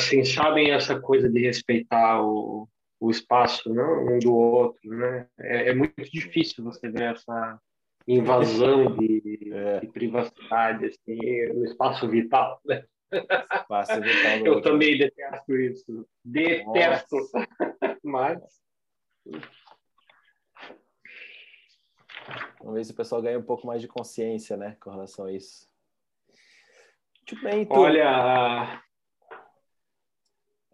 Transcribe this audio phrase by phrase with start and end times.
[0.00, 2.68] assim, sabem essa coisa de respeitar o,
[2.98, 5.26] o espaço não, um do outro, né?
[5.38, 7.58] É, é muito difícil você ver essa
[8.06, 9.80] invasão de, é.
[9.80, 12.84] de privacidade assim, no espaço vital, né?
[13.54, 16.06] Espaço vital Eu também detesto isso.
[16.24, 17.16] Detesto.
[18.02, 18.40] Mas
[22.60, 25.32] Vamos ver se o pessoal ganha um pouco mais de consciência, né, com relação a
[25.32, 25.68] isso.
[27.16, 27.78] Muito bem, então.
[27.78, 28.82] Olha,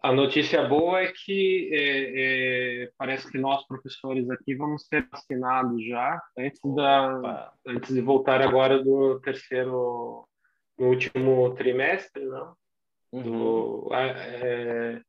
[0.01, 5.83] a notícia boa é que é, é, parece que nós, professores aqui, vamos ser vacinados
[5.85, 10.27] já, antes, da, antes de voltar agora do terceiro,
[10.77, 12.55] no último trimestre, não?
[13.11, 13.23] Uhum.
[13.23, 15.01] Do, é,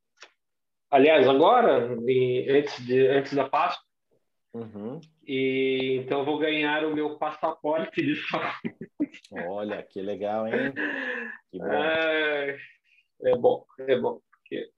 [0.91, 1.91] aliás, agora,
[2.49, 3.85] antes, de, antes da Páscoa,
[4.55, 5.01] uhum.
[5.27, 8.79] e então vou ganhar o meu passaporte de saúde.
[9.49, 10.73] Olha, que legal, hein?
[11.51, 11.73] Que bom.
[11.73, 12.59] É,
[13.25, 14.21] é bom, é bom.
[14.49, 14.71] Porque...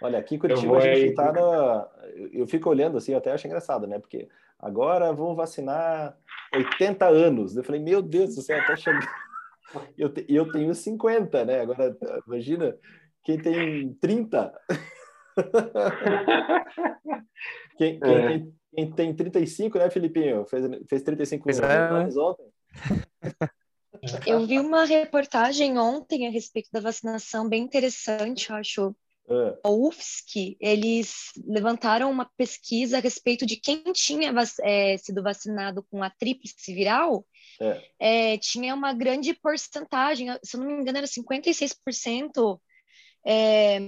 [0.00, 1.88] Olha, aqui em Curitiba a gente está no...
[2.32, 3.98] Eu fico olhando assim, eu até acho engraçado, né?
[3.98, 6.16] Porque agora vão vacinar
[6.54, 7.56] 80 anos.
[7.56, 9.06] Eu falei, meu Deus do céu, até chegando.
[9.98, 10.24] Eu, te...
[10.26, 11.60] eu tenho 50, né?
[11.60, 11.94] Agora,
[12.26, 12.74] imagina
[13.22, 14.50] quem tem 30.
[17.76, 18.28] quem, quem, é.
[18.28, 20.46] tem, quem, tem 35, né, Filipinho?
[20.46, 22.22] Fez, fez 35 é, anos né?
[22.22, 22.46] ontem.
[24.26, 28.96] Eu vi uma reportagem ontem a respeito da vacinação bem interessante, eu acho.
[29.30, 29.58] É.
[29.62, 34.32] A UFSC, eles levantaram uma pesquisa a respeito de quem tinha
[34.62, 37.26] é, sido vacinado com a tríplice viral,
[37.60, 37.82] é.
[37.98, 42.60] É, tinha uma grande porcentagem, se eu não me engano era 56%,
[43.26, 43.80] é,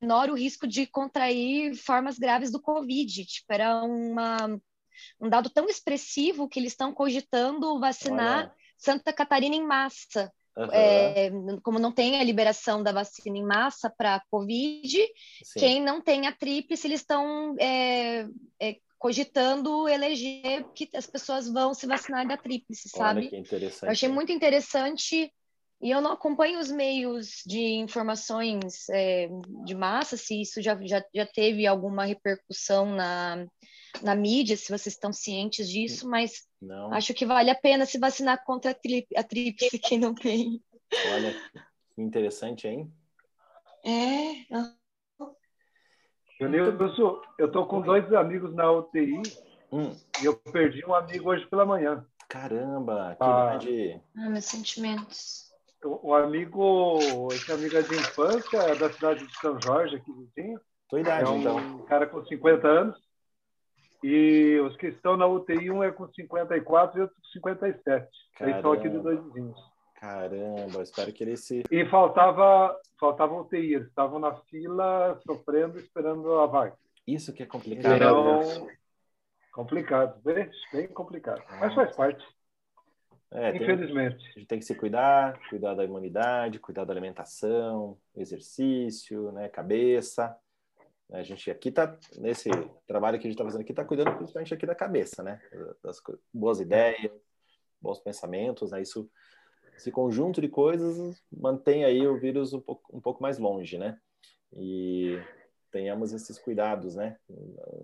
[0.00, 3.24] menor o risco de contrair formas graves do Covid.
[3.26, 4.60] Tipo, era uma,
[5.20, 8.54] um dado tão expressivo que eles estão cogitando vacinar.
[8.78, 10.32] Santa Catarina em massa.
[10.56, 10.68] Uhum.
[10.72, 11.30] É,
[11.62, 15.06] como não tem a liberação da vacina em massa para Covid,
[15.44, 15.60] Sim.
[15.60, 18.26] quem não tem a tríplice, eles estão é,
[18.60, 23.20] é, cogitando eleger que as pessoas vão se vacinar da tríplice, sabe?
[23.20, 23.84] Olha que interessante.
[23.84, 25.32] Eu achei muito interessante
[25.80, 29.28] e eu não acompanho os meios de informações é,
[29.64, 33.46] de massa, se isso já, já, já teve alguma repercussão na,
[34.02, 36.92] na mídia, se vocês estão cientes disso, mas não.
[36.92, 40.62] acho que vale a pena se vacinar contra a, tri, a tríplice, quem não tem.
[41.12, 41.34] Olha,
[41.94, 42.92] que interessante, hein?
[43.84, 44.54] É.
[46.40, 49.22] Eu, eu tô com dois amigos na UTI
[49.72, 49.96] hum.
[50.22, 52.06] e eu perdi um amigo hoje pela manhã.
[52.28, 53.58] Caramba, que ah.
[54.16, 55.48] Ah, meus sentimentos
[55.84, 60.60] o amigo, esse amigo é de infância da cidade de São Jorge, aqui vizinho.
[60.88, 61.78] Tua idade, é um então.
[61.84, 63.07] cara com 50 anos.
[64.02, 67.82] E os que estão na UTI, um é com 54 e outro com 57.
[67.84, 68.52] Caramba.
[68.52, 69.78] Eles são aqui dos dois vizinhos.
[69.96, 71.64] Caramba, espero que ele se.
[71.70, 76.76] E faltava, faltava UTI, eles estavam na fila, sofrendo, esperando a vaga.
[77.04, 77.96] Isso que é complicado.
[77.96, 78.68] Então,
[79.52, 81.42] complicado, bem, bem complicado.
[81.58, 82.24] Mas faz parte.
[83.30, 84.18] É, Infelizmente.
[84.18, 89.48] Tem, a gente tem que se cuidar, cuidar da imunidade, cuidar da alimentação, exercício, né,
[89.48, 90.34] cabeça.
[91.12, 92.50] A gente aqui está, nesse
[92.86, 95.40] trabalho que a gente está fazendo aqui, está cuidando principalmente aqui da cabeça, né?
[95.82, 96.02] Das
[96.32, 97.10] boas ideias,
[97.80, 98.82] bons pensamentos, né?
[98.82, 99.10] Isso,
[99.74, 103.98] esse conjunto de coisas mantém aí o vírus um pouco, um pouco mais longe, né?
[104.52, 105.18] E
[105.70, 107.16] tenhamos esses cuidados, né?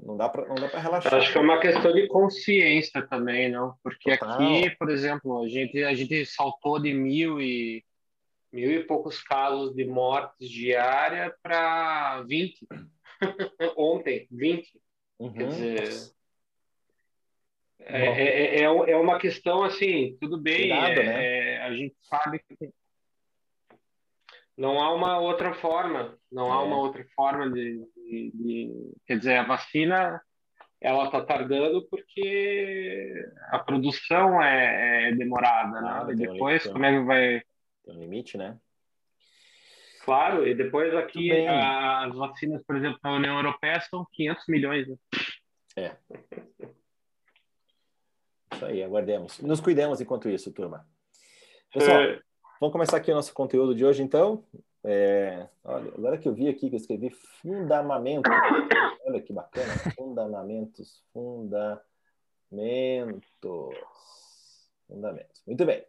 [0.02, 1.14] Não dá para não dá para relaxar.
[1.14, 3.74] Acho que é uma questão de consciência também, não?
[3.82, 4.34] Porque Total.
[4.34, 7.82] aqui, por exemplo, a gente a gente saltou de mil e
[8.52, 12.66] mil e poucos casos de mortes diária para 20
[13.76, 14.80] ontem, 20.
[15.18, 15.32] Uhum.
[15.32, 16.14] Quer dizer,
[17.80, 21.24] é, é, é, é, uma questão assim, tudo bem, Cuidado, é, né?
[21.24, 22.70] É, a gente sabe que
[24.56, 26.50] não há uma outra forma, não é.
[26.50, 30.20] há uma outra forma de, de, de, quer dizer, a vacina
[30.80, 36.02] ela está tardando porque a produção é, é demorada, né?
[36.06, 37.42] Ah, e depois como é que vai
[37.84, 38.56] tem um limite, né?
[40.04, 44.88] Claro, e depois aqui as vacinas, por exemplo, da União Europeia são 500 milhões.
[44.88, 44.96] Né?
[45.76, 45.96] É.
[48.52, 49.40] Isso aí, aguardemos.
[49.40, 50.86] Nos cuidemos enquanto isso, turma.
[51.72, 52.20] Pessoal, é...
[52.60, 54.44] Vamos começar aqui o nosso conteúdo de hoje, então.
[54.84, 58.30] É, olha, agora que eu vi aqui que eu escrevi fundamento.
[59.06, 59.72] Olha que bacana.
[59.96, 61.02] Fundamentos.
[61.12, 61.80] Fundamentos.
[64.86, 65.42] Fundamentos.
[65.46, 65.84] Muito bem.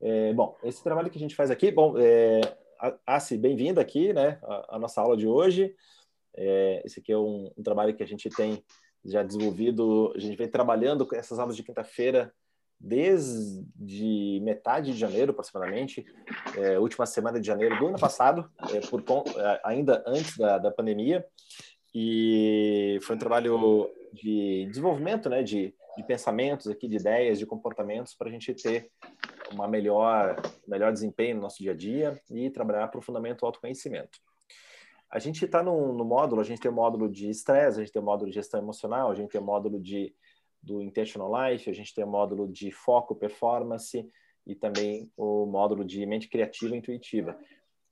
[0.00, 2.40] É, bom, esse trabalho que a gente faz aqui, bom, é,
[3.06, 4.38] Assi, bem-vinda aqui, né,
[4.68, 5.74] a, nossa aula de hoje.
[6.34, 8.62] É, esse aqui é um, um, trabalho que a gente tem
[9.04, 12.32] já desenvolvido, a gente vem trabalhando com essas aulas de quinta-feira
[12.78, 16.04] desde metade de janeiro, aproximadamente,
[16.56, 19.02] é, última semana de janeiro do ano passado, é, por,
[19.38, 21.24] é, ainda antes da, da pandemia,
[21.94, 28.14] e foi um trabalho de desenvolvimento, né, de, de pensamentos aqui, de ideias, de comportamentos,
[28.14, 28.90] para a gente ter
[29.52, 34.18] uma melhor, melhor desempenho no nosso dia a dia e trabalhar profundamente o autoconhecimento.
[35.10, 37.92] A gente está no, no, módulo, a gente tem o módulo de estresse, a gente
[37.92, 40.14] tem o módulo de gestão emocional, a gente tem o módulo de,
[40.60, 44.08] do Intentional Life, a gente tem o módulo de foco, performance
[44.46, 47.38] e também o módulo de mente criativa e intuitiva.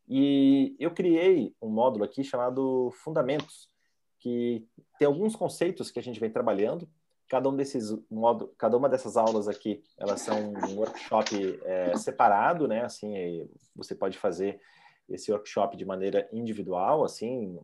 [0.09, 3.71] E eu criei um módulo aqui chamado Fundamentos,
[4.19, 4.67] que
[4.99, 6.89] tem alguns conceitos que a gente vem trabalhando.
[7.35, 12.69] Cada um desses modo, cada uma dessas aulas aqui, elas são um workshop é, separado,
[12.69, 12.85] né?
[12.85, 14.61] Assim, você pode fazer
[15.09, 17.59] esse workshop de maneira individual, assim,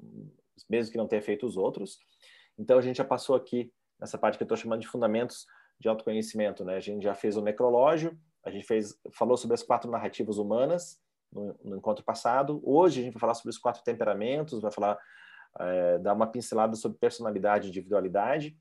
[0.68, 2.00] mesmo que não tenha feito os outros.
[2.58, 5.46] Então, a gente já passou aqui nessa parte que eu estou chamando de fundamentos
[5.78, 6.74] de autoconhecimento, né?
[6.74, 11.00] A gente já fez o necrológio, a gente fez, falou sobre as quatro narrativas humanas
[11.32, 12.60] no, no encontro passado.
[12.64, 14.98] Hoje a gente vai falar sobre os quatro temperamentos, vai falar,
[15.60, 18.58] é, dar uma pincelada sobre personalidade e individualidade.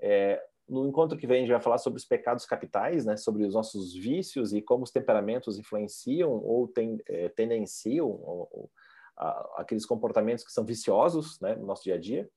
[0.00, 3.44] É, no encontro que vem, a gente vai falar sobre os pecados capitais, né, sobre
[3.44, 8.70] os nossos vícios e como os temperamentos influenciam ou ten, é, tendenciam ou, ou,
[9.16, 12.28] a, aqueles comportamentos que são viciosos né, no nosso dia a dia.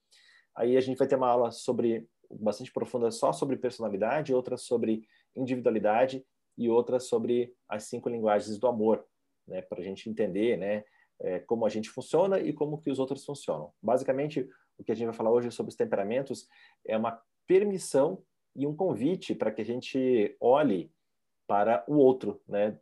[0.55, 5.07] Aí a gente vai ter uma aula sobre bastante profunda só sobre personalidade, outra sobre
[5.35, 6.25] individualidade
[6.57, 9.05] e outra sobre as cinco linguagens do amor,
[9.47, 10.83] né, para a gente entender, né,
[11.21, 13.71] é, como a gente funciona e como que os outros funcionam.
[13.81, 16.47] Basicamente, o que a gente vai falar hoje sobre os temperamentos
[16.85, 18.21] é uma permissão
[18.55, 20.91] e um convite para que a gente olhe
[21.47, 22.77] para o outro, né?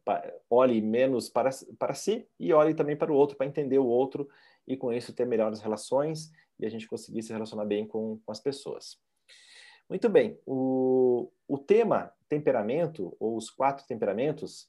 [0.50, 4.28] Olhe menos para, para si e olhe também para o outro, para entender o outro
[4.68, 8.32] e com isso ter melhores relações e a gente conseguir se relacionar bem com, com
[8.32, 8.98] as pessoas.
[9.88, 14.68] Muito bem, o, o tema temperamento, ou os quatro temperamentos,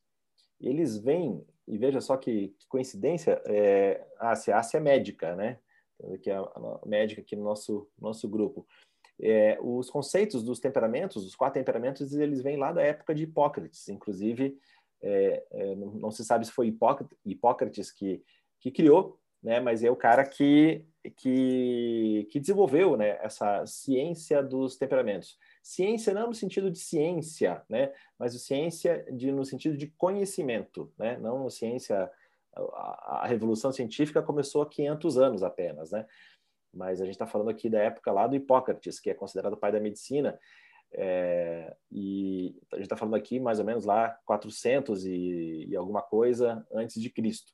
[0.61, 5.59] eles vêm, e veja só que, que coincidência, é, a Ásia é médica, né?
[6.23, 8.67] Que é a, a médica aqui no nosso, nosso grupo.
[9.21, 13.89] É, os conceitos dos temperamentos, os quatro temperamentos, eles vêm lá da época de Hipócrates.
[13.89, 14.59] Inclusive,
[15.03, 16.75] é, é, não, se sabe se foi
[17.25, 18.23] Hipócrates que,
[18.61, 19.61] que criou, né?
[19.61, 23.19] Mas é o cara que que, que desenvolveu, né?
[23.21, 25.39] Essa ciência dos temperamentos.
[25.63, 27.93] Ciência não no sentido de ciência, né?
[28.19, 31.17] Mas ciência de, no sentido de conhecimento, né?
[31.19, 32.11] Não ciência.
[32.55, 36.07] A, a revolução científica começou há 500 anos apenas, né?
[36.77, 39.57] Mas a gente está falando aqui da época lá do Hipócrates, que é considerado o
[39.57, 40.39] pai da medicina,
[40.93, 46.03] é, e a gente está falando aqui mais ou menos lá 400 e, e, alguma
[46.03, 47.53] coisa antes de Cristo.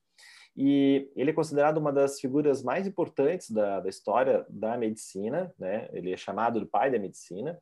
[0.54, 5.88] E ele é considerado uma das figuras mais importantes da, da história da medicina, né?
[5.92, 7.58] Ele é chamado do pai da medicina,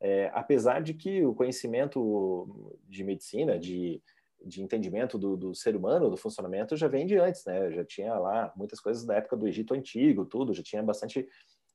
[0.00, 4.00] é, apesar de que o conhecimento de medicina, de
[4.44, 7.70] de entendimento do, do, ser humano, do funcionamento, já vem de antes, né?
[7.70, 11.28] Já tinha lá muitas coisas da época do Egito Antigo, tudo, já tinha bastante,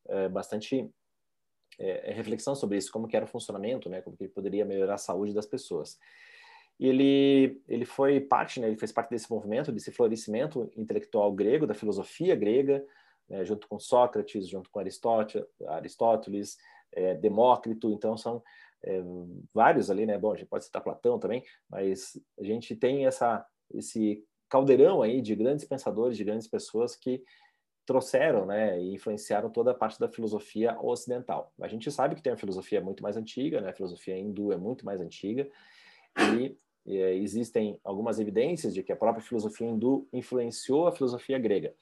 [0.07, 0.89] é, bastante
[1.80, 4.01] é, reflexão sobre isso, como que era o funcionamento, né?
[4.01, 5.98] Como que poderia melhorar a saúde das pessoas.
[6.80, 8.68] E ele, ele foi parte, né?
[8.68, 12.83] Ele fez parte desse movimento, desse florescimento intelectual grego, da filosofia grega,
[13.30, 13.45] né?
[13.45, 16.57] junto com Sócrates, junto com Aristóteles, Aristóteles
[16.92, 18.42] é, Demócrito, então são
[18.85, 19.01] é,
[19.53, 20.17] vários ali, né?
[20.17, 25.21] Bom, a gente pode citar Platão também, mas a gente tem essa, esse caldeirão aí
[25.21, 27.23] de grandes pensadores, de grandes pessoas que
[27.85, 31.53] trouxeram, né, e influenciaram toda a parte da filosofia ocidental.
[31.59, 33.69] A gente sabe que tem uma filosofia muito mais antiga, né?
[33.69, 35.49] A filosofia hindu é muito mais antiga
[36.35, 41.73] e, é, existem algumas evidências de que a própria filosofia hindu influenciou a filosofia grega.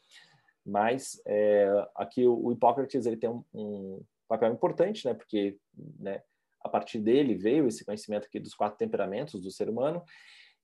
[0.66, 5.14] Mas é, aqui o, o Hipócrates ele tem um, um papel importante, né?
[5.14, 5.58] Porque
[6.00, 6.24] né,
[6.64, 10.04] a partir dele veio esse conhecimento aqui dos quatro temperamentos do ser humano,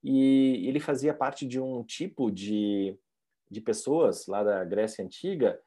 [0.04, 2.98] e ele fazia parte de um tipo de,
[3.50, 5.60] de pessoas lá da Grécia Antiga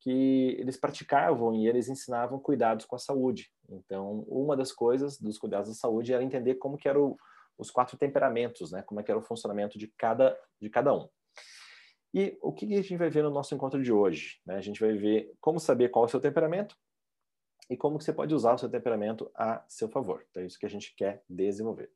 [0.00, 3.50] que eles praticavam e eles ensinavam cuidados com a saúde.
[3.68, 7.16] Então, uma das coisas dos cuidados da saúde era entender como que eram
[7.56, 8.82] os quatro temperamentos, né?
[8.82, 11.08] Como é que era o funcionamento de cada de cada um.
[12.14, 14.40] E o que a gente vai ver no nosso encontro de hoje?
[14.46, 14.56] Né?
[14.56, 16.76] A gente vai ver como saber qual é o seu temperamento,
[17.68, 20.24] e como que você pode usar o seu temperamento a seu favor.
[20.30, 21.90] Então, é isso que a gente quer desenvolver.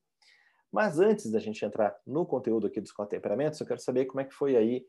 [0.71, 4.21] Mas antes da gente entrar no conteúdo aqui dos quatro temperamentos, eu quero saber como
[4.21, 4.87] é que foi aí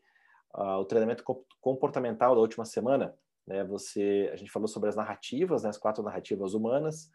[0.54, 1.22] uh, o treinamento
[1.60, 3.14] comportamental da última semana.
[3.46, 3.62] Né?
[3.64, 5.68] Você, a gente falou sobre as narrativas, né?
[5.68, 7.10] as quatro narrativas humanas,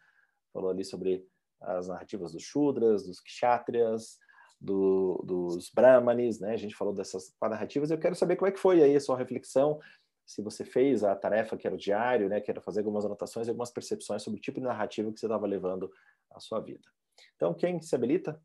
[0.54, 1.26] falou ali sobre
[1.62, 4.18] as narrativas dos Shudras, dos Kshatriyas,
[4.60, 6.52] do, dos Brahmanes, né?
[6.52, 7.92] A gente falou dessas quatro narrativas.
[7.92, 9.80] Eu quero saber como é que foi aí a sua reflexão
[10.30, 13.50] se você fez a tarefa que era o diário, né, que era fazer algumas anotações,
[13.50, 15.92] algumas percepções sobre o tipo de narrativa que você estava levando
[16.30, 16.88] à sua vida.
[17.36, 18.40] Então, quem se habilita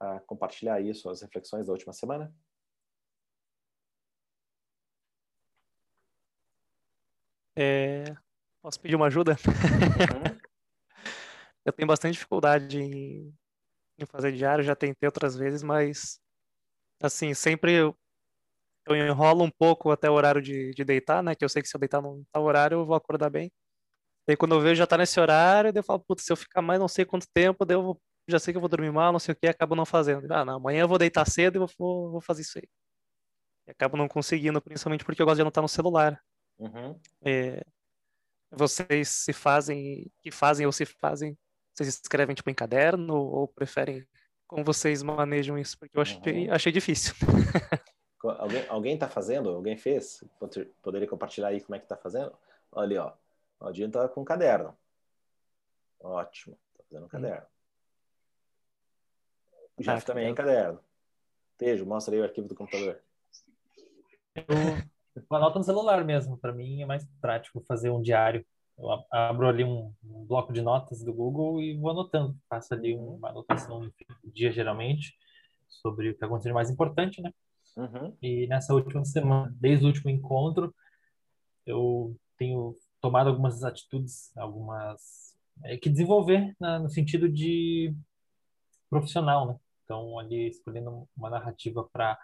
[0.00, 2.34] a compartilhar aí suas reflexões da última semana?
[7.54, 8.02] É...
[8.60, 9.36] Posso pedir uma ajuda?
[9.46, 10.40] Uhum.
[11.64, 13.32] eu tenho bastante dificuldade em,
[13.96, 16.20] em, fazer diário, já tentei outras vezes, mas
[17.00, 17.96] assim, sempre eu,
[18.86, 21.34] eu enrolo um pouco até o horário de, de deitar, né?
[21.34, 23.50] Que eu sei que se eu deitar no tal horário eu vou acordar bem.
[24.28, 26.78] E quando eu vejo já tá nesse horário, eu falo, putz, se eu ficar mais
[26.80, 29.18] não sei quanto tempo, daí eu vou, já sei que eu vou dormir mal, não
[29.18, 30.30] sei o que, acabo não fazendo.
[30.32, 32.68] Ah, não, amanhã eu vou deitar cedo e vou, vou fazer isso aí.
[33.66, 36.20] E acabo não conseguindo, principalmente porque eu gosto de anotar no celular.
[36.58, 36.98] Uhum.
[37.24, 37.64] É,
[38.50, 41.36] vocês se fazem, que fazem ou se fazem,
[41.74, 44.06] vocês escrevem tipo em caderno ou preferem
[44.52, 45.78] como vocês manejam isso?
[45.78, 46.52] Porque eu achei, uhum.
[46.52, 47.14] achei difícil.
[48.30, 49.50] alguém, alguém tá fazendo?
[49.50, 50.24] Alguém fez?
[50.82, 52.32] Poderia compartilhar aí como é que tá fazendo?
[52.70, 53.12] Olha ali, ó.
[53.60, 54.76] O Aldinho tá com um caderno.
[56.00, 56.58] Ótimo.
[56.76, 57.46] Tá fazendo um caderno.
[59.76, 60.80] O Jeff ah, também é em caderno.
[61.56, 63.00] Tejo, mostra aí o arquivo do computador.
[64.34, 64.44] Eu,
[65.14, 66.36] eu anoto no celular mesmo.
[66.36, 68.44] Para mim é mais prático fazer um diário.
[68.78, 72.36] Eu abro ali um, um, bloco de notas do Google e vou anotando.
[72.48, 73.92] Faço ali uma anotação no
[74.32, 75.16] dia, geralmente,
[75.68, 77.32] sobre o que está acontecendo de mais importante, né?
[77.76, 78.16] Uhum.
[78.20, 80.74] E nessa última semana, desde o último encontro,
[81.66, 87.94] eu tenho tomado algumas atitudes, algumas é, que desenvolver na, no sentido de
[88.88, 89.56] profissional, né?
[89.84, 92.18] Então, ali escolhendo uma narrativa para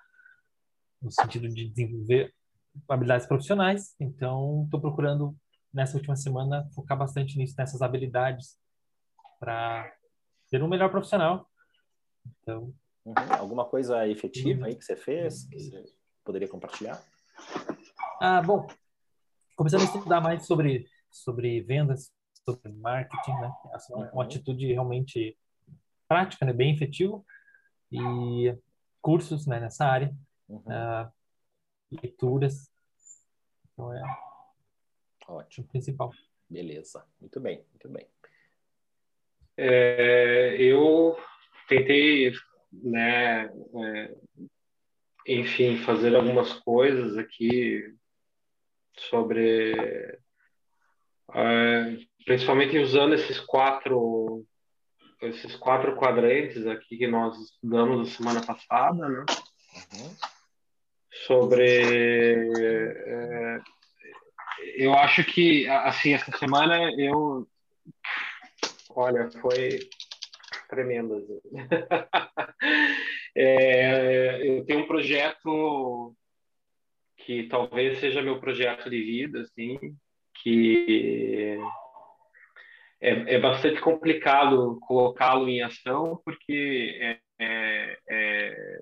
[1.01, 2.35] no sentido de desenvolver
[2.89, 3.95] habilidades profissionais.
[3.99, 5.37] Então, estou procurando
[5.73, 8.59] nessa última semana focar bastante nisso, nessas habilidades
[9.39, 9.93] para
[10.47, 11.49] ser um melhor profissional.
[12.43, 12.73] Então,
[13.09, 13.35] uhum.
[13.39, 15.85] alguma coisa efetiva aí que você fez que você
[16.25, 17.03] poderia compartilhar?
[18.21, 18.67] Ah, bom,
[19.57, 22.13] começando a estudar mais sobre, sobre vendas,
[22.45, 23.53] sobre marketing, né?
[23.75, 25.37] Essa é uma, uma atitude realmente
[26.09, 26.53] prática, né?
[26.53, 27.23] Bem efetiva.
[27.91, 28.55] E
[29.01, 29.61] cursos né?
[29.61, 30.15] nessa área.
[30.49, 30.59] Uhum.
[30.59, 31.13] Uh,
[31.91, 32.71] leituras.
[33.73, 34.03] Então é
[35.27, 35.67] Ótimo.
[35.67, 36.13] o principal.
[36.49, 37.07] Beleza.
[37.21, 38.07] Muito bem, muito bem.
[39.57, 41.17] É, eu
[41.69, 42.33] tentei,
[42.73, 44.15] né, é,
[45.27, 47.95] enfim, fazer algumas coisas aqui
[48.99, 49.73] sobre
[51.29, 54.45] uh, principalmente usando esses quatro
[55.21, 59.25] esses quatro quadrantes aqui que nós estudamos na semana passada, né?
[59.93, 60.17] Uhum.
[61.27, 63.63] Sobre uh,
[64.77, 67.47] eu acho que assim essa semana eu
[68.91, 69.89] olha foi
[70.69, 71.15] tremenda
[73.35, 76.15] é, eu tenho um projeto
[77.17, 79.79] que talvez seja meu projeto de vida, assim,
[80.43, 81.59] que
[83.01, 88.79] é, é bastante complicado colocá-lo em ação, porque é, é, é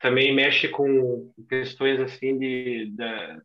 [0.00, 3.40] também mexe com questões assim de da,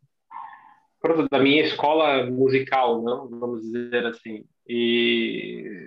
[1.30, 3.28] da minha escola musical, não?
[3.28, 5.86] Vamos dizer assim, e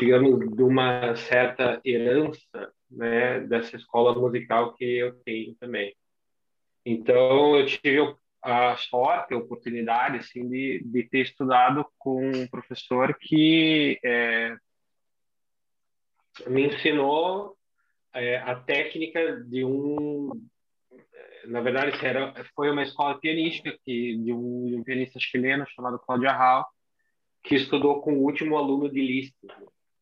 [0.00, 5.94] digamos de uma certa herança, né, dessa escola musical que eu tenho também.
[6.84, 13.14] Então, eu tive a sorte, a oportunidade, assim, de, de ter estudado com um professor
[13.20, 14.56] que é,
[16.46, 17.56] me ensinou
[18.14, 20.30] é, a técnica de um
[21.46, 25.98] na verdade era foi uma escola pianística que de um, de um pianista chileno chamado
[25.98, 26.66] Cláudio Arral
[27.42, 29.34] que estudou com o último aluno de Liszt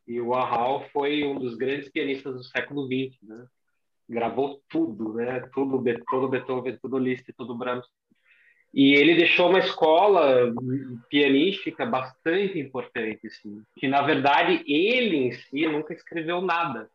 [0.08, 3.46] e o Arral foi um dos grandes pianistas do século XX né?
[4.08, 5.40] gravou tudo, né?
[5.52, 7.86] Tudo, todo Beethoven, tudo Liszt, tudo Brahms.
[8.72, 10.52] E ele deixou uma escola
[11.10, 16.90] pianística bastante importante, assim, que na verdade ele em si nunca escreveu nada,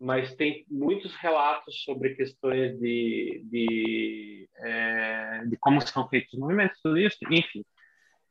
[0.00, 6.80] mas tem muitos relatos sobre questões de, de, é, de como são feitos os movimentos,
[6.82, 7.62] tudo isso, enfim.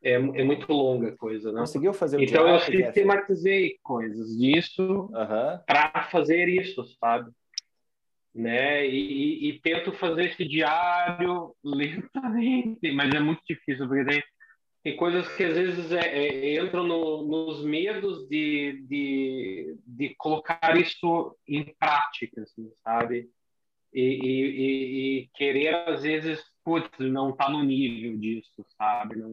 [0.03, 1.60] É, é muito longa a coisa, né?
[1.60, 5.60] Conseguiu fazer o Então eu sistematizei coisas disso uhum.
[5.67, 7.31] para fazer isso, sabe?
[8.34, 8.88] né?
[8.88, 14.24] E, e, tento fazer esse diário lentamente, mas é muito difícil porque tem,
[14.84, 20.77] tem coisas que às vezes é, é, entram no, nos medos de, de, de colocar
[20.77, 23.29] isso em prática, assim, sabe?
[23.93, 29.17] E, e, e, querer às vezes, putz, não tá no nível disso, sabe?
[29.17, 29.31] Não,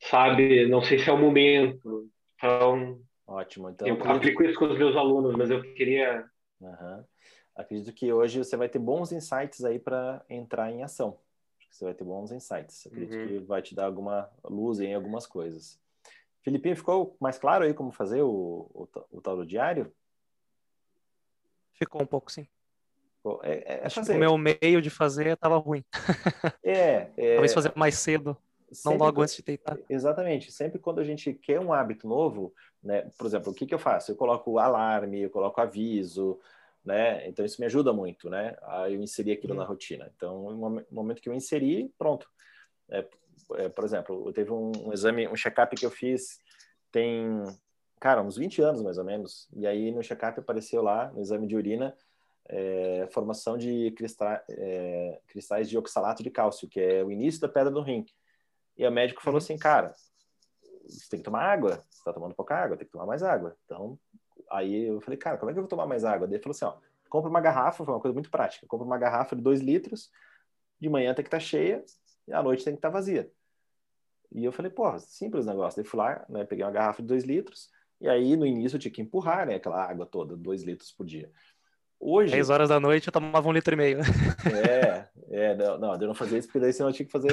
[0.00, 0.66] sabe?
[0.68, 2.08] Não sei se é o momento.
[2.36, 3.70] Então, ótimo.
[3.70, 6.24] Então, eu aplico isso com os meus alunos, mas eu queria
[6.60, 7.02] Uhum
[7.60, 11.18] acredito que hoje você vai ter bons insights aí para entrar em ação.
[11.70, 12.86] Você vai ter bons insights.
[12.86, 13.26] Acredito uhum.
[13.26, 15.80] que vai te dar alguma luz em algumas coisas.
[16.42, 19.92] Filipinho, ficou mais claro aí como fazer o, o, o tal do diário?
[21.74, 22.46] Ficou um pouco, sim.
[23.42, 25.84] É, é que o meu meio de fazer estava ruim.
[26.62, 27.34] É, é...
[27.36, 28.36] Talvez fazer mais cedo,
[28.72, 29.78] sempre, não logo antes de deitar.
[29.88, 30.50] Exatamente.
[30.52, 33.10] Sempre quando a gente quer um hábito novo, né?
[33.18, 34.12] Por exemplo, o que, que eu faço?
[34.12, 36.38] Eu coloco alarme, eu coloco aviso,
[36.84, 37.26] né?
[37.28, 38.56] Então isso me ajuda muito, né?
[38.62, 39.58] A eu inserir aquilo hum.
[39.58, 40.10] na rotina.
[40.16, 42.28] Então, no momento que eu inseri, pronto.
[42.88, 43.06] É,
[43.56, 46.38] é, por exemplo, eu teve um, um exame, um check-up que eu fiz
[46.90, 47.44] tem,
[48.00, 49.48] cara, uns 20 anos mais ou menos.
[49.54, 51.94] E aí no check-up apareceu lá, no exame de urina,
[52.48, 57.48] é, formação de cristais, é, cristais de oxalato de cálcio, que é o início da
[57.48, 58.04] pedra do rim.
[58.80, 59.44] E o médico falou uhum.
[59.44, 59.94] assim, cara,
[60.88, 63.54] você tem que tomar água, você está tomando pouca água, tem que tomar mais água.
[63.66, 63.98] Então,
[64.50, 66.26] aí eu falei, cara, como é que eu vou tomar mais água?
[66.26, 68.96] Daí ele falou assim, ó, compra uma garrafa, foi uma coisa muito prática, compra uma
[68.96, 70.10] garrafa de 2 litros,
[70.80, 71.84] de manhã tem que estar tá cheia,
[72.26, 73.30] e à noite tem que estar tá vazia.
[74.32, 75.82] E eu falei, pô, simples negócio.
[75.82, 77.68] Daí fui lá, né, peguei uma garrafa de 2 litros,
[78.00, 81.04] e aí no início eu tinha que empurrar, né, aquela água toda, 2 litros por
[81.04, 81.30] dia.
[82.00, 82.32] Hoje.
[82.32, 83.98] 10 horas da noite eu tomava um litro e meio.
[84.66, 87.30] É, é, não, não, eu não fazia isso porque daí senão eu tinha que fazer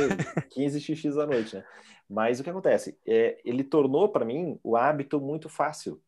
[0.52, 1.64] 15 xx à noite, né?
[2.10, 2.98] Mas o que acontece?
[3.06, 6.02] É, ele tornou para mim o hábito muito fácil.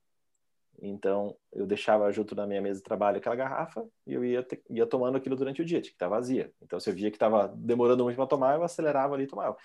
[0.82, 4.62] Então, eu deixava junto na minha mesa de trabalho aquela garrafa e eu ia, te,
[4.70, 6.54] ia tomando aquilo durante o dia, tinha que estar vazia.
[6.62, 9.58] Então, se eu via que estava demorando muito para tomar, eu acelerava ali e tomava.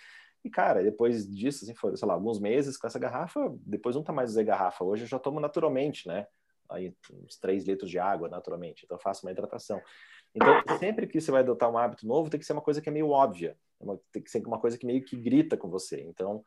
[0.44, 4.12] E, cara, depois disso, assim, foram, sei lá, alguns meses com essa garrafa, depois nunca
[4.12, 4.84] mais usei garrafa.
[4.84, 6.26] Hoje eu já tomo naturalmente, né?
[6.70, 8.84] Aí, uns 3 litros de água, naturalmente.
[8.84, 9.80] Então, eu faço uma hidratação.
[10.34, 12.88] Então, sempre que você vai adotar um hábito novo, tem que ser uma coisa que
[12.88, 13.56] é meio óbvia.
[13.80, 16.02] É tem que ser uma coisa que meio que grita com você.
[16.02, 16.44] Então,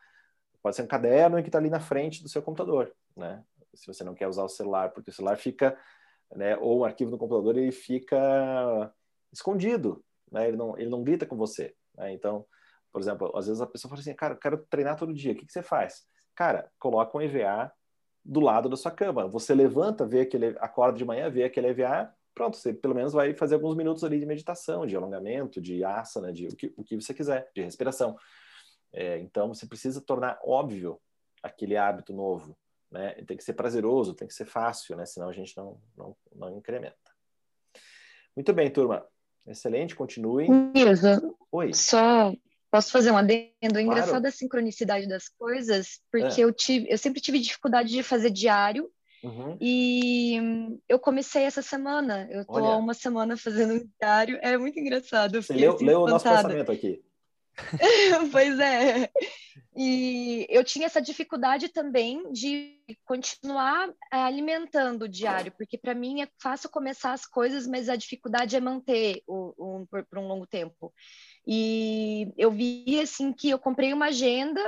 [0.61, 3.43] pode ser um caderno que está ali na frente do seu computador, né?
[3.73, 5.77] Se você não quer usar o celular, porque o celular fica,
[6.35, 6.57] né?
[6.57, 8.93] Ou o arquivo no computador, ele fica
[9.31, 10.47] escondido, né?
[10.47, 12.11] Ele não, ele não grita com você, né?
[12.11, 12.45] Então,
[12.91, 15.35] por exemplo, às vezes a pessoa fala assim, cara, eu quero treinar todo dia, o
[15.35, 16.05] que, que você faz?
[16.35, 17.71] Cara, coloca um EVA
[18.27, 19.25] do lado da sua cama.
[19.27, 23.33] Você levanta, vê aquele, acorda de manhã, vê aquele EVA, pronto, você pelo menos vai
[23.33, 26.95] fazer alguns minutos ali de meditação, de alongamento, de asana, de o que, o que
[26.95, 28.17] você quiser, de respiração.
[28.91, 30.99] É, então, você precisa tornar óbvio
[31.41, 32.57] aquele hábito novo,
[32.91, 33.13] né?
[33.25, 35.05] Tem que ser prazeroso, tem que ser fácil, né?
[35.05, 36.97] Senão a gente não, não, não incrementa.
[38.35, 39.05] Muito bem, turma.
[39.45, 40.49] Excelente, continuem.
[40.73, 41.73] Mirza, Oi.
[41.73, 42.33] Só
[42.77, 43.49] Posso fazer um adendo?
[43.59, 43.81] Claro.
[43.81, 46.43] Engraçado a sincronicidade das coisas, porque é.
[46.43, 48.87] eu, tive, eu sempre tive dificuldade de fazer diário.
[49.23, 49.57] Uhum.
[49.59, 50.39] E
[50.87, 52.27] eu comecei essa semana.
[52.29, 54.37] Eu tô há uma semana fazendo um diário.
[54.43, 55.41] É muito engraçado.
[55.41, 57.01] Você leu, assim, leu o nosso pensamento aqui.
[58.31, 59.09] pois é.
[59.75, 66.21] E eu tinha essa dificuldade também de continuar eh, alimentando o diário, porque para mim
[66.21, 70.27] é fácil começar as coisas, mas a dificuldade é manter o, um, por, por um
[70.27, 70.93] longo tempo.
[71.47, 74.61] E eu vi assim que eu comprei uma agenda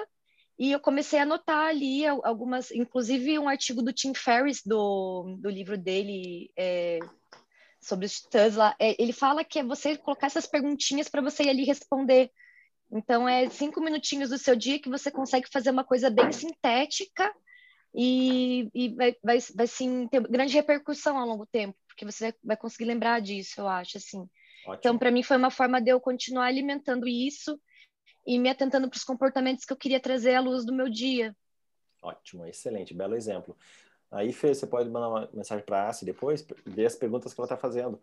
[0.58, 5.50] e eu comecei a anotar ali algumas, inclusive um artigo do Tim Ferriss do, do
[5.50, 7.00] livro dele é,
[7.82, 8.76] sobre os titãs lá.
[8.80, 12.32] É, ele fala que é você colocar essas perguntinhas para você ir ali responder.
[12.92, 17.32] Então é cinco minutinhos do seu dia que você consegue fazer uma coisa bem sintética
[17.94, 22.34] e, e vai, vai, vai sim ter grande repercussão ao longo do tempo, porque você
[22.44, 24.28] vai, conseguir lembrar disso, eu acho assim.
[24.70, 24.80] Ótimo.
[24.80, 27.60] Então, para mim, foi uma forma de eu continuar alimentando isso
[28.26, 31.36] e me atentando para os comportamentos que eu queria trazer à luz do meu dia.
[32.02, 33.58] Ótimo, excelente, belo exemplo.
[34.12, 37.40] Aí, Fê, você pode mandar uma mensagem para a Assi depois, ver as perguntas que
[37.40, 38.02] ela está fazendo.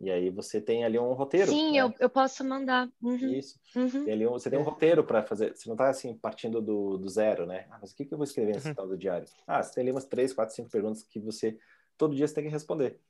[0.00, 1.50] E aí você tem ali um roteiro.
[1.50, 1.82] Sim, né?
[1.82, 2.88] eu, eu posso mandar.
[3.02, 3.34] Uhum.
[3.34, 3.58] Isso.
[3.74, 4.04] Uhum.
[4.04, 5.56] Tem ali um, você tem um roteiro para fazer.
[5.56, 7.66] Você não está assim partindo do, do zero, né?
[7.70, 8.74] Ah, mas o que, que eu vou escrever nesse uhum.
[8.74, 9.26] tal do diário?
[9.46, 11.58] Ah, você tem ali umas três, quatro, cinco perguntas que você
[11.96, 13.00] todo dia você tem que responder.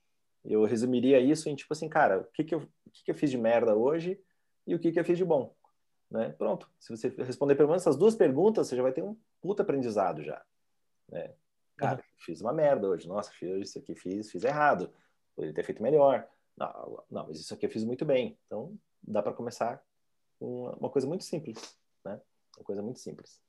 [0.49, 3.15] Eu resumiria isso em tipo assim, cara, o que que eu, o que que eu
[3.15, 4.19] fiz de merda hoje
[4.67, 5.55] e o que que eu fiz de bom,
[6.11, 6.31] né?
[6.31, 6.71] Pronto.
[6.79, 10.23] Se você responder pelo menos essas duas perguntas, você já vai ter um puta aprendizado
[10.23, 10.43] já,
[11.09, 11.35] né?
[11.77, 12.03] Cara, uhum.
[12.17, 13.07] fiz uma merda hoje.
[13.07, 14.93] Nossa, fiz isso aqui, fiz, fiz errado.
[15.37, 16.27] Poderia ter feito melhor.
[16.57, 18.37] Não, não, mas isso aqui eu fiz muito bem.
[18.47, 19.81] Então, dá para começar
[20.41, 22.21] com uma coisa muito simples, né?
[22.57, 23.41] Uma coisa muito simples.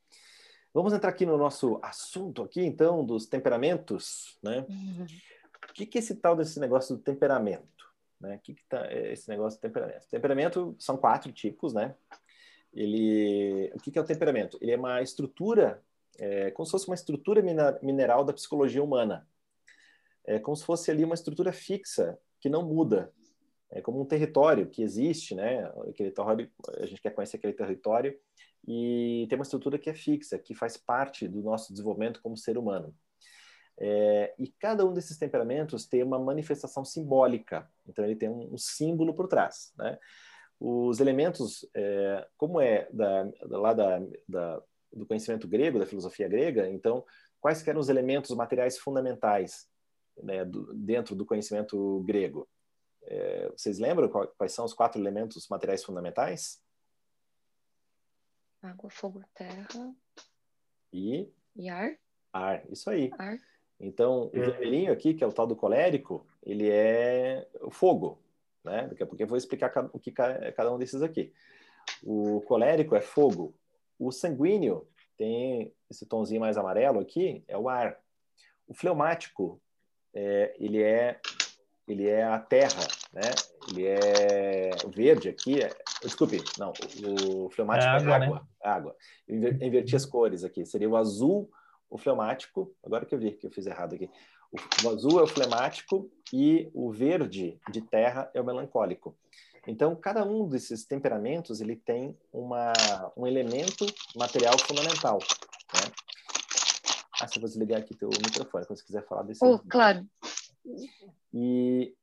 [0.72, 4.66] Vamos entrar aqui no nosso assunto aqui, então, dos temperamentos, né?
[4.70, 5.08] Uhum.
[5.80, 7.90] Que, que é esse tal desse negócio do temperamento?
[8.20, 8.36] Né?
[8.36, 10.10] O que, que tá é esse negócio do temperamento?
[10.10, 11.96] Temperamento são quatro tipos, né?
[12.74, 14.58] Ele, o que, que é o temperamento?
[14.60, 15.82] Ele é uma estrutura,
[16.18, 17.42] é, como se fosse uma estrutura
[17.82, 19.26] mineral da psicologia humana.
[20.26, 23.14] É como se fosse ali uma estrutura fixa que não muda.
[23.72, 25.64] É como um território que existe, né?
[25.88, 28.20] Aquele território, a gente quer conhecer aquele território
[28.68, 32.58] e tem uma estrutura que é fixa, que faz parte do nosso desenvolvimento como ser
[32.58, 32.94] humano.
[33.82, 38.58] É, e cada um desses temperamentos tem uma manifestação simbólica, então ele tem um, um
[38.58, 39.72] símbolo por trás.
[39.78, 39.98] Né?
[40.60, 44.62] Os elementos, é, como é da, da, lá da, da,
[44.92, 46.70] do conhecimento grego, da filosofia grega.
[46.70, 47.06] Então,
[47.40, 49.70] quais eram os elementos materiais fundamentais
[50.22, 52.50] né, do, dentro do conhecimento grego?
[53.04, 56.62] É, vocês lembram quais são os quatro elementos materiais fundamentais?
[58.62, 59.96] Água, fogo, terra.
[60.92, 61.32] E?
[61.56, 61.98] E ar.
[62.34, 63.10] Ar, isso aí.
[63.18, 63.38] Ar.
[63.80, 68.20] Então, o vermelhinho aqui, que é o tal do colérico, ele é o fogo,
[68.64, 68.88] né?
[68.88, 71.34] Daqui a pouco eu vou explicar o que é cada um desses aqui.
[72.04, 73.56] O colérico é fogo.
[73.98, 74.86] O sanguíneo
[75.18, 77.98] tem esse tomzinho mais amarelo aqui, é o ar.
[78.68, 79.62] O fleumático,
[80.14, 81.20] é, ele é
[81.88, 83.22] ele é a terra, né?
[83.68, 85.70] Ele é o verde aqui, é...
[86.04, 86.72] desculpe, não,
[87.18, 88.36] o fleumático é água, é água.
[88.36, 88.46] Né?
[88.62, 88.96] água.
[89.28, 91.50] Eu inverti as cores aqui, seria o azul,
[91.90, 94.10] o fleumático, agora que eu vi que eu fiz errado aqui.
[94.84, 99.16] O, azul é o fleumático e o verde de terra é o melancólico.
[99.68, 102.74] Então, cada um desses temperamentos ele tem uma,
[103.16, 105.20] um elemento material fundamental.
[105.76, 105.92] Né?
[107.22, 109.44] Ah, se eu vou desligar aqui teu microfone, quando você quiser falar desse.
[109.46, 110.06] Oh, claro.
[111.34, 111.94] E,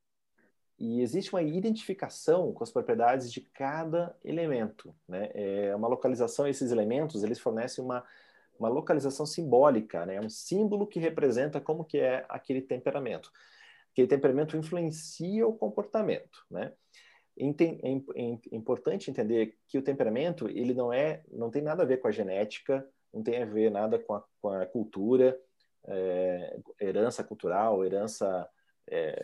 [0.78, 4.94] e existe uma identificação com as propriedades de cada elemento.
[5.08, 5.30] Né?
[5.34, 8.04] É uma localização, esses elementos, eles fornecem uma,
[8.58, 10.20] uma localização simbólica, né?
[10.20, 13.30] um símbolo que representa como que é aquele temperamento.
[13.92, 16.44] Aquele temperamento influencia o comportamento.
[16.50, 16.72] Né?
[17.38, 22.08] é importante entender que o temperamento ele não é não tem nada a ver com
[22.08, 25.38] a genética não tem a ver nada com a, com a cultura
[25.86, 28.48] é, herança cultural herança
[28.88, 29.22] é,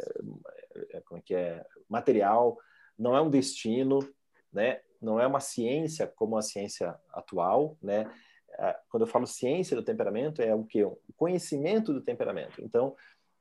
[0.91, 2.59] é, como é que é material
[2.99, 3.99] não é um destino
[4.53, 8.13] né não é uma ciência como a ciência atual né
[8.89, 12.95] quando eu falo ciência do temperamento é o que o conhecimento do temperamento então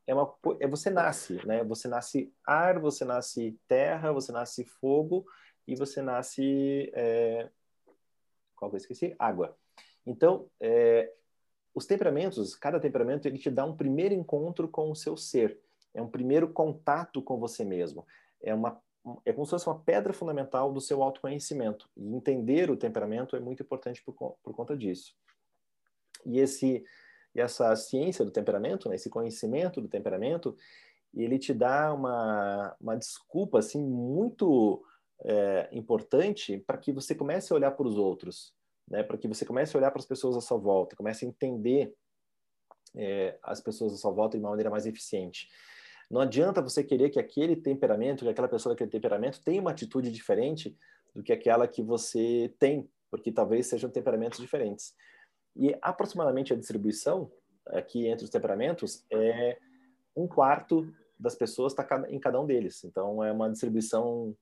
[0.07, 1.63] é uma é você nasce, né?
[1.63, 5.25] Você nasce ar, você nasce terra, você nasce fogo
[5.67, 7.49] e você nasce é...
[8.55, 9.15] qual que eu esqueci?
[9.17, 9.55] Água.
[10.05, 11.11] Então, é...
[11.73, 15.59] os temperamentos, cada temperamento ele te dá um primeiro encontro com o seu ser,
[15.93, 18.05] é um primeiro contato com você mesmo,
[18.41, 18.81] é uma
[19.25, 21.89] é como se fosse uma pedra fundamental do seu autoconhecimento.
[21.97, 25.15] E entender o temperamento é muito importante por, por conta disso.
[26.25, 26.83] E esse
[27.33, 30.55] e essa ciência do temperamento, né, esse conhecimento do temperamento,
[31.13, 34.83] ele te dá uma, uma desculpa assim muito
[35.23, 38.53] é, importante para que você comece a olhar para os outros,
[38.87, 41.27] né, para que você comece a olhar para as pessoas à sua volta, comece a
[41.27, 41.93] entender
[42.95, 45.47] é, as pessoas à sua volta de uma maneira mais eficiente.
[46.11, 50.11] Não adianta você querer que aquele temperamento, que aquela pessoa daquele temperamento tenha uma atitude
[50.11, 50.77] diferente
[51.15, 54.93] do que aquela que você tem, porque talvez sejam temperamentos diferentes.
[55.55, 57.31] E aproximadamente a distribuição
[57.67, 59.57] aqui entre os temperamentos é
[60.13, 62.83] um quarto das pessoas está em cada um deles.
[62.83, 64.35] Então é uma distribuição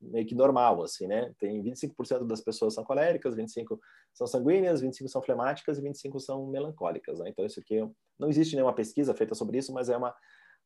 [0.00, 1.34] meio que normal, assim, né?
[1.38, 3.78] Tem 25% das pessoas são coléricas, 25
[4.14, 7.28] são sanguíneas, 25 são flemáticas e 25 são melancólicas, né?
[7.28, 7.86] Então isso aqui
[8.18, 10.14] não existe nenhuma pesquisa feita sobre isso, mas é uma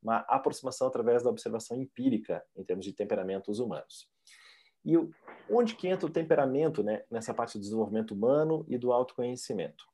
[0.05, 4.09] uma aproximação através da observação empírica em termos de temperamentos humanos.
[4.85, 4.95] E
[5.51, 9.85] onde que entra o temperamento né, nessa parte do desenvolvimento humano e do autoconhecimento?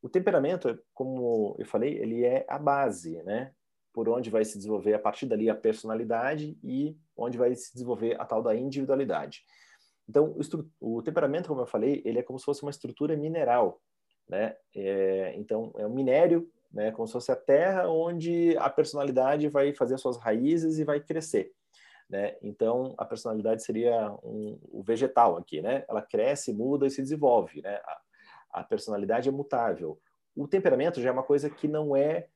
[0.00, 3.52] O temperamento, como eu falei, ele é a base, né?
[3.92, 8.18] Por onde vai se desenvolver a partir dali a personalidade e onde vai se desenvolver
[8.20, 9.42] a tal da individualidade.
[10.08, 10.34] Então,
[10.80, 13.80] o, temperamento, como eu falei, ele é como se fosse uma estrutura mineral,
[14.28, 14.56] né?
[14.74, 16.92] É, então, é um minério, né?
[16.92, 21.52] Como se fosse a terra onde a personalidade vai fazer suas raízes e vai crescer.
[22.08, 22.36] Né?
[22.42, 25.84] Então, a personalidade seria um, o vegetal aqui, né?
[25.88, 27.80] Ela cresce, muda e se desenvolve, né?
[27.84, 28.00] A,
[28.60, 30.00] a personalidade é mutável.
[30.34, 32.26] O temperamento já é uma coisa que não é,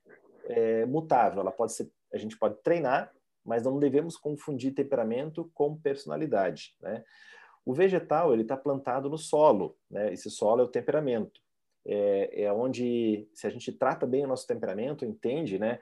[0.45, 1.41] é mutável.
[1.41, 3.13] Ela pode ser, a gente pode treinar,
[3.45, 7.05] mas não devemos confundir temperamento com personalidade, né?
[7.65, 10.13] O vegetal ele está plantado no solo, né?
[10.13, 11.41] Esse solo é o temperamento.
[11.87, 15.79] É, é onde, se a gente trata bem o nosso temperamento, entende, né?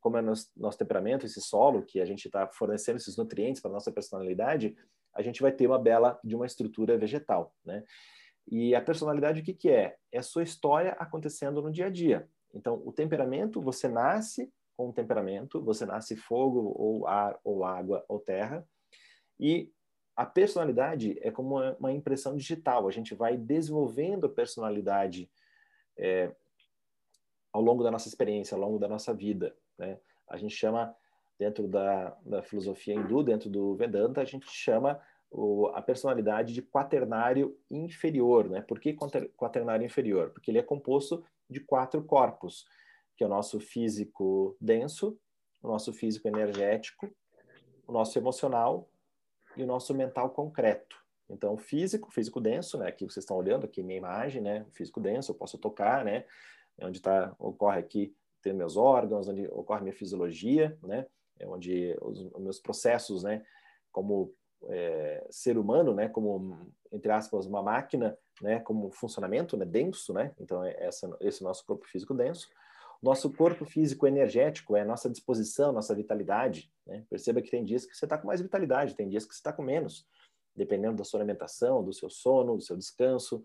[0.00, 3.70] como é nosso, nosso temperamento, esse solo que a gente está fornecendo esses nutrientes para
[3.70, 4.76] nossa personalidade,
[5.14, 7.82] a gente vai ter uma bela de uma estrutura vegetal, né?
[8.48, 9.96] E a personalidade o que que é?
[10.12, 12.28] É a sua história acontecendo no dia a dia.
[12.54, 18.04] Então, o temperamento, você nasce com um temperamento, você nasce fogo ou ar ou água
[18.08, 18.64] ou terra,
[19.40, 19.70] e
[20.16, 22.88] a personalidade é como uma impressão digital.
[22.88, 25.30] A gente vai desenvolvendo a personalidade
[25.96, 26.34] é,
[27.52, 29.54] ao longo da nossa experiência, ao longo da nossa vida.
[29.76, 29.98] Né?
[30.26, 30.96] A gente chama,
[31.38, 34.98] dentro da, da filosofia hindu, dentro do Vedanta, a gente chama
[35.30, 38.48] o, a personalidade de quaternário inferior.
[38.48, 38.62] Né?
[38.62, 38.96] Por que
[39.36, 40.30] quaternário inferior?
[40.30, 42.64] Porque ele é composto de quatro corpos,
[43.18, 45.18] que é o nosso físico denso,
[45.62, 47.06] o nosso físico energético,
[47.86, 48.88] o nosso emocional
[49.56, 50.96] e o nosso mental concreto.
[51.28, 52.88] Então, físico, físico denso, né?
[52.88, 54.64] Aqui vocês estão olhando aqui minha imagem, né?
[54.72, 56.24] Físico denso, eu posso tocar, né?
[56.78, 61.06] É onde tá, ocorre aqui, tem meus órgãos, onde ocorre minha fisiologia, né?
[61.38, 63.44] É onde os, os meus processos, né?
[63.90, 64.32] Como
[64.68, 66.08] é, ser humano, né?
[66.08, 68.60] Como, entre aspas, uma máquina, né?
[68.60, 69.64] Como funcionamento, né?
[69.64, 70.32] Denso, né?
[70.38, 72.48] Então, é essa, esse é nosso corpo físico denso.
[73.02, 76.70] Nosso corpo físico energético é nossa disposição, nossa vitalidade.
[76.86, 77.04] Né?
[77.08, 79.52] Perceba que tem dias que você está com mais vitalidade, tem dias que você está
[79.52, 80.06] com menos
[80.56, 83.44] dependendo da sua alimentação, do seu sono, do seu descanso,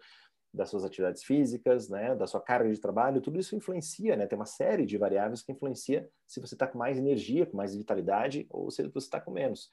[0.53, 4.27] das suas atividades físicas, né, da sua carga de trabalho, tudo isso influencia, né?
[4.27, 7.75] Tem uma série de variáveis que influencia se você está com mais energia, com mais
[7.75, 9.69] vitalidade, ou se você está com menos.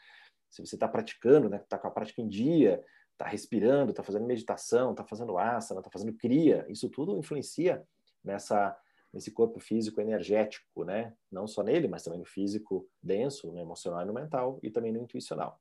[0.50, 4.26] Se você está praticando, né, está com a prática em dia, está respirando, está fazendo
[4.26, 7.84] meditação, está fazendo asana, está fazendo cria, isso tudo influencia
[8.22, 8.76] nessa
[9.12, 11.14] nesse corpo físico energético, né?
[11.30, 14.92] Não só nele, mas também no físico denso, no emocional e no mental, e também
[14.92, 15.60] no intuicional.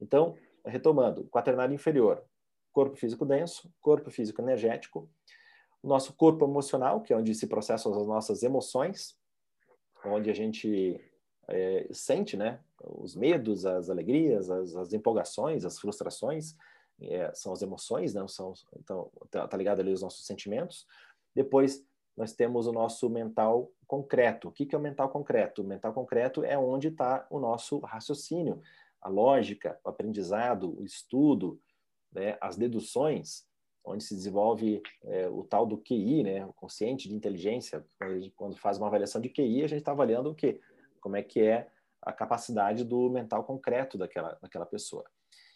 [0.00, 2.24] Então, retomando, quaternário inferior,
[2.72, 5.10] corpo físico denso, corpo físico energético,
[5.82, 9.16] o nosso corpo emocional, que é onde se processam as nossas emoções,
[10.04, 11.00] onde a gente
[11.48, 16.54] é, sente, né, os medos, as alegrias, as, as empolgações, as frustrações,
[17.00, 20.86] é, são as emoções, não são, então tá, tá ligado ali os nossos sentimentos.
[21.34, 21.86] Depois
[22.18, 24.48] nós temos o nosso mental concreto.
[24.48, 25.62] O que, que é o mental concreto?
[25.62, 28.60] O mental concreto é onde está o nosso raciocínio,
[29.00, 31.60] a lógica, o aprendizado, o estudo,
[32.12, 33.46] né, as deduções,
[33.84, 37.86] onde se desenvolve é, o tal do QI, né, o consciente de inteligência.
[38.34, 40.60] Quando faz uma avaliação de QI, a gente está avaliando o quê?
[41.00, 41.68] Como é que é
[42.02, 45.04] a capacidade do mental concreto daquela, daquela pessoa.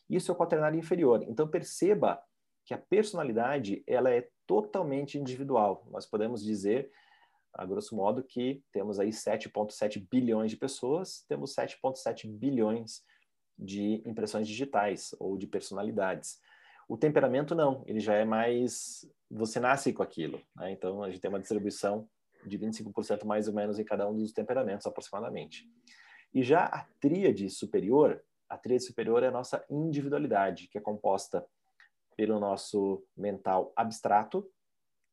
[0.09, 1.25] Isso é o quaternário inferior.
[1.29, 2.22] Então perceba
[2.64, 5.87] que a personalidade ela é totalmente individual.
[5.90, 6.90] Nós podemos dizer,
[7.55, 13.03] a grosso modo, que temos aí 7,7 bilhões de pessoas, temos 7,7 bilhões
[13.59, 16.40] de impressões digitais ou de personalidades.
[16.88, 20.72] O temperamento não, ele já é mais você nasce com aquilo, né?
[20.72, 22.07] Então a gente tem uma distribuição
[22.46, 25.66] de 25% mais ou menos em cada um dos temperamentos aproximadamente.
[26.35, 31.44] E já a tríade superior, a tríade superior é a nossa individualidade, que é composta
[32.16, 34.48] pelo nosso mental abstrato,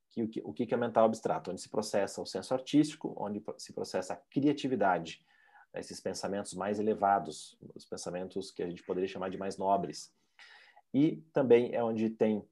[0.09, 1.51] que o que, o que é mental abstrato?
[1.51, 5.25] Onde se processa o senso artístico, onde se processa a criatividade,
[5.73, 10.11] esses pensamentos mais elevados, os pensamentos que a gente poderia chamar de mais nobres.
[10.93, 12.43] E também é onde tem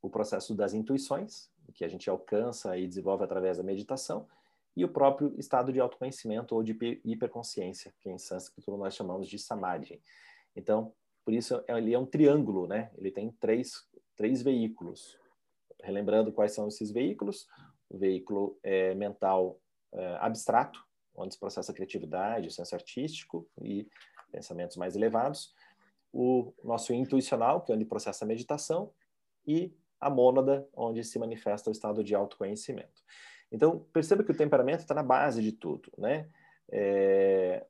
[0.00, 4.26] o processo das intuições, que a gente alcança e desenvolve através da meditação,
[4.74, 9.38] e o próprio estado de autoconhecimento ou de hiperconsciência, que em sânscrito nós chamamos de
[9.38, 10.00] samadhi.
[10.54, 10.94] Então,
[11.26, 12.88] por isso ele é um triângulo, né?
[12.96, 13.84] Ele tem três,
[14.14, 15.18] três veículos.
[15.82, 17.48] Relembrando quais são esses veículos,
[17.90, 19.60] o veículo é, mental
[19.92, 20.78] é, abstrato,
[21.16, 23.88] onde se processa a criatividade, o senso artístico e
[24.30, 25.52] pensamentos mais elevados.
[26.12, 28.92] O nosso intuicional, que é onde processa a meditação,
[29.44, 33.02] e a mônada, onde se manifesta o estado de autoconhecimento.
[33.50, 36.28] Então, perceba que o temperamento está na base de tudo, né?
[36.70, 37.66] É,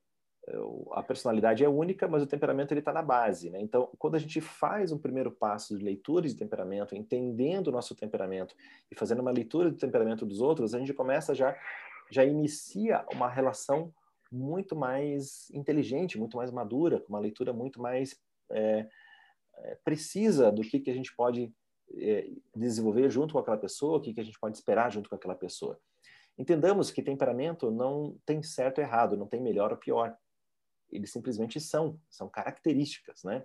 [0.92, 3.61] a personalidade é única, mas o temperamento ele está na base, né?
[3.61, 7.94] Então, quando a gente faz um primeiro passo de leitura de temperamento, entendendo o nosso
[7.94, 8.54] temperamento
[8.90, 11.56] e fazendo uma leitura do temperamento dos outros, a gente começa já
[12.09, 13.92] já inicia uma relação
[14.30, 18.16] muito mais inteligente, muito mais madura, com uma leitura muito mais
[18.50, 18.87] é,
[19.59, 21.52] é, precisa do que, que a gente pode
[21.94, 25.16] é, desenvolver junto com aquela pessoa, o que, que a gente pode esperar junto com
[25.16, 25.78] aquela pessoa.
[26.38, 30.16] Entendamos que temperamento não tem certo ou errado, não tem melhor ou pior.
[30.90, 33.44] Eles simplesmente são, são características, né?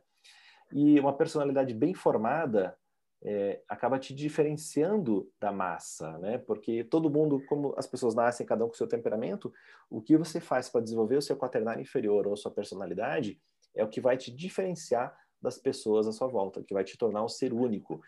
[0.72, 2.78] E uma personalidade bem formada
[3.24, 6.38] é, acaba te diferenciando da massa, né?
[6.40, 9.54] Porque todo mundo, como as pessoas nascem cada um com seu temperamento,
[9.90, 13.40] o que você faz para desenvolver o seu quaternário inferior ou sua personalidade
[13.76, 17.24] é o que vai te diferenciar das pessoas à sua volta, que vai te tornar
[17.24, 18.02] um ser único.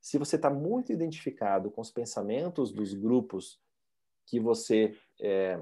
[0.00, 3.60] Se você está muito identificado com os pensamentos dos grupos
[4.26, 5.60] que você é,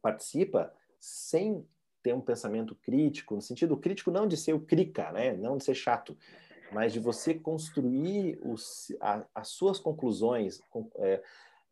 [0.00, 1.66] participa, sem
[2.02, 5.32] ter um pensamento crítico, no sentido crítico não de ser o crica, né?
[5.34, 6.16] Não de ser chato,
[6.72, 10.60] mas de você construir os, a, as suas conclusões,
[10.96, 11.22] é,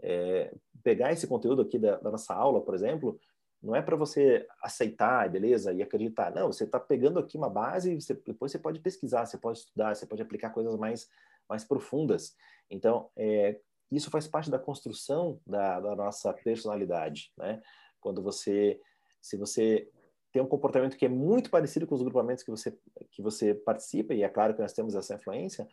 [0.03, 3.19] é, pegar esse conteúdo aqui da, da, nossa aula, por exemplo,
[3.63, 6.33] não é para você aceitar, beleza, e acreditar.
[6.33, 9.95] Não, você está pegando aqui uma base, você, depois você pode pesquisar, você pode estudar,
[9.95, 11.09] você pode aplicar coisas mais,
[11.49, 12.35] mais profundas.
[12.71, 17.61] Então, é, isso faz parte da construção da, da nossa personalidade, né?
[18.01, 18.81] Quando você,
[19.21, 19.91] se você
[20.33, 22.79] tem um comportamento que é muito parecido com os grupamentos que você,
[23.11, 25.69] que você participa, e é claro que nós temos essa influência,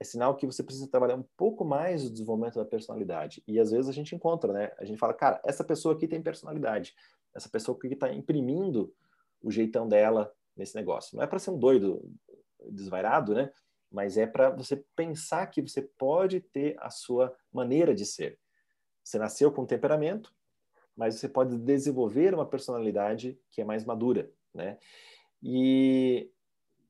[0.00, 3.42] é sinal que você precisa trabalhar um pouco mais o desenvolvimento da personalidade.
[3.46, 4.72] E às vezes a gente encontra, né?
[4.78, 6.94] A gente fala, cara, essa pessoa aqui tem personalidade.
[7.34, 8.94] Essa pessoa aqui está imprimindo
[9.42, 11.16] o jeitão dela nesse negócio.
[11.16, 12.02] Não é para ser um doido,
[12.70, 13.52] desvairado, né?
[13.90, 18.38] Mas é para você pensar que você pode ter a sua maneira de ser.
[19.04, 20.32] Você nasceu com temperamento,
[21.00, 24.76] mas você pode desenvolver uma personalidade que é mais madura, né?
[25.42, 26.30] E,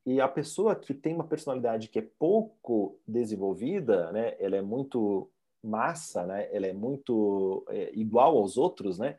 [0.04, 4.34] e a pessoa que tem uma personalidade que é pouco desenvolvida, né?
[4.40, 5.30] Ela é muito
[5.62, 6.48] massa, né?
[6.52, 9.16] Ela é muito é, igual aos outros, né?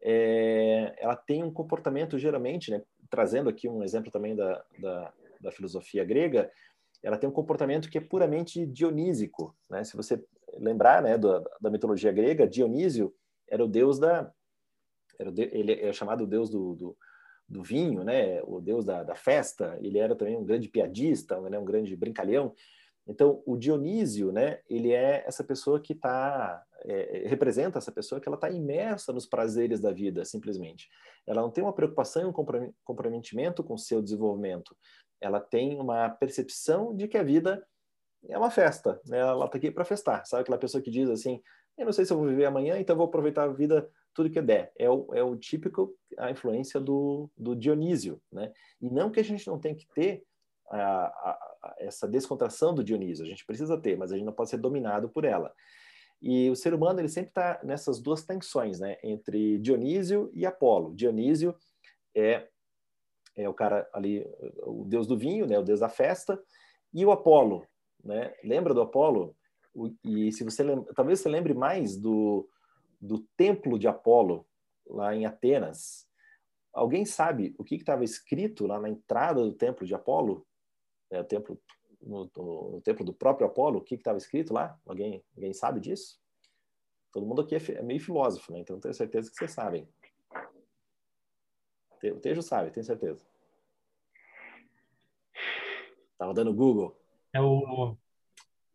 [0.00, 2.80] É, ela tem um comportamento geralmente, né?
[3.10, 6.48] Trazendo aqui um exemplo também da, da, da filosofia grega,
[7.02, 9.82] ela tem um comportamento que é puramente dionísico, né?
[9.82, 10.24] Se você
[10.58, 13.12] lembrar, né, da, da mitologia grega, Dionísio
[13.50, 14.32] era o deus da
[15.18, 16.96] era o de, ele é chamado o deus do, do,
[17.48, 18.40] do, vinho, né?
[18.44, 19.76] O deus da, da festa.
[19.80, 21.58] Ele era também um grande piadista, né?
[21.58, 22.54] um grande brincalhão.
[23.04, 24.60] Então, o Dionísio, né?
[24.68, 29.26] Ele é essa pessoa que está é, representa essa pessoa que ela está imersa nos
[29.26, 30.88] prazeres da vida, simplesmente.
[31.26, 32.32] Ela não tem uma preocupação e um
[32.84, 34.76] comprometimento com o seu desenvolvimento.
[35.20, 37.66] Ela tem uma percepção de que a vida
[38.28, 39.18] é uma festa, né?
[39.18, 40.24] Ela está aqui para festar.
[40.26, 41.40] Sabe aquela pessoa que diz assim:
[41.78, 44.42] eu não sei se eu vou viver amanhã, então vou aproveitar a vida tudo que
[44.42, 44.72] der.
[44.76, 48.52] É o, é o típico, a influência do, do Dionísio, né?
[48.80, 50.24] E não que a gente não tem que ter
[50.68, 51.30] a, a,
[51.62, 54.58] a, essa descontração do Dionísio, a gente precisa ter, mas a gente não pode ser
[54.58, 55.54] dominado por ela.
[56.20, 58.98] E o ser humano ele sempre está nessas duas tensões, né?
[59.04, 60.94] Entre Dionísio e Apolo.
[60.94, 61.54] Dionísio
[62.14, 62.48] é
[63.36, 64.26] é o cara ali,
[64.64, 65.56] o deus do vinho, né?
[65.56, 66.42] O deus da festa.
[66.92, 67.64] E o Apolo,
[68.02, 68.34] né?
[68.42, 69.36] Lembra do Apolo?
[70.04, 72.48] E se você lembra, talvez você lembre mais do,
[73.00, 74.46] do templo de Apolo
[74.86, 76.08] lá em Atenas.
[76.72, 80.46] Alguém sabe o que estava escrito lá na entrada do templo de Apolo?
[81.10, 81.60] É, o templo
[82.00, 84.78] no, no, no, templo do próprio Apolo, o que estava escrito lá?
[84.86, 86.20] Alguém, alguém sabe disso?
[87.12, 88.60] Todo mundo aqui é, é meio filósofo, né?
[88.60, 89.88] Então tenho certeza que vocês sabem.
[92.02, 93.26] O Tejo sabe, tenho certeza.
[96.16, 96.96] Tava dando Google.
[97.32, 97.96] É o,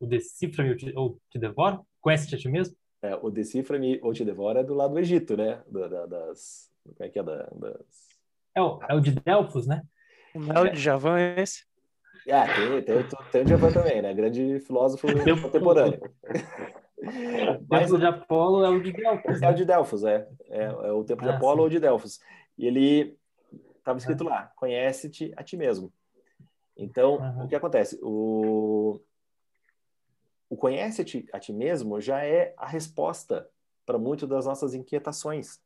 [0.03, 1.79] o Decifra-me ou Te Devora?
[2.01, 2.75] Conhece a ti mesmo?
[3.01, 5.61] É, o Decifra-me ou Te Devora é do lado do Egito, né?
[5.67, 7.23] Da, da, das, como é que é?
[7.23, 8.19] Da, das...
[8.53, 9.81] é, o, é o de Delfos, né?
[10.35, 11.65] O Mel de Javan é esse?
[12.29, 14.13] Ah, tem, tem, tem o Javan também, né?
[14.13, 15.07] Grande filósofo
[15.41, 16.01] contemporâneo.
[17.69, 19.41] Mas o de Apolo é o de Delfos.
[19.41, 19.47] Né?
[19.47, 20.27] É o de Delfos, é.
[20.49, 21.63] É, é o templo ah, de Apolo sim.
[21.63, 22.19] ou de Delfos.
[22.57, 23.17] E ele
[23.77, 25.91] estava escrito lá: conhece-te a ti mesmo.
[26.77, 27.43] Então, uhum.
[27.43, 27.99] o que acontece?
[28.01, 28.99] O,
[30.53, 33.49] o conhece-te a ti mesmo já é a resposta
[33.87, 35.59] para muitas das nossas inquietações.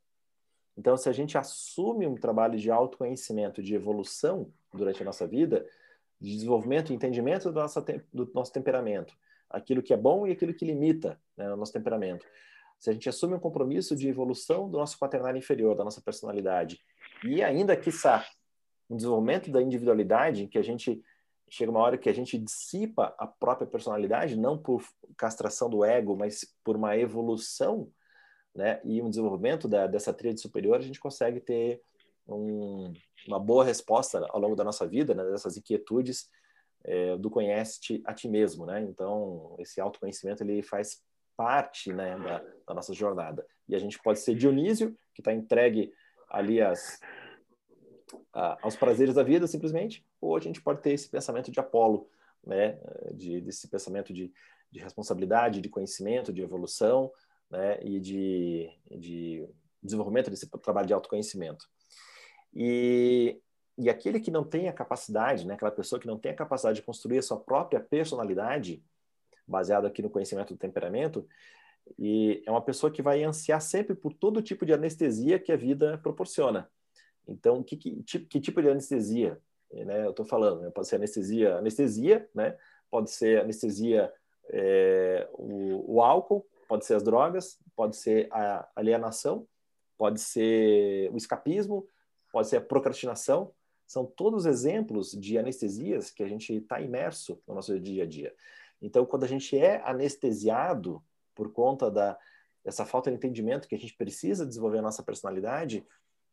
[0.77, 5.67] Então, se a gente assume um trabalho de autoconhecimento, de evolução durante a nossa vida,
[6.21, 9.13] de desenvolvimento e entendimento do nosso, do nosso temperamento,
[9.49, 12.25] aquilo que é bom e aquilo que limita né, o nosso temperamento.
[12.79, 16.79] Se a gente assume um compromisso de evolução do nosso quaternário inferior, da nossa personalidade,
[17.25, 18.25] e ainda, quiçá,
[18.89, 21.03] um desenvolvimento da individualidade, em que a gente
[21.49, 24.83] chega uma hora que a gente dissipa a própria personalidade, não por
[25.17, 27.91] castração do ego, mas por uma evolução,
[28.53, 31.81] né, e um desenvolvimento da, dessa tríade superior, a gente consegue ter
[32.27, 32.91] um,
[33.27, 36.29] uma boa resposta ao longo da nossa vida, né, dessas inquietudes
[36.83, 38.81] é, do conhece-te a ti mesmo, né?
[38.81, 41.01] Então, esse autoconhecimento ele faz
[41.35, 43.45] parte, né, da, da nossa jornada.
[43.67, 45.91] E a gente pode ser Dionísio, que está entregue
[46.29, 46.99] ali às,
[48.61, 52.09] aos prazeres da vida, simplesmente, ou a gente pode ter esse pensamento de Apolo,
[52.45, 52.79] né,
[53.13, 54.31] de, desse pensamento de,
[54.71, 57.11] de responsabilidade, de conhecimento, de evolução,
[57.49, 59.47] né, e de, de
[59.81, 61.67] desenvolvimento desse trabalho de autoconhecimento.
[62.53, 63.39] E,
[63.77, 66.79] e aquele que não tem a capacidade, né, aquela pessoa que não tem a capacidade
[66.79, 68.83] de construir a sua própria personalidade,
[69.47, 71.27] baseada aqui no conhecimento do temperamento,
[71.97, 75.57] e é uma pessoa que vai ansiar sempre por todo tipo de anestesia que a
[75.57, 76.69] vida proporciona.
[77.27, 79.39] Então, que, que, que tipo de anestesia?
[79.71, 80.69] Né, eu estou falando, né?
[80.69, 82.57] pode ser anestesia, anestesia, né?
[82.89, 84.13] Pode ser anestesia,
[84.49, 89.45] é, o, o, álcool, pode ser as drogas, pode ser a alienação,
[89.97, 91.85] pode ser o escapismo,
[92.31, 93.53] pode ser a procrastinação.
[93.85, 98.33] São todos exemplos de anestesias que a gente está imerso no nosso dia a dia.
[98.81, 101.03] Então, quando a gente é anestesiado
[101.35, 102.17] por conta da,
[102.63, 105.85] dessa falta de entendimento que a gente precisa desenvolver a nossa personalidade,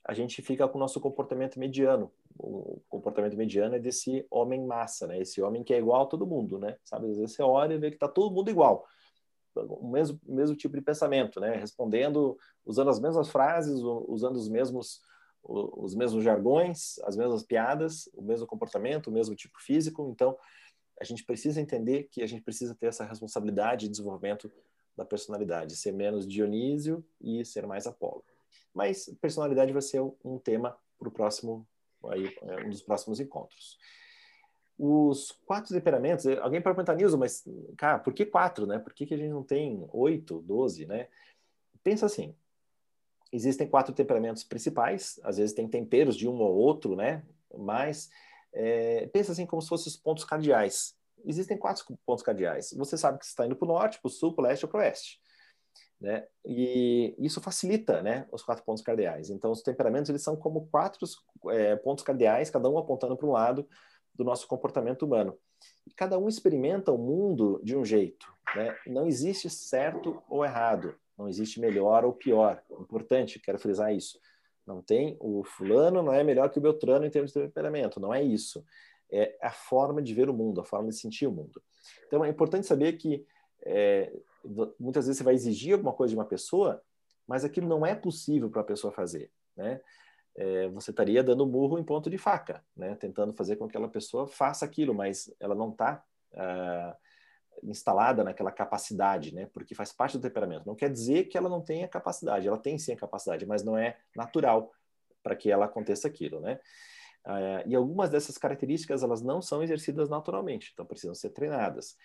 [0.05, 2.12] a gente fica com o nosso comportamento mediano.
[2.38, 5.18] O comportamento mediano é desse homem massa, né?
[5.18, 6.76] Esse homem que é igual a todo mundo, né?
[6.84, 8.86] Sabe, às vezes você olha e vê que está todo mundo igual.
[9.57, 11.57] O mesmo, mesmo tipo de pensamento, né?
[11.57, 12.36] Respondendo,
[12.66, 15.00] usando as mesmas frases, usando os mesmos,
[15.42, 20.11] os mesmos jargões, as mesmas piadas, o mesmo comportamento, o mesmo tipo físico.
[20.11, 20.36] Então,
[21.00, 24.52] a gente precisa entender que a gente precisa ter essa responsabilidade de desenvolvimento
[24.96, 28.22] da personalidade, ser menos Dionísio e ser mais Apolo.
[28.75, 31.66] Mas personalidade vai ser um tema para o próximo,
[32.09, 33.79] aí, é, um dos próximos encontros.
[34.77, 37.45] Os quatro temperamentos, alguém pode perguntar, Nilson, mas,
[37.77, 38.79] cara, por que quatro, né?
[38.79, 41.09] Por que, que a gente não tem oito, doze, né?
[41.85, 42.35] Pensa assim,
[43.33, 47.22] existem quatro temperamentos principais, às vezes tem temperos de um ou outro, né?
[47.57, 48.11] Mas
[48.53, 50.97] é, pensa assim como se fossem os pontos cardeais.
[51.25, 52.72] Existem quatro pontos cardeais.
[52.77, 54.64] Você sabe que você está indo para o norte, para o sul, para o leste
[54.64, 55.20] ou para o oeste.
[56.01, 56.26] Né?
[56.45, 59.30] E isso facilita né, os quatro pontos cardeais.
[59.30, 61.07] Então, os temperamentos eles são como quatro
[61.51, 63.66] é, pontos cardeais, cada um apontando para um lado
[64.14, 65.36] do nosso comportamento humano.
[65.86, 68.32] E cada um experimenta o mundo de um jeito.
[68.55, 68.76] Né?
[68.86, 72.62] Não existe certo ou errado, não existe melhor ou pior.
[72.70, 74.18] Importante, quero frisar isso.
[74.66, 78.14] Não tem o fulano não é melhor que o Beltrano em termos de temperamento, não
[78.14, 78.64] é isso.
[79.11, 81.62] É a forma de ver o mundo, a forma de sentir o mundo.
[82.07, 83.26] Então é importante saber que
[83.64, 84.12] é,
[84.78, 86.82] muitas vezes você vai exigir alguma coisa de uma pessoa,
[87.26, 89.80] mas aquilo não é possível para a pessoa fazer, né?
[90.36, 92.95] É, você estaria dando murro em ponto de faca, né?
[92.97, 96.03] Tentando fazer com que aquela pessoa faça aquilo, mas ela não está
[96.34, 96.97] ah,
[97.62, 99.47] instalada naquela capacidade, né?
[99.53, 100.66] Porque faz parte do temperamento.
[100.66, 103.78] Não quer dizer que ela não tenha capacidade, ela tem sim a capacidade, mas não
[103.78, 104.72] é natural
[105.22, 106.59] para que ela aconteça aquilo, né?
[107.24, 111.97] Ah, e algumas dessas características elas não são exercidas naturalmente, então precisam ser treinadas.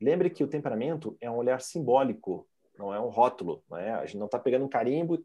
[0.00, 2.46] Lembre que o temperamento é um olhar simbólico,
[2.78, 3.62] não é um rótulo.
[3.68, 3.92] Não é?
[3.92, 5.24] A gente não está pegando um carimbo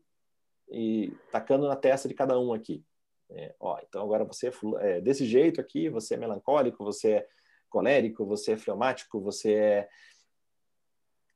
[0.70, 2.84] e tacando na testa de cada um aqui.
[3.30, 4.52] É, ó, então agora você é,
[4.82, 7.28] é desse jeito aqui, você é melancólico, você é
[7.70, 9.90] colérico, você é fleumático, você é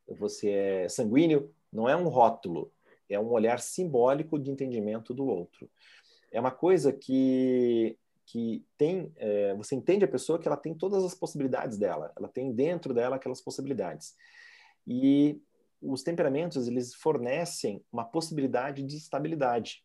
[0.08, 1.54] você é sanguíneo.
[1.72, 2.72] Não é um rótulo,
[3.10, 5.70] é um olhar simbólico de entendimento do outro.
[6.32, 11.04] É uma coisa que que tem, é, você entende a pessoa que ela tem todas
[11.04, 14.16] as possibilidades dela, ela tem dentro dela aquelas possibilidades.
[14.86, 15.42] E
[15.82, 19.82] os temperamentos, eles fornecem uma possibilidade de estabilidade,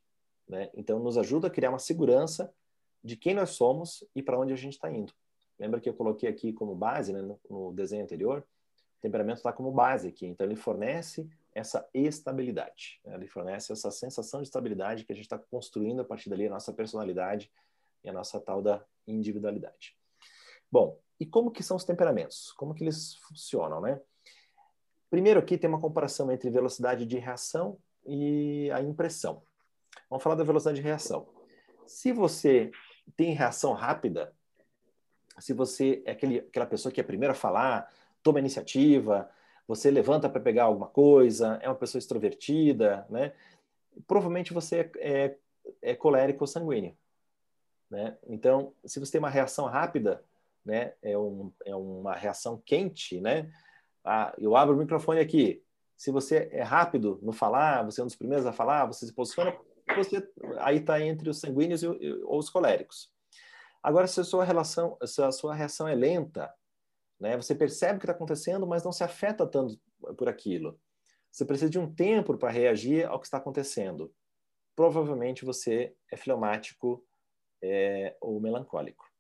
[0.49, 0.71] né?
[0.75, 2.53] Então, nos ajuda a criar uma segurança
[3.03, 5.13] de quem nós somos e para onde a gente está indo.
[5.57, 8.45] Lembra que eu coloquei aqui como base, né, no, no desenho anterior?
[8.99, 13.15] O temperamento está como base aqui, então ele fornece essa estabilidade, né?
[13.15, 16.51] ele fornece essa sensação de estabilidade que a gente está construindo a partir dali a
[16.51, 17.51] nossa personalidade,
[18.05, 19.97] e a nossa tal da individualidade.
[20.71, 22.53] Bom, e como que são os temperamentos?
[22.53, 24.01] Como que eles funcionam, né?
[25.11, 29.43] Primeiro aqui tem uma comparação entre velocidade de reação e a impressão.
[30.09, 31.29] Vamos falar da velocidade de reação.
[31.87, 32.71] Se você
[33.17, 34.35] tem reação rápida,
[35.39, 37.93] se você é aquele, aquela pessoa que é a primeira a falar,
[38.23, 39.31] toma iniciativa,
[39.67, 43.33] você levanta para pegar alguma coisa, é uma pessoa extrovertida, né?
[44.07, 45.37] Provavelmente você é, é,
[45.83, 46.97] é colérico ou sanguíneo.
[47.93, 48.17] Né?
[48.27, 50.25] Então, se você tem uma reação rápida,
[50.65, 53.53] né, é, um, é uma reação quente, né?
[54.03, 55.63] Ah, eu abro o microfone aqui.
[55.95, 59.13] Se você é rápido no falar, você é um dos primeiros a falar, você se
[59.13, 59.55] posiciona,
[59.95, 60.27] você
[60.61, 61.87] aí está entre os sanguíneos e,
[62.25, 63.13] ou os coléricos.
[63.83, 66.51] Agora, se a sua relação, se a sua reação é lenta,
[67.21, 69.79] né, você percebe o que está acontecendo, mas não se afeta tanto
[70.17, 70.81] por aquilo.
[71.31, 74.11] Você precisa de um tempo para reagir ao que está acontecendo.
[74.75, 77.05] Provavelmente você é fleumático
[77.63, 79.11] é, ou melancólico.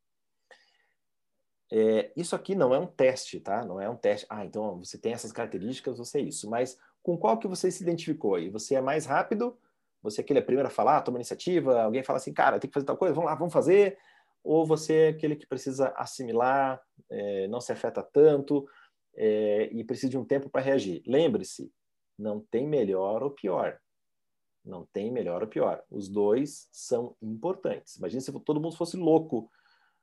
[1.70, 3.64] É, isso aqui não é um teste, tá?
[3.64, 4.26] Não é um teste.
[4.28, 6.50] Ah, então você tem essas características, você é isso.
[6.50, 8.50] Mas com qual que você se identificou aí?
[8.50, 9.58] Você é mais rápido?
[10.02, 11.82] Você é aquele é primeiro a falar, toma iniciativa?
[11.82, 13.96] Alguém fala assim, cara, tem que fazer tal coisa, vamos lá, vamos fazer?
[14.44, 18.66] Ou você é aquele que precisa assimilar, é, não se afeta tanto
[19.16, 21.02] é, e precisa de um tempo para reagir?
[21.06, 21.72] Lembre-se,
[22.18, 23.78] não tem melhor ou pior.
[24.64, 25.82] Não tem melhor ou pior.
[25.90, 27.96] Os dois são importantes.
[27.96, 29.50] Imagina se todo mundo fosse louco,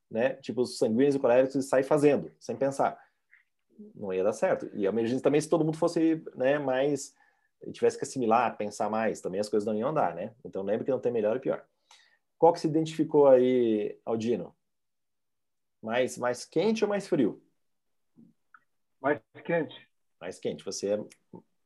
[0.09, 0.33] né?
[0.35, 2.99] Tipo, os sanguíneos e coléricos e sair fazendo, sem pensar.
[3.95, 4.69] Não ia dar certo.
[4.73, 7.15] E a emergência também, se todo mundo fosse né, mais.
[7.71, 10.33] tivesse que assimilar, pensar mais, também as coisas não iam andar, né?
[10.43, 11.65] Então lembre que não tem melhor ou pior.
[12.37, 14.55] Qual que se identificou aí, Aldino?
[15.81, 17.41] Mais, mais quente ou mais frio?
[19.01, 19.89] Mais quente.
[20.19, 20.63] Mais quente.
[20.65, 20.99] Você é,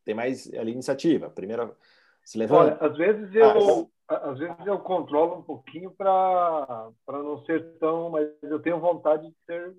[0.05, 1.29] tem mais ali iniciativa.
[1.29, 1.75] Primeira
[2.23, 2.77] se levanta.
[2.81, 8.09] Olha, às vezes eu, ah, às vezes eu controlo um pouquinho para não ser tão,
[8.09, 9.75] mas eu tenho vontade de ser,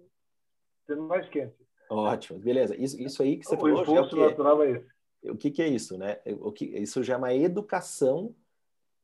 [0.86, 1.54] ser mais quente.
[1.90, 2.76] Ótimo, beleza.
[2.76, 3.78] Isso, isso aí que você o falou.
[3.78, 4.94] O impulso é natural é esse.
[5.30, 6.18] O que, que é isso, né?
[6.40, 8.34] O que, isso já é uma educação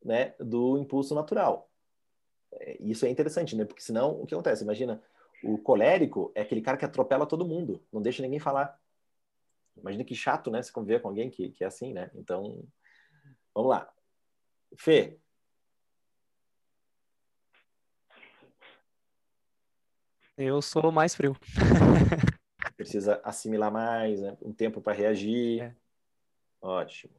[0.04, 1.70] né, do impulso natural.
[2.52, 3.64] É, isso é interessante, né?
[3.64, 4.64] Porque senão, o que acontece?
[4.64, 5.02] Imagina,
[5.42, 8.78] o colérico é aquele cara que atropela todo mundo, não deixa ninguém falar.
[9.76, 10.62] Imagina que chato, né?
[10.62, 12.10] Você conviver com alguém que, que é assim, né?
[12.14, 12.62] Então,
[13.54, 13.92] Vamos lá.
[14.76, 15.18] Fê.
[20.36, 21.36] Eu sou mais frio.
[22.76, 24.36] Precisa assimilar mais, né?
[24.40, 25.62] um tempo para reagir.
[25.62, 25.76] É.
[26.62, 27.14] Ótimo.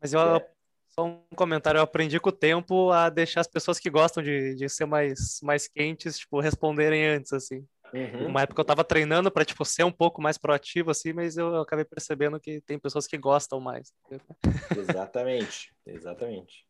[0.00, 0.50] Mas eu, é.
[0.98, 4.54] Só um comentário, eu aprendi com o tempo a deixar as pessoas que gostam de,
[4.54, 7.68] de ser mais, mais quentes, tipo, responderem antes, assim.
[7.92, 8.26] Uhum.
[8.26, 11.60] Uma época eu tava treinando para tipo, ser um pouco mais proativo, assim, mas eu,
[11.60, 13.92] acabei percebendo que tem pessoas que gostam mais.
[14.76, 16.66] Exatamente, exatamente.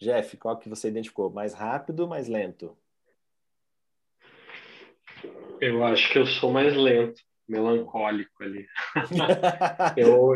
[0.00, 1.30] Jeff, qual que você identificou?
[1.30, 2.76] Mais rápido, mais lento?
[5.60, 8.66] Eu acho que eu sou mais lento melancólico ali.
[9.96, 10.34] eu,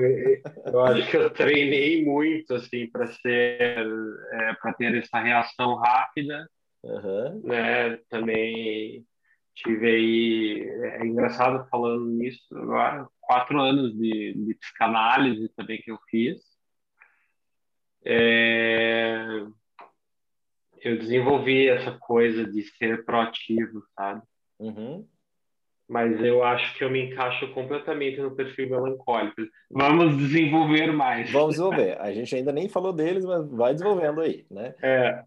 [0.67, 3.87] eu acho que eu treinei muito assim para ser
[4.33, 6.51] é, para ter essa reação rápida,
[6.83, 7.41] uhum.
[7.45, 7.97] né?
[8.11, 9.07] Também
[9.55, 10.69] tive aí
[11.01, 16.41] é engraçado falando nisso agora quatro anos de, de psicanálise também que eu fiz.
[18.05, 19.47] É,
[20.83, 24.23] eu desenvolvi essa coisa de ser proativo, sabe?
[24.59, 25.07] Uhum
[25.89, 29.43] mas eu acho que eu me encaixo completamente no perfil melancólico.
[29.71, 31.31] Vamos desenvolver mais.
[31.31, 32.01] Vamos desenvolver.
[32.01, 34.75] A gente ainda nem falou deles, mas vai desenvolvendo aí, né?
[34.83, 35.23] É.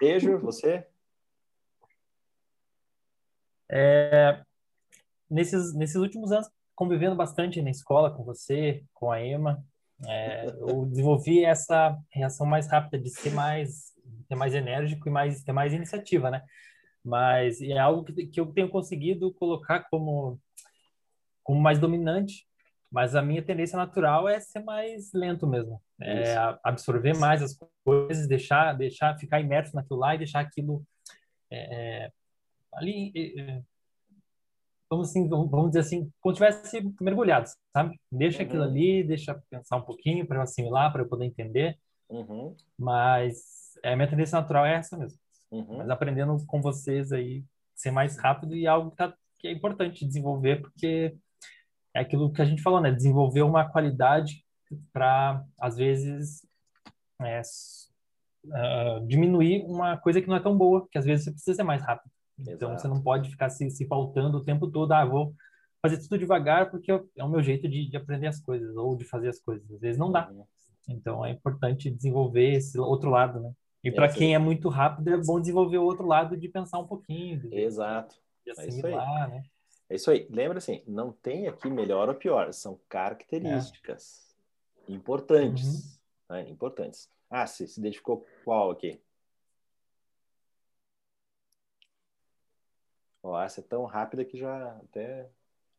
[0.00, 0.84] Beijo, você?
[3.70, 4.40] É,
[5.30, 9.62] nesses, nesses últimos anos, convivendo bastante na escola com você, com a Emma,
[10.06, 13.92] é, eu desenvolvi essa reação mais rápida de ser mais,
[14.28, 16.42] ser mais enérgico e mais ter mais iniciativa, né?
[17.06, 20.40] mas é algo que, que eu tenho conseguido colocar como
[21.44, 22.44] como mais dominante
[22.90, 28.26] mas a minha tendência natural é ser mais lento mesmo é absorver mais as coisas
[28.26, 30.84] deixar deixar ficar imerso naquilo lá e deixar aquilo
[31.48, 32.10] é, é
[32.76, 33.62] ali é,
[34.88, 38.46] vamos assim vamos dizer assim como tivesse mergulhado sabe deixa uhum.
[38.46, 42.54] aquilo ali deixa pensar um pouquinho para eu assimilar para eu poder entender uhum.
[42.78, 45.18] mas é, a minha tendência natural é essa mesmo
[45.50, 45.78] Uhum.
[45.78, 50.06] Mas aprendendo com vocês aí, ser mais rápido e algo que, tá, que é importante
[50.06, 51.16] desenvolver, porque
[51.94, 52.90] é aquilo que a gente falou, né?
[52.90, 54.44] Desenvolver uma qualidade
[54.92, 56.46] para, às vezes,
[57.22, 57.40] é,
[58.46, 61.62] uh, diminuir uma coisa que não é tão boa, que às vezes você precisa ser
[61.62, 62.10] mais rápido.
[62.38, 62.82] Então, Exato.
[62.82, 65.34] você não pode ficar se, se faltando o tempo todo, ah, vou
[65.80, 69.04] fazer tudo devagar porque é o meu jeito de, de aprender as coisas ou de
[69.04, 69.70] fazer as coisas.
[69.70, 70.28] Às vezes não dá.
[70.28, 70.44] Uhum.
[70.88, 73.52] Então, é importante desenvolver esse outro lado, né?
[73.82, 76.86] E para quem é muito rápido, é bom desenvolver o outro lado de pensar um
[76.86, 77.38] pouquinho.
[77.38, 78.16] De, Exato.
[78.44, 79.44] De assimilar, é né?
[79.88, 80.26] É isso aí.
[80.28, 84.34] Lembra assim, não tem aqui melhor ou pior, são características
[84.88, 84.92] é.
[84.92, 86.00] importantes.
[86.28, 86.36] Uhum.
[86.36, 86.48] Né?
[86.48, 87.08] Importantes.
[87.30, 89.00] Ah, se, se identificou qual aqui?
[93.26, 95.28] Ó, essa é tão rápida que já até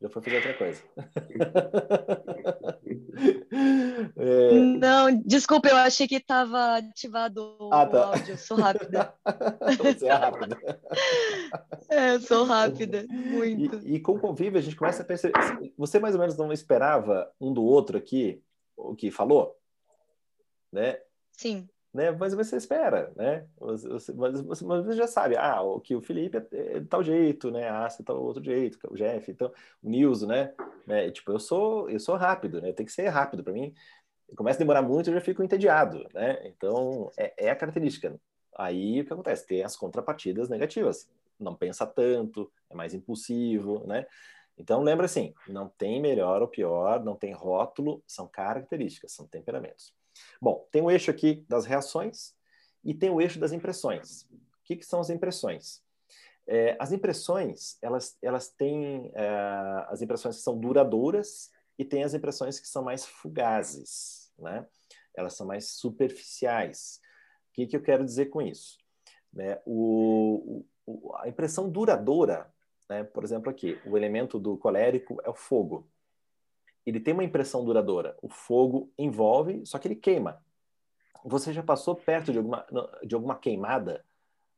[0.01, 0.83] já foi fazer outra coisa.
[4.17, 4.51] é...
[4.51, 7.97] Não, desculpa, eu achei que estava ativado ah, tá.
[7.97, 8.37] o áudio.
[8.37, 9.13] Sou rápida.
[9.81, 10.59] Você é rápida.
[11.89, 13.77] é, sou rápida, muito.
[13.87, 15.33] E, e com o convívio, a gente começa a perceber.
[15.77, 18.43] Você mais ou menos não esperava um do outro aqui,
[18.75, 19.57] o que falou?
[20.71, 20.99] Né?
[21.31, 21.65] Sim
[21.97, 22.11] né?
[22.11, 23.47] Mas você espera, né?
[23.57, 26.85] Você, mas, você, mas você já sabe, ah, o que o Felipe é, é de
[26.85, 27.67] tal jeito, né?
[27.67, 30.53] Ah, você tá outro jeito, o Jeff, então o Nilson, né?
[30.85, 31.09] né?
[31.09, 32.71] Tipo, eu sou eu sou rápido, né?
[32.71, 33.73] Tem que ser rápido para mim.
[34.35, 36.39] Começa a demorar muito, eu já fico entediado, né?
[36.45, 38.19] Então é, é a característica.
[38.55, 39.47] Aí o que acontece?
[39.47, 41.09] Tem as contrapartidas negativas.
[41.39, 44.05] Não pensa tanto, é mais impulsivo, né?
[44.55, 49.96] Então lembra assim, não tem melhor ou pior, não tem rótulo, são características, são temperamentos.
[50.41, 52.33] Bom, tem o eixo aqui das reações
[52.83, 54.23] e tem o eixo das impressões.
[54.31, 55.81] O que, que são as impressões?
[56.47, 62.13] É, as impressões, elas, elas têm é, as impressões que são duradouras e tem as
[62.13, 64.65] impressões que são mais fugazes, né?
[65.13, 67.01] Elas são mais superficiais.
[67.49, 68.77] O que, que eu quero dizer com isso?
[69.33, 69.59] Né?
[69.65, 72.51] O, o, a impressão duradoura,
[72.89, 73.03] né?
[73.03, 75.89] por exemplo aqui, o elemento do colérico é o fogo
[76.87, 78.17] ele tem uma impressão duradoura.
[78.21, 80.41] O fogo envolve, só que ele queima.
[81.25, 82.65] Você já passou perto de alguma,
[83.03, 84.05] de alguma queimada?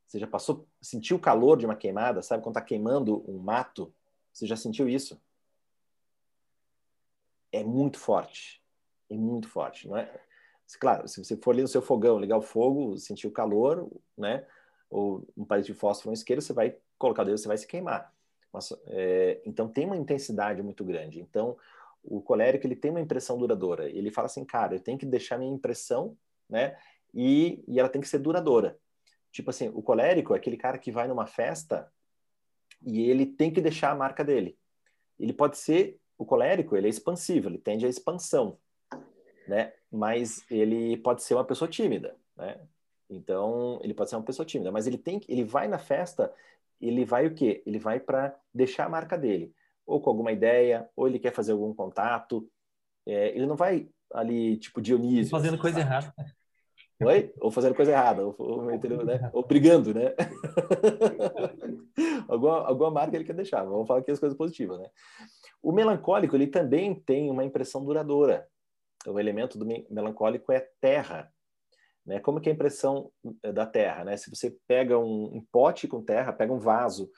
[0.05, 2.21] Você já passou, sentiu o calor de uma queimada?
[2.21, 3.91] Sabe quando está queimando um mato?
[4.31, 5.19] Você já sentiu isso?
[7.51, 8.61] É muito forte.
[9.09, 10.21] É muito forte, não é?
[10.79, 14.45] Claro, se você for ali no seu fogão, ligar o fogo, sentir o calor, né?
[14.87, 17.65] Ou um palito de fósforo, um isqueiro, você vai colocar o dedo, você vai se
[17.65, 18.13] queimar.
[18.53, 21.19] Mas, é, então tem uma intensidade muito grande.
[21.19, 21.57] Então
[22.03, 23.89] o colérico ele tem uma impressão duradoura.
[23.89, 26.17] Ele fala assim, cara, eu tenho que deixar minha impressão,
[26.49, 26.77] né?
[27.13, 28.77] E, e ela tem que ser duradoura.
[29.31, 31.91] Tipo assim, o colérico é aquele cara que vai numa festa
[32.85, 34.57] e ele tem que deixar a marca dele.
[35.19, 38.57] Ele pode ser o colérico, ele é expansivo, ele tende à expansão,
[39.47, 39.73] né?
[39.91, 42.59] Mas ele pode ser uma pessoa tímida, né?
[43.09, 46.33] Então, ele pode ser uma pessoa tímida, mas ele tem ele vai na festa,
[46.79, 47.63] ele vai o quê?
[47.65, 49.53] Ele vai para deixar a marca dele
[49.89, 52.47] ou com alguma ideia, ou ele quer fazer algum contato.
[53.07, 55.31] É, ele não vai ali, tipo, Dionísio.
[55.31, 55.89] Fazendo assim, coisa sabe?
[55.89, 56.13] errada.
[57.01, 57.33] Oi?
[57.39, 59.31] Ou fazendo coisa errada, ou, ou, né?
[59.33, 60.13] ou brigando, né?
[62.27, 64.89] alguma, alguma marca ele quer deixar, vamos falar aqui as coisas positivas, né?
[65.63, 68.47] O melancólico, ele também tem uma impressão duradoura.
[69.07, 71.31] O elemento do melancólico é terra.
[72.05, 72.19] Né?
[72.19, 73.11] Como que é a impressão
[73.43, 74.03] eh, da terra?
[74.03, 74.17] Né?
[74.17, 77.09] Se você pega um, um pote com terra, pega um vaso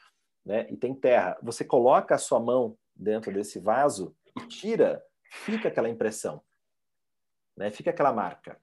[0.45, 0.67] né?
[0.69, 5.89] e tem terra, você coloca a sua mão dentro desse vaso e tira, fica aquela
[5.89, 6.41] impressão,
[7.55, 7.71] né?
[7.71, 8.59] fica aquela marca.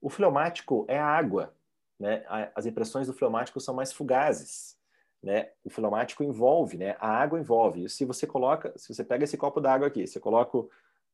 [0.00, 1.54] O fleumático é a água.
[1.98, 2.24] Né?
[2.54, 4.78] As impressões do fleumático são mais fugazes.
[5.22, 5.50] Né?
[5.64, 6.94] O fleumático envolve, né?
[7.00, 7.84] A água envolve.
[7.84, 10.58] E se você coloca, se você pega esse copo d'água aqui, você coloca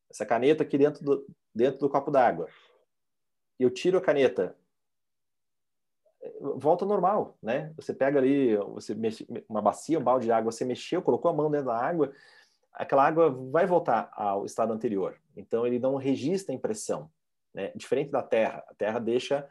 [0.09, 1.25] essa caneta aqui dentro do,
[1.55, 2.49] dentro do copo d'água,
[3.57, 4.57] eu tiro a caneta,
[6.39, 7.71] volta normal, né?
[7.75, 11.33] Você pega ali, você mexe, uma bacia, um balde de água, você mexeu, colocou a
[11.33, 12.11] mão dentro da água,
[12.73, 15.19] aquela água vai voltar ao estado anterior.
[15.35, 17.09] Então ele não registra impressão,
[17.53, 17.71] né?
[17.75, 19.47] Diferente da terra, a terra deixa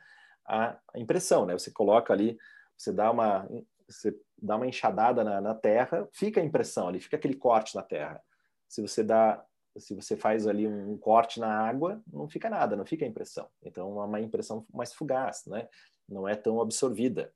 [0.47, 1.53] a impressão, né?
[1.53, 2.39] Você coloca ali,
[2.77, 3.49] você dá uma
[3.89, 7.83] você dá uma enxadada na, na, terra, fica a impressão ali, fica aquele corte na
[7.83, 8.23] terra.
[8.69, 9.45] Se você dá,
[9.77, 13.49] se você faz ali um corte na água, não fica nada, não fica a impressão.
[13.63, 15.69] Então é uma impressão mais fugaz, né?
[16.11, 17.33] Não é tão absorvida.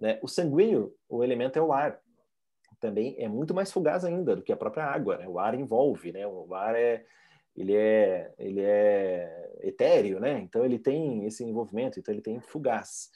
[0.00, 0.18] Né?
[0.22, 2.00] O sanguíneo, o elemento é o ar.
[2.80, 5.16] Também é muito mais fugaz ainda do que a própria água.
[5.16, 5.28] Né?
[5.28, 6.26] O ar envolve, né?
[6.26, 7.06] O ar é
[7.54, 10.40] ele é ele é etéreo, né?
[10.40, 13.10] Então ele tem esse envolvimento, então ele tem fugaz.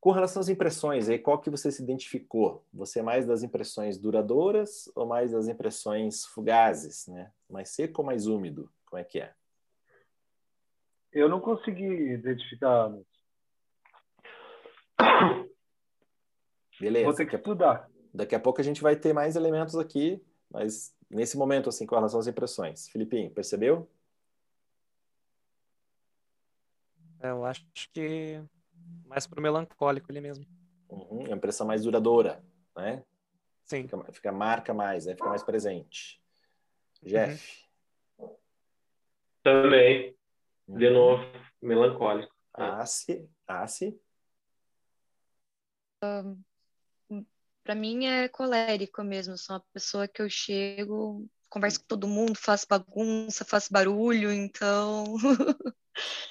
[0.00, 2.66] Com relação às impressões, aí qual que você se identificou?
[2.74, 7.30] Você é mais das impressões duradouras ou mais das impressões fugazes, né?
[7.48, 8.68] Mais seco ou mais úmido?
[8.84, 9.32] Como é que é?
[11.12, 12.92] Eu não consegui identificar.
[16.80, 17.04] Beleza.
[17.04, 17.88] Vou ter que estudar.
[18.12, 21.94] Daqui a pouco a gente vai ter mais elementos aqui, mas nesse momento, assim, com
[21.94, 22.88] relação às impressões.
[22.88, 23.88] Filipinho, percebeu?
[27.20, 28.42] É, eu acho que
[29.06, 30.44] mais pro melancólico ele mesmo.
[30.88, 32.44] Uhum, é uma impressão mais duradoura,
[32.76, 33.04] né?
[33.64, 33.82] Sim.
[33.84, 35.14] Fica, fica marca mais, né?
[35.14, 36.20] Fica mais presente.
[37.02, 37.64] Jeff.
[38.18, 38.36] Uhum.
[39.42, 40.16] Também.
[40.66, 40.78] Uhum.
[40.78, 41.24] De novo,
[41.60, 42.34] melancólico.
[42.52, 43.28] Assi.
[43.46, 43.98] Assi.
[46.02, 47.24] Um,
[47.62, 49.36] para mim é colérico mesmo.
[49.38, 55.04] Sou uma pessoa que eu chego, converso com todo mundo, faço bagunça, faço barulho, então.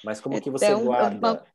[0.03, 1.33] Mas como que você é guarda?
[1.33, 1.45] Uma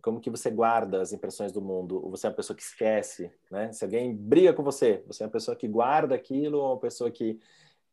[0.00, 2.00] como que você guarda as impressões do mundo?
[2.10, 3.72] Você é uma pessoa que esquece, né?
[3.72, 7.10] Se alguém briga com você, você é uma pessoa que guarda aquilo ou uma pessoa
[7.10, 7.38] que,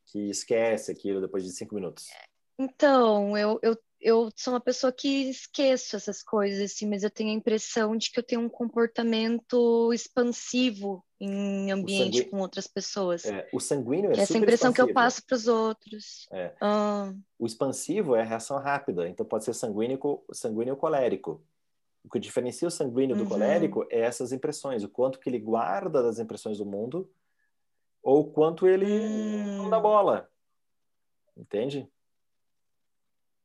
[0.06, 2.08] que esquece aquilo depois de cinco minutos?
[2.58, 7.32] Então, eu, eu, eu sou uma pessoa que esqueço essas coisas, assim, mas eu tenho
[7.32, 13.26] a impressão de que eu tenho um comportamento expansivo em ambiente com outras pessoas.
[13.26, 14.88] É, o sanguíneo é que essa impressão expansivo.
[14.88, 16.28] que eu passo para os outros.
[16.32, 16.54] É.
[16.62, 17.14] Ah.
[17.38, 20.00] O expansivo é a reação rápida, então pode ser sanguíneo,
[20.32, 21.44] sanguíneo ou colérico.
[22.04, 23.30] O que diferencia o sanguíneo do uhum.
[23.30, 27.10] colérico é essas impressões, o quanto que ele guarda das impressões do mundo
[28.02, 29.58] ou quanto ele hum.
[29.58, 30.30] não dá bola.
[31.36, 31.90] Entende?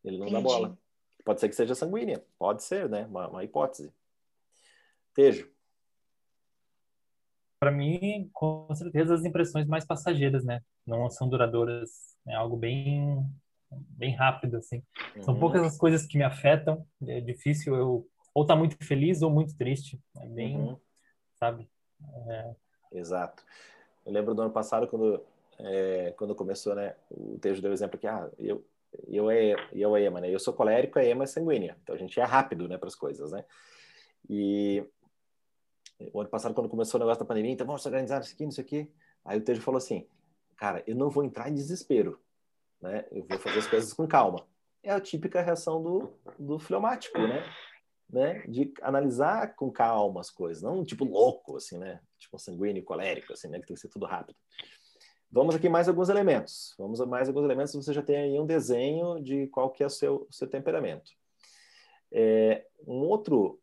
[0.04, 0.42] Ele não Entendi.
[0.42, 0.78] dá bola.
[1.24, 3.06] Pode ser que seja sanguínea, pode ser, né?
[3.06, 3.92] Uma, uma hipótese.
[5.14, 5.50] Tejo.
[7.58, 10.60] Para mim, com certeza, as impressões mais passageiras, né?
[10.86, 12.14] Não são duradouras.
[12.26, 13.24] É algo bem,
[13.70, 14.82] bem rápido, assim.
[15.22, 15.40] São uhum.
[15.40, 16.86] poucas as coisas que me afetam.
[17.06, 19.98] É difícil eu ou tá muito feliz ou muito triste.
[20.20, 20.76] É bem, uhum.
[21.38, 21.70] sabe?
[22.28, 22.54] É...
[22.92, 23.42] Exato.
[24.04, 25.24] Eu lembro do ano passado quando
[25.58, 26.94] é, quando começou, né?
[27.10, 28.64] O Tejo deu o exemplo que ah, eu
[29.08, 30.32] eu é eu é ema, né?
[30.32, 31.76] Eu sou colérico, a ema é sanguínea.
[31.82, 33.44] Então a gente é rápido, né, para as coisas, né?
[34.28, 34.84] E
[36.12, 38.60] o ano passado quando começou o negócio da pandemia, então vamos organizar isso aqui, isso
[38.60, 38.90] aqui.
[39.24, 40.06] Aí o Tejo falou assim:
[40.56, 42.20] "Cara, eu não vou entrar em desespero,
[42.80, 43.04] né?
[43.10, 44.46] Eu vou fazer as coisas com calma."
[44.82, 47.42] É a típica reação do do fleumático, né?
[48.14, 53.32] né, de analisar com calma as coisas, não tipo louco, assim, né, tipo sanguíneo, colérico,
[53.32, 54.36] assim, né, que tem que ser tudo rápido.
[55.34, 56.76] Vamos aqui mais alguns elementos.
[56.78, 57.74] Vamos a mais alguns elementos.
[57.74, 61.10] Você já tem aí um desenho de qual que é o seu, seu temperamento.
[62.12, 63.60] É, um outro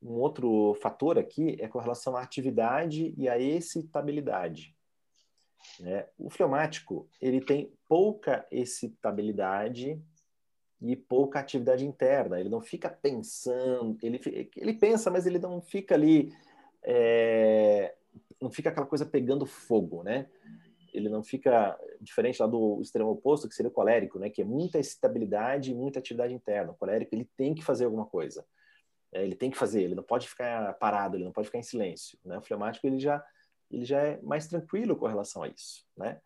[0.00, 4.72] um outro fator aqui é com relação à atividade e à excitabilidade.
[5.80, 6.06] Né?
[6.16, 10.00] O fleumático ele tem pouca excitabilidade
[10.80, 12.38] e pouca atividade interna.
[12.38, 14.20] Ele não fica pensando, ele,
[14.56, 16.32] ele pensa, mas ele não fica ali,
[16.84, 17.96] é,
[18.40, 20.28] não fica aquela coisa pegando fogo, né?
[20.92, 24.30] Ele não fica diferente lá do extremo oposto, que seria o colérico, né?
[24.30, 26.72] Que é muita estabilidade e muita atividade interna.
[26.72, 28.44] O colérico ele tem que fazer alguma coisa.
[29.12, 31.62] É, ele tem que fazer, ele não pode ficar parado, ele não pode ficar em
[31.62, 32.18] silêncio.
[32.24, 32.38] Né?
[32.38, 33.24] O fleumático ele já
[33.70, 36.20] ele já é mais tranquilo com relação a isso, né?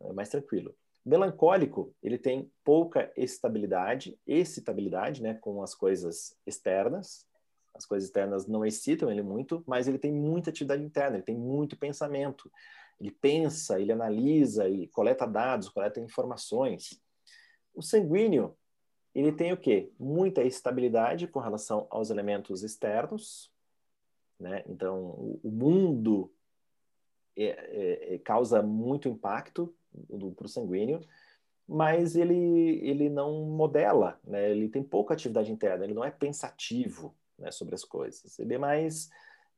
[0.00, 0.74] É mais tranquilo.
[1.04, 7.26] Melancólico, ele tem pouca estabilidade, excitabilidade, né, com as coisas externas.
[7.74, 11.36] As coisas externas não excitam ele muito, mas ele tem muita atividade interna, ele tem
[11.36, 12.50] muito pensamento.
[13.00, 17.00] Ele pensa, ele analisa, e coleta dados, coleta informações.
[17.74, 18.56] O sanguíneo,
[19.14, 19.90] ele tem o quê?
[19.98, 23.50] Muita estabilidade com relação aos elementos externos,
[24.38, 24.62] né?
[24.66, 26.32] Então, o mundo
[27.36, 29.74] é, é, é, causa muito impacto
[30.36, 31.00] para o sanguíneo,
[31.66, 34.50] mas ele, ele não modela, né?
[34.50, 38.38] ele tem pouca atividade interna, ele não é pensativo né, sobre as coisas.
[38.38, 39.08] Ele é mais.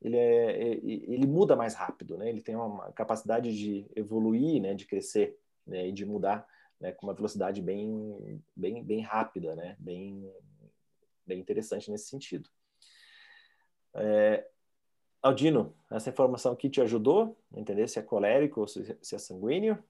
[0.03, 2.29] Ele, é, ele muda mais rápido, né?
[2.29, 6.47] ele tem uma capacidade de evoluir, né, de crescer né, e de mudar
[6.81, 10.29] né, com uma velocidade bem, bem, bem rápida, né, bem,
[11.25, 12.51] bem interessante nesse sentido.
[13.95, 14.45] É,
[15.23, 19.83] Aldino, essa informação aqui te ajudou a entender se é colérico ou se é sanguíneo?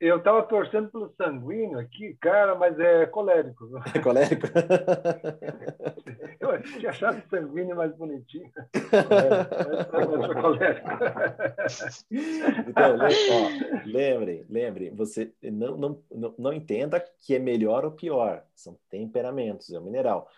[0.00, 3.68] Eu estava torcendo pelo sanguíneo aqui, cara, mas é colérico.
[3.94, 4.46] É colérico?
[6.38, 8.48] eu tinha achado sanguíneo mais bonitinho.
[8.72, 10.88] Mas é colérico.
[12.68, 18.44] Então, ó, lembrem, lembrem, você não, não, não, não entenda que é melhor ou pior.
[18.54, 20.30] São temperamentos, é um mineral.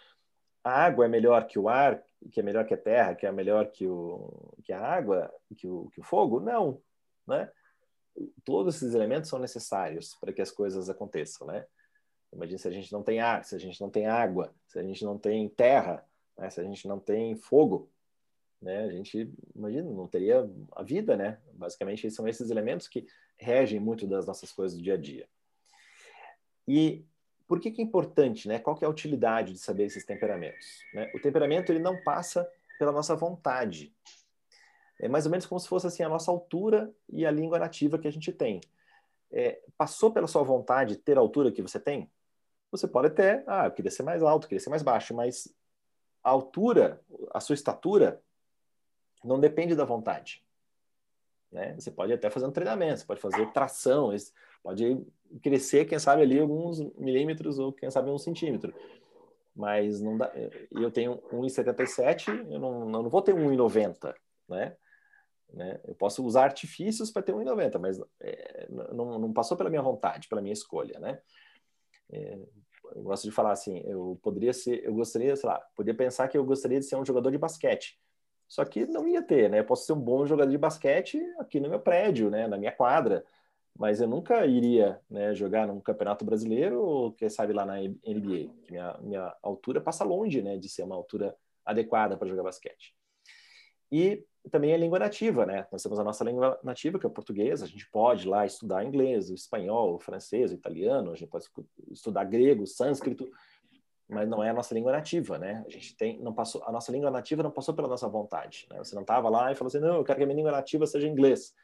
[0.65, 2.03] A água é melhor que o ar,
[2.33, 5.67] que é melhor que a terra, que é melhor que, o, que a água, que
[5.69, 6.41] o, que o fogo?
[6.41, 6.81] Não,
[7.27, 7.51] né?
[8.45, 11.65] Todos esses elementos são necessários para que as coisas aconteçam, né?
[12.33, 14.83] Imagina se a gente não tem ar, se a gente não tem água, se a
[14.83, 16.07] gente não tem terra,
[16.39, 16.49] né?
[16.49, 17.91] se a gente não tem fogo,
[18.63, 18.85] né?
[18.85, 21.39] A gente, imagina, não teria a vida, né?
[21.53, 23.07] Basicamente, são esses elementos que
[23.37, 25.29] regem muito das nossas coisas do dia a dia.
[26.69, 27.05] E
[27.49, 28.59] por que, que é importante, né?
[28.59, 30.83] Qual que é a utilidade de saber esses temperamentos?
[30.95, 31.11] Né?
[31.15, 32.49] O temperamento ele não passa
[32.79, 33.93] pela nossa vontade,
[35.01, 37.99] é mais ou menos como se fosse assim a nossa altura e a língua nativa
[37.99, 38.61] que a gente tem.
[39.33, 42.11] É, passou pela sua vontade ter a altura que você tem?
[42.71, 45.53] Você pode até, ah, eu queria ser mais alto, queria ser mais baixo, mas
[46.23, 47.01] a altura,
[47.33, 48.23] a sua estatura,
[49.25, 50.45] não depende da vontade.
[51.51, 51.75] Né?
[51.79, 54.15] Você pode até fazer um treinamento, você pode fazer tração,
[54.63, 55.05] pode
[55.43, 58.75] crescer, quem sabe, ali alguns milímetros ou quem sabe um centímetro.
[59.57, 60.31] Mas não dá.
[60.71, 64.15] Eu tenho 1,77, eu não, não vou ter 1,90,
[64.49, 64.77] né?
[65.53, 65.81] Né?
[65.85, 70.29] Eu posso usar artifícios para ter 1,90, mas é, não, não, passou pela minha vontade,
[70.29, 71.21] pela minha escolha, né?
[72.13, 72.39] É,
[72.95, 76.37] eu gosto de falar assim, eu poderia ser, eu gostaria, sei lá, podia pensar que
[76.37, 77.99] eu gostaria de ser um jogador de basquete,
[78.49, 79.61] só que não ia ter, né?
[79.61, 82.49] Eu posso ser um bom jogador de basquete aqui no meu prédio, né?
[82.49, 83.25] Na minha quadra,
[83.79, 88.51] mas eu nunca iria né, jogar num campeonato brasileiro ou quem sabe lá na NBA,
[88.69, 90.57] minha, minha altura passa longe, né?
[90.59, 92.93] De ser uma altura adequada para jogar basquete.
[93.93, 95.67] E também a língua nativa, né?
[95.71, 98.85] Nós temos a nossa língua nativa, que é o português, a gente pode lá estudar
[98.85, 101.47] inglês, o espanhol, o francês, o italiano, a gente pode
[101.91, 103.31] estudar grego, sânscrito,
[104.09, 105.63] mas não é a nossa língua nativa, né?
[105.67, 108.79] A gente tem, não passou, a nossa língua nativa não passou pela nossa vontade, né?
[108.79, 110.87] Você não estava lá e falou assim, não, eu quero que a minha língua nativa
[110.87, 111.55] seja inglês.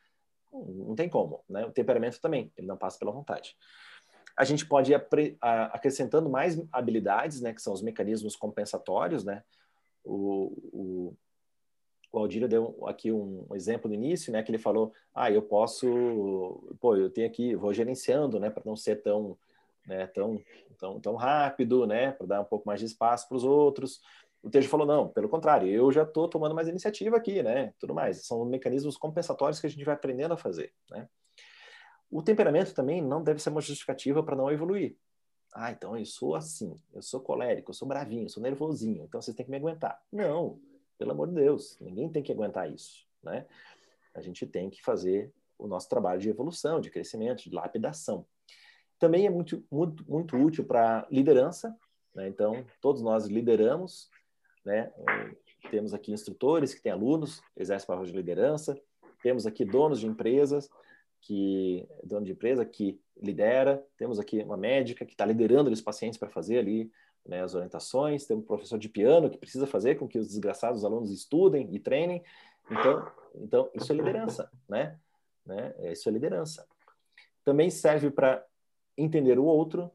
[0.52, 1.64] Não tem como, né?
[1.64, 3.56] O temperamento também, ele não passa pela vontade.
[4.36, 7.54] A gente pode ir acrescentando mais habilidades, né?
[7.54, 9.42] Que são os mecanismos compensatórios, né?
[10.06, 11.16] o, o
[12.12, 16.76] o Aldir deu aqui um exemplo no início, né, que ele falou, ah, eu posso,
[16.80, 19.36] pô, eu tenho aqui, vou gerenciando, né, para não ser tão,
[19.86, 20.40] né, tão,
[20.78, 24.00] tão, tão rápido, né, para dar um pouco mais de espaço para os outros.
[24.42, 27.94] O Tejo falou, não, pelo contrário, eu já estou tomando mais iniciativa aqui, né, tudo
[27.94, 28.26] mais.
[28.26, 31.08] São mecanismos compensatórios que a gente vai aprendendo a fazer, né.
[32.10, 34.96] O temperamento também não deve ser uma justificativa para não evoluir.
[35.52, 39.20] Ah, então eu sou assim, eu sou colérico, eu sou bravinho, eu sou nervosinho, então
[39.20, 40.00] vocês têm que me aguentar.
[40.12, 40.60] Não,
[40.98, 43.46] pelo amor de Deus, ninguém tem que aguentar isso, né?
[44.14, 48.26] A gente tem que fazer o nosso trabalho de evolução, de crescimento, de lapidação.
[48.98, 51.76] Também é muito, muito, muito útil para liderança,
[52.14, 52.28] né?
[52.28, 54.10] Então, todos nós lideramos,
[54.64, 54.92] né?
[55.70, 58.80] Temos aqui instrutores que têm alunos, exercem papel de liderança,
[59.22, 60.70] temos aqui donos de empresas,
[61.20, 66.18] que dono de empresa que lidera, temos aqui uma médica que está liderando os pacientes
[66.18, 66.90] para fazer ali
[67.26, 70.84] né, as orientações, tem um professor de piano que precisa fazer com que os desgraçados
[70.84, 72.22] alunos estudem e treinem.
[72.70, 74.98] Então, então isso é liderança, né?
[75.44, 75.74] né?
[75.78, 76.66] É, isso é liderança.
[77.44, 78.44] Também serve para
[78.96, 79.90] entender o outro,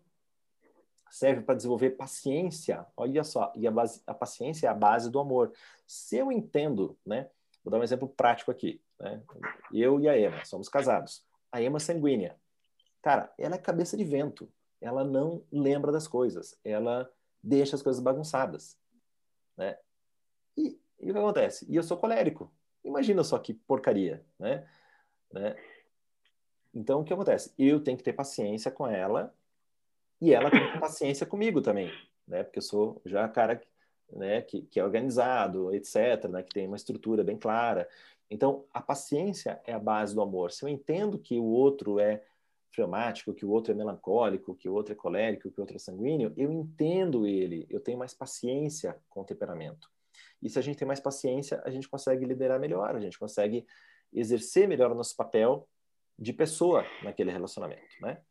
[1.09, 2.85] serve para desenvolver paciência.
[2.95, 5.51] Olha só, e a, base, a paciência é a base do amor.
[5.85, 7.29] Se eu entendo, né?
[7.63, 8.81] Vou dar um exemplo prático aqui.
[8.99, 9.21] Né?
[9.71, 11.23] Eu e a Emma somos casados.
[11.51, 12.35] A Emma é sanguínea.
[13.01, 14.49] Cara, ela é cabeça de vento.
[14.79, 16.57] Ela não lembra das coisas.
[16.63, 17.11] Ela
[17.43, 18.77] deixa as coisas bagunçadas.
[19.57, 19.77] Né?
[20.57, 21.65] E, e o que acontece?
[21.69, 22.51] E eu sou colérico.
[22.83, 24.67] Imagina só que porcaria, né?
[25.31, 25.55] né?
[26.73, 27.53] Então, o que acontece?
[27.57, 29.33] Eu tenho que ter paciência com ela
[30.19, 31.91] e ela tem que ter paciência comigo também,
[32.27, 32.43] né?
[32.43, 33.61] Porque eu sou já cara
[34.13, 37.87] né, que, que é organizado, etc., né, que tem uma estrutura bem clara.
[38.29, 40.51] Então, a paciência é a base do amor.
[40.51, 42.23] Se eu entendo que o outro é
[42.73, 45.79] fleumático, que o outro é melancólico, que o outro é colérico, que o outro é
[45.79, 49.89] sanguíneo, eu entendo ele, eu tenho mais paciência com o temperamento.
[50.41, 53.65] E se a gente tem mais paciência, a gente consegue liderar melhor, a gente consegue
[54.11, 55.67] exercer melhor o nosso papel
[56.17, 58.21] de pessoa naquele relacionamento, né?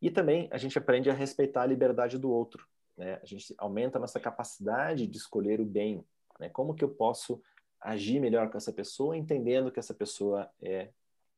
[0.00, 2.66] E também a gente aprende a respeitar a liberdade do outro,
[2.96, 3.18] né?
[3.22, 6.04] A gente aumenta a nossa capacidade de escolher o bem,
[6.38, 6.48] né?
[6.48, 7.42] Como que eu posso
[7.80, 10.90] agir melhor com essa pessoa, entendendo que essa pessoa é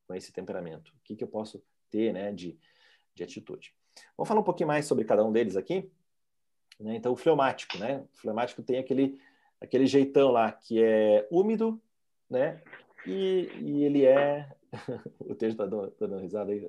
[0.06, 0.90] com esse temperamento?
[0.90, 1.62] O que que eu posso
[1.92, 2.58] ter, né, de,
[3.14, 3.72] de atitude?
[4.16, 5.88] Vamos falar um pouquinho mais sobre cada um deles aqui?
[6.80, 6.96] Né?
[6.96, 8.02] Então, o fleumático, né?
[8.14, 9.20] O fleumático tem aquele
[9.62, 11.80] aquele jeitão lá que é úmido,
[12.28, 12.60] né?
[13.06, 14.48] E, e ele é.
[15.20, 16.68] o texto está dando, tá dando risada aí.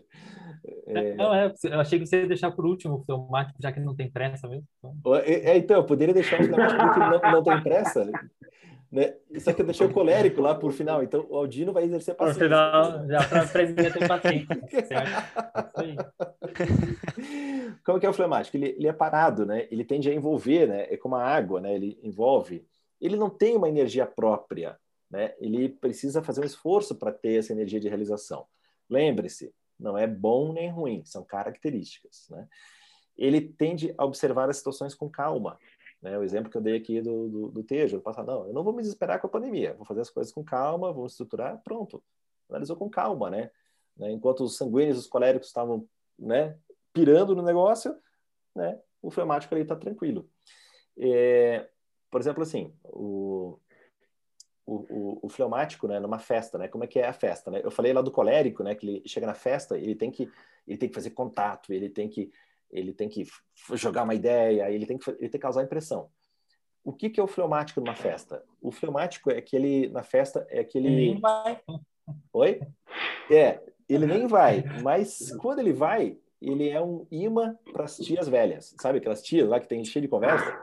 [0.86, 1.16] É...
[1.16, 3.96] Não, é, eu achei que você ia deixar por último o fleumático, já que não
[3.96, 4.68] tem pressa mesmo.
[4.80, 8.12] Então, é, então eu poderia deixar o fleumático que não, não tem pressa.
[8.94, 9.16] Né?
[9.40, 12.42] Só que eu deixei o colérico lá por final, então o Aldino vai exercer paciência.
[12.42, 14.48] Por final, já para a ter paciência.
[17.84, 18.56] Como que é o fleumático?
[18.56, 19.68] Ele, ele é parado, né?
[19.72, 20.94] Ele tende a envolver, né?
[20.94, 21.74] É como a água, né?
[21.74, 22.68] Ele envolve.
[23.02, 24.78] Ele não tem uma energia própria,
[25.10, 25.34] né?
[25.40, 28.46] Ele precisa fazer um esforço para ter essa energia de realização.
[28.88, 32.28] Lembre-se, não é bom nem ruim, são características.
[32.30, 32.48] Né?
[33.18, 35.58] Ele tende a observar as situações com calma.
[36.04, 36.18] Né?
[36.18, 38.74] O exemplo que eu dei aqui do, do, do Tejo, passar, não, eu não vou
[38.74, 42.04] me desesperar com a pandemia, vou fazer as coisas com calma, vou estruturar, pronto.
[42.50, 43.50] Analisou com calma, né?
[43.96, 44.12] né?
[44.12, 45.88] Enquanto os sanguíneos, os coléricos estavam
[46.20, 46.58] né,
[46.92, 47.96] pirando no negócio,
[48.54, 48.78] né?
[49.02, 50.30] o fleumático ali está tranquilo.
[51.00, 51.70] É,
[52.12, 53.58] por exemplo, assim, o,
[54.66, 56.68] o, o, o, fleumático, né, numa festa, né?
[56.68, 57.62] Como é que é a festa, né?
[57.64, 58.76] Eu falei lá do colérico, né?
[58.76, 60.30] Que ele chega na festa, ele tem que
[60.66, 62.32] ele tem que fazer contato, ele tem que
[62.74, 63.26] ele tem que
[63.74, 66.10] jogar uma ideia, ele tem que ele tem que causar impressão.
[66.84, 68.44] O que que é o fleumático numa festa?
[68.62, 71.62] O fleumático é aquele na festa é aquele ele nem vai.
[72.34, 72.60] Oi?
[73.32, 78.28] É, ele nem vai, mas quando ele vai, ele é um imã para as tias
[78.28, 80.62] velhas, sabe aquelas tias lá que tem cheio de conversa?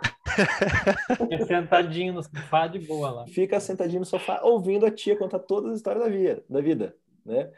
[1.17, 3.27] Fica sentadinho no sofá de boa lá.
[3.27, 6.97] Fica sentadinho no sofá ouvindo a tia contar todas as histórias da vida, da vida
[7.25, 7.51] né?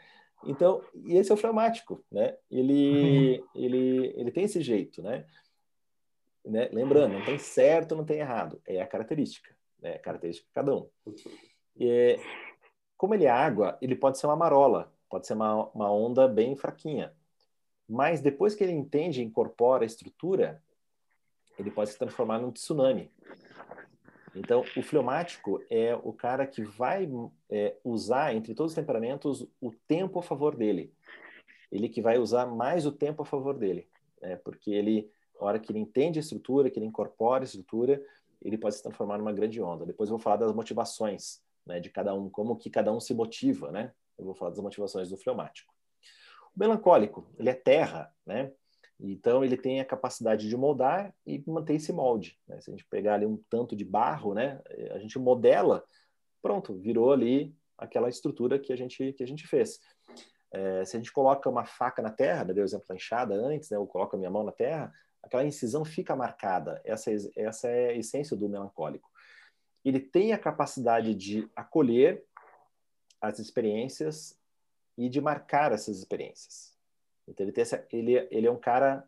[0.45, 2.37] Então, e esse é o fleumático, né?
[2.49, 5.25] Ele, ele, ele tem esse jeito, né?
[6.45, 6.69] né?
[6.71, 9.95] Lembrando, não tem certo, não tem errado, é a característica, né?
[9.95, 10.89] A característica de cada um.
[11.77, 12.19] E,
[12.97, 16.55] como ele é água, ele pode ser uma marola, pode ser uma, uma onda bem
[16.55, 17.13] fraquinha.
[17.87, 20.61] Mas depois que ele entende e incorpora a estrutura,
[21.57, 23.11] ele pode se transformar num tsunami.
[24.35, 27.07] Então, o fleumático é o cara que vai
[27.49, 30.93] é, usar, entre todos os temperamentos, o tempo a favor dele.
[31.71, 33.87] Ele que vai usar mais o tempo a favor dele.
[34.21, 34.35] Né?
[34.37, 38.03] Porque ele, na hora que ele entende a estrutura, que ele incorpora a estrutura,
[38.41, 39.85] ele pode se transformar numa grande onda.
[39.85, 43.13] Depois eu vou falar das motivações né, de cada um, como que cada um se
[43.13, 43.93] motiva, né?
[44.17, 45.73] Eu vou falar das motivações do fleumático.
[46.55, 48.51] O melancólico, ele é terra, né?
[49.11, 52.39] Então ele tem a capacidade de moldar e manter esse molde.
[52.47, 52.61] Né?
[52.61, 55.83] Se a gente pegar ali um tanto de barro, né, a gente modela,
[56.41, 59.81] pronto, virou ali aquela estrutura que a gente que a gente fez.
[60.51, 63.69] É, se a gente coloca uma faca na terra, deu o exemplo da enxada antes,
[63.69, 66.81] né, eu coloco a minha mão na terra, aquela incisão fica marcada.
[66.85, 69.09] Essa, essa é a essência do melancólico.
[69.83, 72.23] Ele tem a capacidade de acolher
[73.19, 74.39] as experiências
[74.97, 76.72] e de marcar essas experiências.
[77.27, 79.05] Então ele tem essa, ele, ele é um cara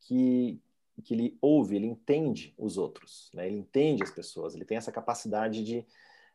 [0.00, 0.60] que
[1.02, 3.46] que ele ouve, ele entende os outros, né?
[3.46, 5.86] Ele entende as pessoas, ele tem essa capacidade de,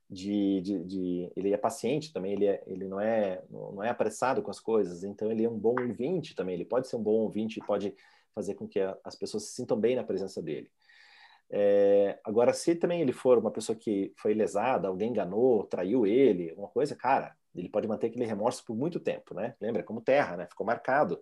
[0.09, 4.41] de, de, de, ele é paciente também, ele, é, ele não é não é apressado
[4.41, 7.11] com as coisas, então ele é um bom ouvinte também, ele pode ser um bom
[7.11, 7.95] ouvinte e pode
[8.33, 10.69] fazer com que a, as pessoas se sintam bem na presença dele.
[11.49, 16.51] É, agora, se também ele for uma pessoa que foi lesada, alguém enganou, traiu ele,
[16.53, 19.55] uma coisa, cara, ele pode manter aquele remorso por muito tempo, né?
[19.59, 20.47] Lembra, como terra, né?
[20.47, 21.19] Ficou marcado.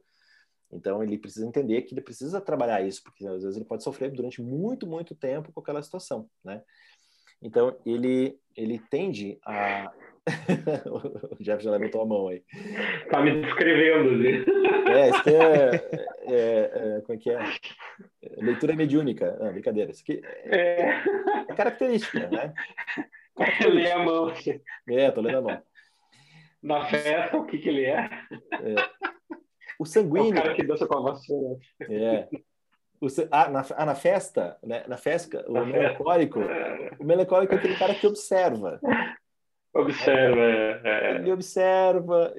[0.72, 4.12] Então ele precisa entender que ele precisa trabalhar isso, porque às vezes ele pode sofrer
[4.12, 6.62] durante muito, muito tempo com aquela situação, né?
[7.42, 9.92] Então ele ele tende a
[10.90, 12.44] o Jeff já levantou a mão aí.
[13.10, 14.46] Tá me descrevendo, ali.
[14.90, 15.90] É, isso aqui é,
[16.24, 17.40] é, é, Como é que é?
[18.38, 19.38] Leitura mediúnica.
[19.40, 19.92] Ah, brincadeira.
[19.92, 20.90] Isso aqui é,
[21.48, 22.54] é característica, né?
[23.72, 24.34] Lê a mão.
[24.90, 25.64] É, tô lendo a mão.
[26.66, 28.10] Na festa, o que, que ele é?
[28.32, 28.76] é.
[29.80, 30.30] O sanguíneo.
[30.36, 31.60] É o cara que dança com a vassoura.
[31.82, 32.28] É.
[33.00, 34.84] O, ah, na, ah, na festa, né?
[34.88, 36.96] na festa, o na melancólico, festa.
[37.00, 38.80] o melancólico é aquele cara que observa.
[39.74, 41.16] Observa, é, é.
[41.16, 42.34] Ele observa,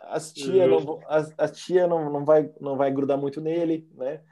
[0.00, 4.22] as tia não, as, a tia não, não, vai, não vai grudar muito nele, né?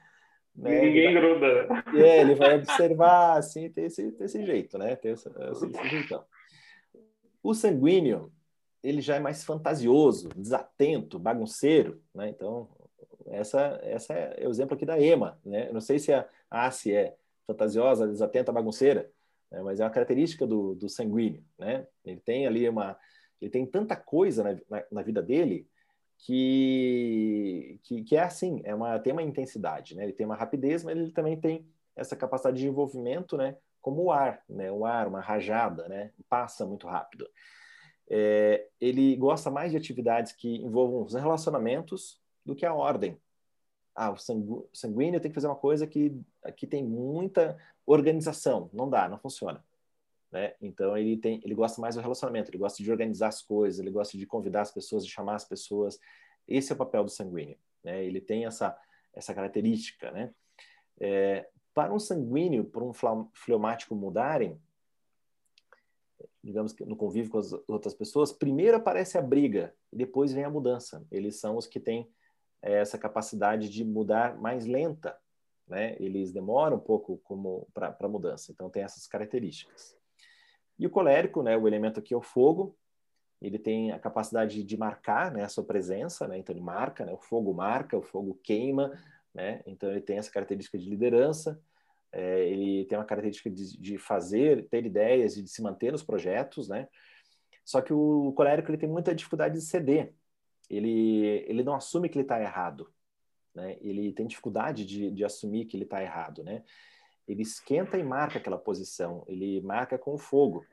[0.57, 0.81] né?
[0.81, 1.69] Ninguém vai, gruda.
[1.97, 4.97] É, ele vai observar, assim, tem esse, tem esse jeito, né?
[4.97, 6.25] Tem esse, esse, esse jeitão.
[7.43, 8.33] O sanguíneo,
[8.85, 12.29] ele já é mais fantasioso, desatento, bagunceiro, né?
[12.29, 12.69] Então,
[13.29, 15.69] essa, essa é o exemplo aqui da Ema, né?
[15.69, 17.17] Eu não sei se a Assi é
[17.47, 19.11] fantasiosa, desatenta, bagunceira,
[19.51, 19.63] né?
[19.63, 21.87] mas é uma característica do, do sanguíneo, né?
[22.05, 22.97] Ele tem ali uma...
[23.41, 25.67] Ele tem tanta coisa na, na, na vida dele
[26.19, 30.05] que, que, que, é assim, é uma, tem uma intensidade, né?
[30.05, 31.67] Ele tem uma rapidez, mas ele também tem
[31.97, 33.57] essa capacidade de envolvimento, né?
[33.81, 34.71] Como o ar, né?
[34.71, 36.13] O ar, uma rajada, né?
[36.29, 37.27] Passa muito rápido.
[38.09, 43.19] É, ele gosta mais de atividades que envolvam os relacionamentos do que a ordem.
[43.95, 44.17] Ah, o
[44.73, 46.21] sanguíneo tem que fazer uma coisa que,
[46.57, 48.69] que tem muita organização.
[48.73, 49.65] Não dá, não funciona.
[50.31, 50.55] Né?
[50.61, 53.91] Então ele tem, ele gosta mais do relacionamento, ele gosta de organizar as coisas, ele
[53.91, 55.99] gosta de convidar as pessoas, de chamar as pessoas.
[56.47, 57.57] Esse é o papel do sanguíneo.
[57.85, 58.05] Né?
[58.05, 58.77] Ele tem essa
[59.15, 60.35] essa característica, né?
[61.01, 62.93] É, para um sanguíneo, para um
[63.33, 64.61] fleumático mudarem,
[66.45, 70.45] digamos que no convívio com as outras pessoas, primeiro aparece a briga e depois vem
[70.45, 71.05] a mudança.
[71.11, 72.07] Eles são os que têm
[72.61, 75.19] é, essa capacidade de mudar mais lenta,
[75.67, 75.97] né?
[75.99, 78.53] Eles demoram um pouco como para a mudança.
[78.53, 79.97] Então tem essas características.
[80.79, 81.57] E o colérico, né?
[81.57, 82.77] O elemento aqui é o fogo.
[83.41, 85.45] Ele tem a capacidade de marcar, né?
[85.45, 86.37] A sua presença, né?
[86.37, 87.13] Então ele marca, né?
[87.13, 88.93] O fogo marca, o fogo queima,
[89.33, 89.63] né?
[89.67, 91.59] Então ele tem essa característica de liderança
[92.15, 96.05] é, ele tem uma característica de, de, fazer, ter ideias e de se manter nos
[96.05, 96.89] projetos, né?
[97.65, 100.15] Só que o colérico ele tem muita dificuldade de ceder.
[100.71, 102.89] Ele, ele não assume que ele está errado,
[103.53, 103.77] né?
[103.81, 106.63] Ele tem dificuldade de, de assumir que ele está errado, né?
[107.27, 109.25] Ele esquenta e marca aquela posição.
[109.27, 110.65] Ele marca com fogo.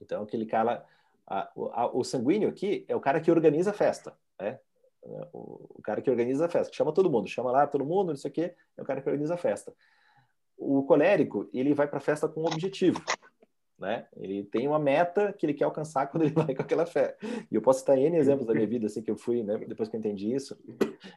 [0.00, 0.84] Então aquele cara,
[1.24, 4.58] a, a, o sanguíneo aqui é o cara que organiza a festa, né?
[5.32, 8.16] O, o cara que organiza a festa, chama todo mundo, chama lá todo mundo, não
[8.16, 9.72] sei o quê, é o cara que organiza a festa
[10.62, 13.02] o colérico, ele vai para a festa com um objetivo,
[13.78, 14.06] né?
[14.16, 17.16] Ele tem uma meta que ele quer alcançar quando ele vai com aquela fé.
[17.50, 19.58] E eu posso citar N exemplos da minha vida, assim, que eu fui, né?
[19.58, 20.56] Depois que eu entendi isso.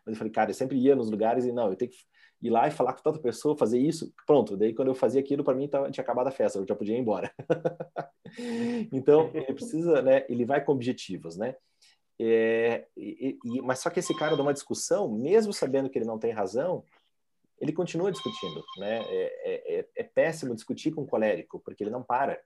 [0.06, 1.98] Mas eu falei, cara, eu sempre ia nos lugares e não, eu tenho que
[2.42, 4.58] ir lá e falar com tanta pessoa, fazer isso, pronto.
[4.58, 6.96] Daí quando eu fazia aquilo, para mim tava, tinha acabado a festa, eu já podia
[6.96, 7.32] ir embora.
[8.92, 10.26] então, ele precisa, né?
[10.28, 11.56] Ele vai com objetivos, né?
[12.20, 16.06] É, e, e, mas só que esse cara dá uma discussão, mesmo sabendo que ele
[16.06, 16.84] não tem razão,
[17.60, 19.02] ele continua discutindo, né?
[19.08, 22.40] É, é, é, péssimo discutir com um colérico, porque ele não para.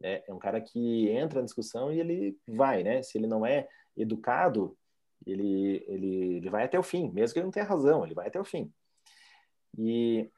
[0.00, 0.22] Né?
[0.26, 3.02] É um cara que entra na discussão e ele vai, né?
[3.02, 4.76] Se ele não é educado,
[5.26, 8.28] ele, ele, ele vai até o fim, mesmo que ele não tenha razão, ele vai
[8.28, 8.72] até o fim.
[9.76, 10.30] E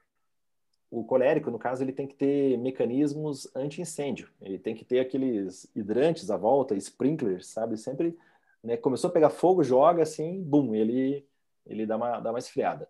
[0.90, 4.28] o colérico, no caso, ele tem que ter mecanismos anti-incêndio.
[4.40, 7.76] Ele tem que ter aqueles hidrantes à volta, sprinklers, sabe?
[7.76, 8.18] Sempre,
[8.62, 8.76] né?
[8.76, 11.24] Começou a pegar fogo, joga assim, bum, ele
[11.66, 12.88] ele dá uma dá uma esfriada.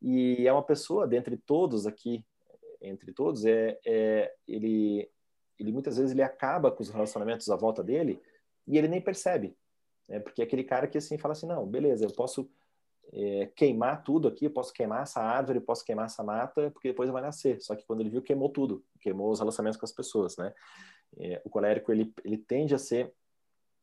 [0.00, 2.24] E é uma pessoa, dentre todos aqui,
[2.80, 5.10] entre todos, é, é ele,
[5.58, 8.20] ele muitas vezes ele acaba com os relacionamentos à volta dele
[8.66, 9.56] e ele nem percebe.
[10.08, 10.20] Né?
[10.20, 12.48] Porque é aquele cara que assim fala assim, não, beleza, eu posso
[13.12, 16.88] é, queimar tudo aqui, eu posso queimar essa árvore, eu posso queimar essa mata, porque
[16.88, 17.60] depois vai nascer.
[17.60, 20.52] Só que quando ele viu, queimou tudo, queimou os relacionamentos com as pessoas, né?
[21.18, 23.12] É, o colérico, ele, ele tende a ser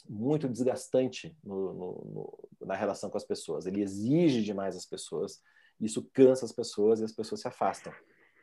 [0.07, 3.66] muito desgastante no, no, no, na relação com as pessoas.
[3.66, 5.41] Ele exige demais as pessoas,
[5.80, 7.93] isso cansa as pessoas e as pessoas se afastam.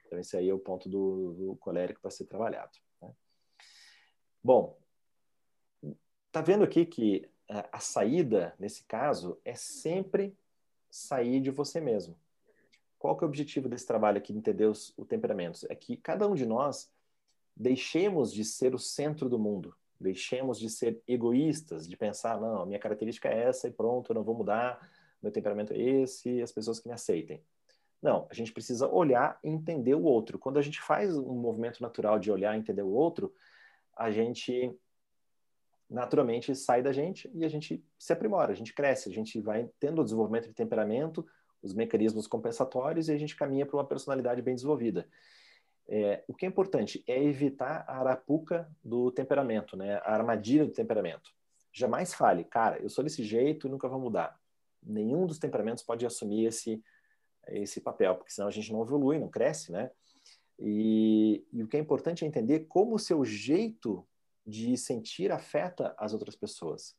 [0.07, 2.73] Então, esse aí é o ponto do, do colérico para ser trabalhado.
[3.01, 3.11] Né?
[4.43, 4.79] Bom,
[6.31, 7.31] tá vendo aqui que
[7.71, 10.37] a saída, nesse caso, é sempre
[10.91, 12.17] sair de você mesmo.
[12.99, 15.65] Qual que é o objetivo desse trabalho aqui, entender os, o temperamentos?
[15.65, 16.91] É que cada um de nós
[17.57, 22.67] deixemos de ser o centro do mundo, deixemos de ser egoístas, de pensar, não, a
[22.67, 24.89] minha característica é essa e pronto, eu não vou mudar,
[25.23, 27.43] meu temperamento é esse, as pessoas que me aceitem.
[28.03, 30.37] Não, a gente precisa olhar e entender o outro.
[30.37, 33.33] Quando a gente faz um movimento natural de olhar e entender o outro,
[33.97, 34.77] a gente
[35.89, 39.71] naturalmente sai da gente e a gente se aprimora, a gente cresce, a gente vai
[39.79, 41.25] tendo o desenvolvimento de temperamento,
[41.63, 45.07] os mecanismos compensatórios e a gente caminha para uma personalidade bem desenvolvida.
[45.87, 50.01] É, o que é importante é evitar a arapuca do temperamento, né?
[50.03, 51.31] a armadilha do temperamento.
[51.73, 54.42] Jamais fale, cara, eu sou desse jeito e nunca vou mudar
[54.83, 56.83] nenhum dos temperamentos pode assumir esse,
[57.49, 59.91] esse papel, porque senão a gente não evolui, não cresce, né?
[60.59, 64.07] E, e o que é importante é entender como o seu jeito
[64.47, 66.97] de sentir afeta as outras pessoas.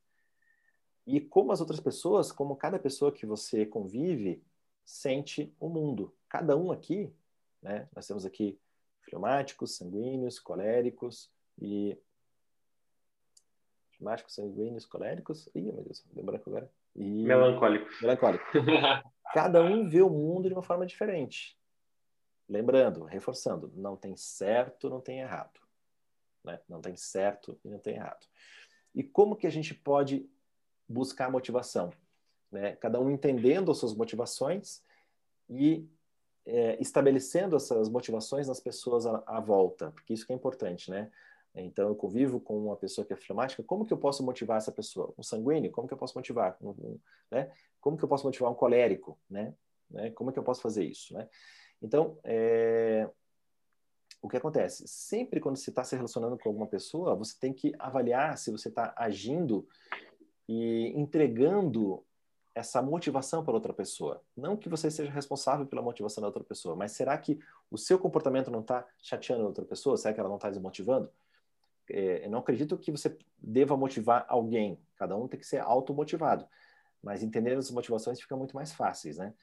[1.06, 4.44] E como as outras pessoas, como cada pessoa que você convive,
[4.86, 6.14] sente o mundo.
[6.30, 7.14] Cada um aqui,
[7.62, 7.88] né?
[7.96, 8.60] Nós temos aqui
[9.02, 11.30] fleumáticos, sanguíneos, coléricos
[11.62, 11.98] e
[13.98, 15.50] flemáticos, sanguíneos, coléricos.
[15.54, 16.83] Ih, meu Deus, lembrando agora.
[16.96, 17.24] E...
[17.24, 18.02] Melancólicos.
[18.02, 18.48] Melancólicos.
[19.34, 21.58] Cada um vê o mundo de uma forma diferente.
[22.48, 25.60] Lembrando, reforçando, não tem certo, não tem errado.
[26.44, 26.60] Né?
[26.68, 28.28] Não tem certo e não tem errado.
[28.94, 30.30] E como que a gente pode
[30.88, 31.92] buscar motivação?
[32.52, 32.76] Né?
[32.76, 34.84] Cada um entendendo as suas motivações
[35.50, 35.90] e
[36.46, 41.10] é, estabelecendo essas motivações nas pessoas à, à, volta, porque isso que é importante, né?
[41.56, 44.72] Então, eu convivo com uma pessoa que é flemática, como que eu posso motivar essa
[44.72, 45.14] pessoa?
[45.18, 46.58] Um sanguíneo, como que eu posso motivar?
[46.60, 47.00] Um, um,
[47.30, 47.52] né?
[47.80, 49.54] Como que eu posso motivar um colérico, né?
[49.90, 50.10] né?
[50.12, 51.30] Como que eu posso fazer isso, né?
[51.82, 53.08] Então, é...
[54.22, 54.88] o que acontece?
[54.88, 58.70] Sempre quando você está se relacionando com alguma pessoa, você tem que avaliar se você
[58.70, 59.68] está agindo
[60.50, 62.04] e entregando
[62.56, 64.22] essa motivação para outra pessoa.
[64.36, 67.40] Não que você seja responsável pela motivação da outra pessoa, mas será que
[67.70, 69.98] o seu comportamento não está chateando a outra pessoa?
[69.98, 71.12] Será que ela não está desmotivando?
[71.90, 74.80] É, eu não acredito que você deva motivar alguém.
[74.96, 76.48] Cada um tem que ser automotivado.
[77.02, 79.34] Mas entender as motivações fica muito mais fáceis, né?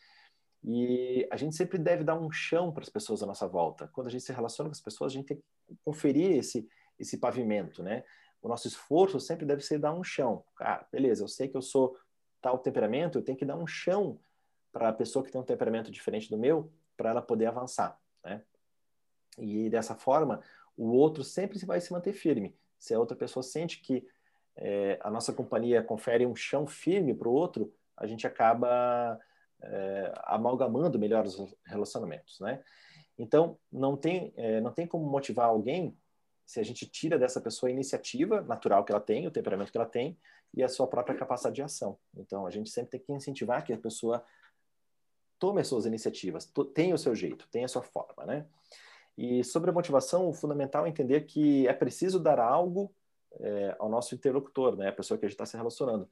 [0.62, 3.88] E a gente sempre deve dar um chão para as pessoas à nossa volta.
[3.88, 5.44] Quando a gente se relaciona com as pessoas, a gente tem que
[5.84, 6.68] conferir esse,
[6.98, 8.04] esse pavimento, né?
[8.42, 10.44] O nosso esforço sempre deve ser dar um chão.
[10.58, 11.96] Ah, beleza, eu sei que eu sou
[12.40, 14.18] tal temperamento, eu tenho que dar um chão
[14.72, 18.42] para a pessoa que tem um temperamento diferente do meu, para ela poder avançar, né?
[19.38, 20.42] E dessa forma,
[20.82, 22.56] o outro sempre vai se manter firme.
[22.78, 24.06] Se a outra pessoa sente que
[24.56, 29.18] é, a nossa companhia confere um chão firme para o outro, a gente acaba
[29.62, 32.62] é, amalgamando melhor os relacionamentos, né?
[33.18, 35.94] Então, não tem, é, não tem como motivar alguém
[36.46, 39.76] se a gente tira dessa pessoa a iniciativa natural que ela tem, o temperamento que
[39.76, 40.18] ela tem
[40.54, 41.98] e a sua própria capacidade de ação.
[42.16, 44.24] Então, a gente sempre tem que incentivar que a pessoa
[45.38, 48.46] tome as suas iniciativas, tenha o seu jeito, tenha a sua forma, né?
[49.22, 52.90] E sobre a motivação, o fundamental é entender que é preciso dar algo
[53.38, 54.88] é, ao nosso interlocutor, né?
[54.88, 56.08] A pessoa que a gente está se relacionando.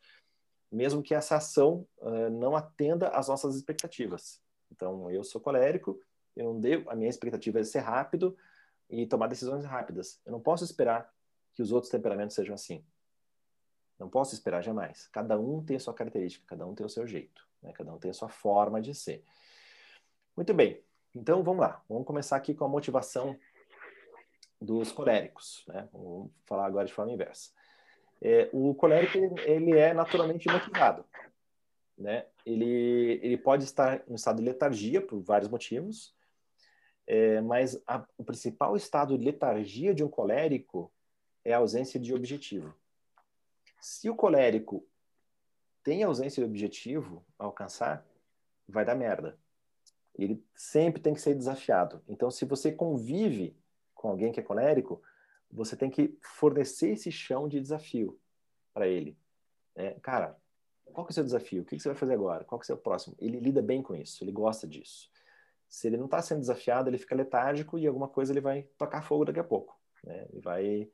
[0.71, 4.43] Mesmo que essa ação uh, não atenda às nossas expectativas.
[4.71, 5.99] Então, eu sou colérico,
[6.37, 8.37] eu não devo, a minha expectativa é ser rápido,
[8.91, 10.21] e tomar decisões rápidas.
[10.27, 11.11] Eu não posso esperar
[11.55, 12.85] que os outros temperamentos sejam assim.
[13.99, 15.09] Não posso esperar jamais.
[15.09, 17.73] Cada um tem a sua característica, cada um tem o seu jeito, né?
[17.73, 19.25] cada um tem a sua forma de ser.
[20.37, 20.87] Muito bem.
[21.15, 21.83] Então vamos lá.
[21.89, 23.39] Vamos começar aqui com a motivação
[24.61, 25.65] dos coléricos.
[25.69, 25.89] Né?
[25.93, 27.51] Vamos falar agora de forma inversa.
[28.21, 31.05] É, o colérico ele é naturalmente motivado.
[31.97, 32.27] Né?
[32.45, 36.15] Ele, ele pode estar em estado de letargia por vários motivos,
[37.07, 40.93] é, mas a, o principal estado de letargia de um colérico
[41.45, 42.75] é a ausência de objetivo.
[43.81, 44.87] Se o colérico
[45.83, 48.07] tem ausência de objetivo a alcançar,
[48.69, 49.39] vai dar merda.
[50.19, 52.03] Ele sempre tem que ser desafiado.
[52.09, 53.57] Então, se você convive
[53.95, 55.01] com alguém que é colérico,
[55.51, 58.19] você tem que fornecer esse chão de desafio
[58.75, 59.17] para ele.
[59.75, 60.37] É, cara,
[60.93, 61.63] qual que é o seu desafio?
[61.63, 62.45] O que, você vai fazer agora?
[62.45, 63.17] Qual que é o seu próximo?
[63.19, 65.11] Ele lida bem com isso, ele gosta disso.
[65.69, 69.03] Se ele não está sendo desafiado, ele fica letárgico e alguma coisa ele vai tocar
[69.03, 69.79] fogo daqui a pouco.
[70.03, 70.27] Né?
[70.31, 70.91] Ele, vai,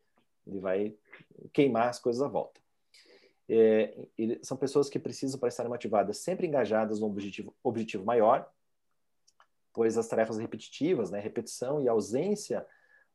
[0.47, 0.97] ele vai
[1.53, 2.61] queimar as coisas à volta.
[3.49, 4.07] É,
[4.43, 8.51] são pessoas que precisam, para estarem motivadas, sempre engajadas num objetivo, objetivo maior,
[9.75, 12.67] pois as tarefas repetitivas, né, repetição e ausência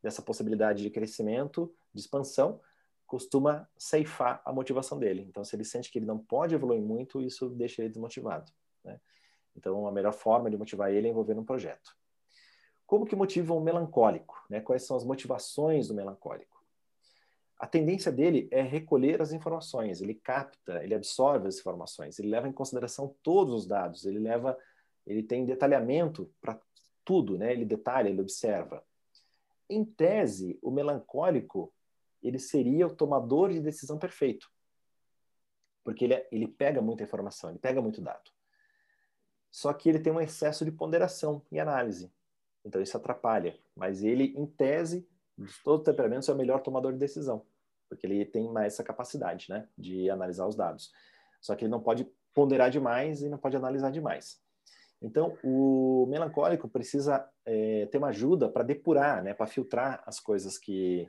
[0.03, 2.61] dessa possibilidade de crescimento, de expansão,
[3.07, 5.25] costuma ceifar a motivação dele.
[5.27, 8.51] Então, se ele sente que ele não pode evoluir muito, isso deixa ele desmotivado.
[8.83, 8.99] Né?
[9.55, 11.97] Então, a melhor forma de motivar ele é envolver um projeto.
[12.85, 14.35] Como que motiva um melancólico?
[14.49, 14.61] Né?
[14.61, 16.59] Quais são as motivações do melancólico?
[17.59, 22.47] A tendência dele é recolher as informações, ele capta, ele absorve as informações, ele leva
[22.47, 24.57] em consideração todos os dados, ele leva,
[25.09, 26.61] ele tem detalhamento para
[27.03, 27.51] tudo, né?
[27.51, 28.85] Ele detalha, ele observa.
[29.67, 31.73] Em tese, o melancólico
[32.21, 34.47] ele seria o tomador de decisão perfeito,
[35.83, 38.29] porque ele, ele pega muita informação, ele pega muito dado.
[39.49, 42.13] Só que ele tem um excesso de ponderação e análise.
[42.63, 43.57] Então isso atrapalha.
[43.75, 47.43] Mas ele, em tese, de todos os temperamentos, é o melhor tomador de decisão.
[47.87, 50.91] Porque ele tem mais essa capacidade né, de analisar os dados.
[51.41, 54.39] Só que ele não pode ponderar demais e não pode analisar demais.
[55.01, 60.57] Então, o melancólico precisa é, ter uma ajuda para depurar, né, para filtrar as coisas
[60.57, 61.07] que,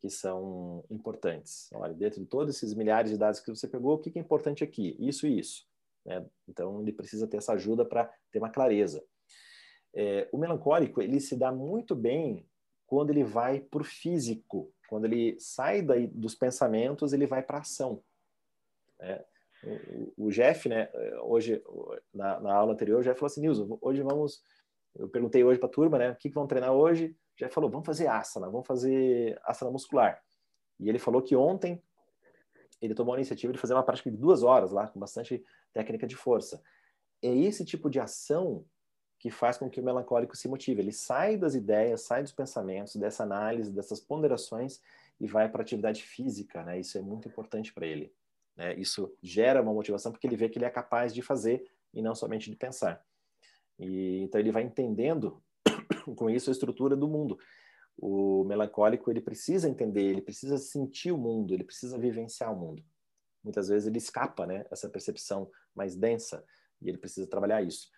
[0.00, 1.70] que são importantes.
[1.72, 4.64] Olha, dentro de todos esses milhares de dados que você pegou, o que é importante
[4.64, 4.96] aqui?
[4.98, 5.64] Isso e isso.
[6.04, 6.26] Né?
[6.48, 9.04] Então, ele precisa ter essa ajuda para ter uma clareza.
[9.94, 12.46] É, o melancólico, ele se dá muito bem
[12.86, 17.58] quando ele vai para o físico, quando ele sai daí dos pensamentos, ele vai para
[17.58, 18.02] a ação.
[18.98, 19.24] É,
[19.64, 20.90] o, o, Jeff, né,
[21.22, 21.62] hoje,
[22.12, 24.42] na, na, aula anterior, o Jeff falou assim, Nilson, hoje vamos,
[24.96, 27.16] eu perguntei hoje para a turma, né, o que, que vão treinar hoje?
[27.34, 30.22] O Jeff falou, vamos fazer asana, vamos fazer asana muscular.
[30.78, 31.82] E ele falou que ontem
[32.80, 36.06] ele tomou a iniciativa de fazer uma prática de duas horas lá, com bastante técnica
[36.06, 36.62] de força.
[37.22, 38.64] É esse tipo de ação
[39.18, 40.80] que faz com que o melancólico se motive.
[40.80, 44.80] Ele sai das ideias, sai dos pensamentos, dessa análise, dessas ponderações
[45.20, 46.80] e vai para a atividade física, né?
[46.80, 48.10] Isso é muito importante para ele.
[48.56, 48.74] Né?
[48.78, 52.14] Isso gera uma motivação porque ele vê que ele é capaz de fazer e não
[52.14, 53.04] somente de pensar.
[53.78, 55.42] E então ele vai entendendo
[56.16, 57.38] com isso a estrutura do mundo.
[57.96, 62.82] O melancólico ele precisa entender, ele precisa sentir o mundo, ele precisa vivenciar o mundo.
[63.42, 64.64] Muitas vezes ele escapa, né?
[64.70, 66.44] Essa percepção mais densa
[66.80, 67.88] e ele precisa trabalhar isso.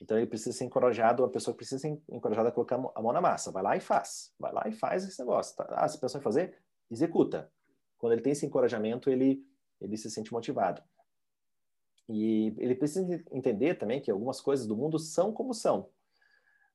[0.00, 3.20] Então ele precisa ser encorajado, a pessoa precisa ser encorajada a colocar a mão na
[3.20, 3.52] massa.
[3.52, 4.32] Vai lá e faz.
[4.38, 5.54] Vai lá e faz esse negócio.
[5.56, 5.66] Tá?
[5.70, 6.56] Ah, se pensou em fazer,
[6.90, 7.52] executa.
[7.98, 9.44] Quando ele tem esse encorajamento, ele,
[9.80, 10.82] ele se sente motivado.
[12.08, 15.90] E ele precisa entender também que algumas coisas do mundo são como são.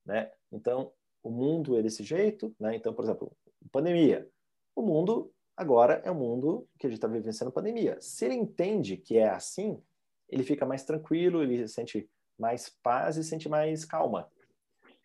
[0.06, 0.32] Né?
[0.52, 2.56] Então, o mundo é desse jeito.
[2.60, 2.76] Né?
[2.76, 3.36] Então, por exemplo,
[3.72, 4.30] pandemia.
[4.74, 7.98] O mundo agora é um mundo que a gente está vivenciando pandemia.
[8.02, 9.82] Se ele entende que é assim,
[10.30, 14.30] ele fica mais tranquilo, ele se sente mais paz e sente mais calma.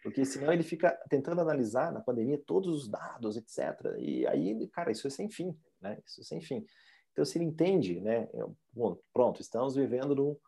[0.02, 3.97] Porque senão ele fica tentando analisar na pandemia todos os dados, etc.
[3.98, 5.98] E aí, cara, isso é sem fim, né?
[6.06, 6.64] Isso é sem fim.
[7.12, 8.28] Então, se ele entende, né?
[9.12, 10.41] Pronto, estamos vivendo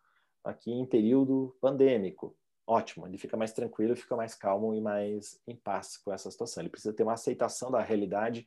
[0.45, 2.37] aqui em período pandêmico.
[2.67, 6.63] Ótimo, ele fica mais tranquilo, fica mais calmo e mais em paz com essa situação.
[6.63, 8.47] Ele precisa ter uma aceitação da realidade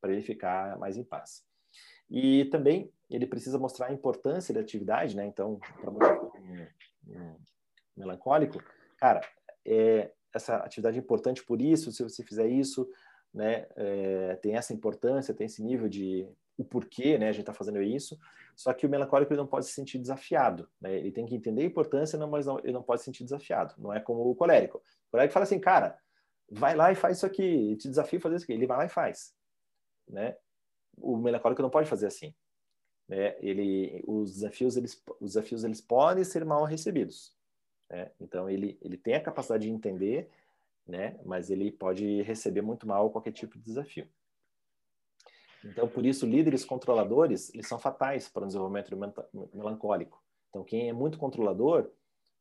[0.00, 1.44] para ele ficar mais em paz.
[2.10, 5.26] E também ele precisa mostrar a importância da atividade, né?
[5.26, 5.96] Então, para um,
[7.96, 8.62] melancólico,
[8.96, 9.20] cara,
[9.64, 12.88] é, essa atividade é importante por isso, se você fizer isso,
[13.32, 16.28] né, é, tem essa importância, tem esse nível de
[16.60, 18.18] o porquê, né, a gente está fazendo isso,
[18.54, 21.62] só que o melancólico ele não pode se sentir desafiado, né, ele tem que entender
[21.62, 24.34] a importância, não, mas não, ele não pode se sentir desafiado, não é como o
[24.34, 24.78] colérico.
[24.78, 25.98] O colérico fala assim, cara,
[26.50, 28.84] vai lá e faz isso aqui, te desafio a fazer isso aqui, ele vai lá
[28.86, 29.34] e faz,
[30.08, 30.36] né,
[30.96, 32.34] o melancólico não pode fazer assim,
[33.08, 37.34] né, ele, os desafios, eles, os desafios, eles podem ser mal recebidos,
[37.88, 38.12] né?
[38.20, 40.30] Então, ele, ele tem a capacidade de entender,
[40.86, 41.18] né?
[41.24, 44.08] mas ele pode receber muito mal qualquer tipo de desafio.
[45.64, 48.96] Então, por isso, líderes controladores, eles são fatais para o desenvolvimento
[49.52, 50.22] melancólico.
[50.48, 51.90] Então, quem é muito controlador,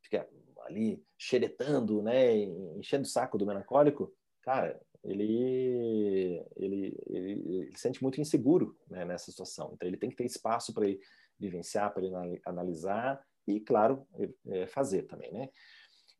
[0.01, 0.27] fica
[0.61, 2.33] ali xeretando, né,
[2.77, 9.05] enchendo o saco do melancólico, cara, ele, ele, ele, ele se sente muito inseguro né,
[9.05, 9.71] nessa situação.
[9.73, 10.99] Então, ele tem que ter espaço para ele
[11.39, 14.05] vivenciar, para ele analisar e, claro,
[14.47, 15.49] é, fazer também, né?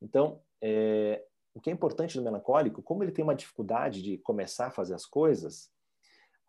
[0.01, 1.23] Então, é,
[1.53, 4.93] o que é importante no melancólico, como ele tem uma dificuldade de começar a fazer
[4.93, 5.69] as coisas,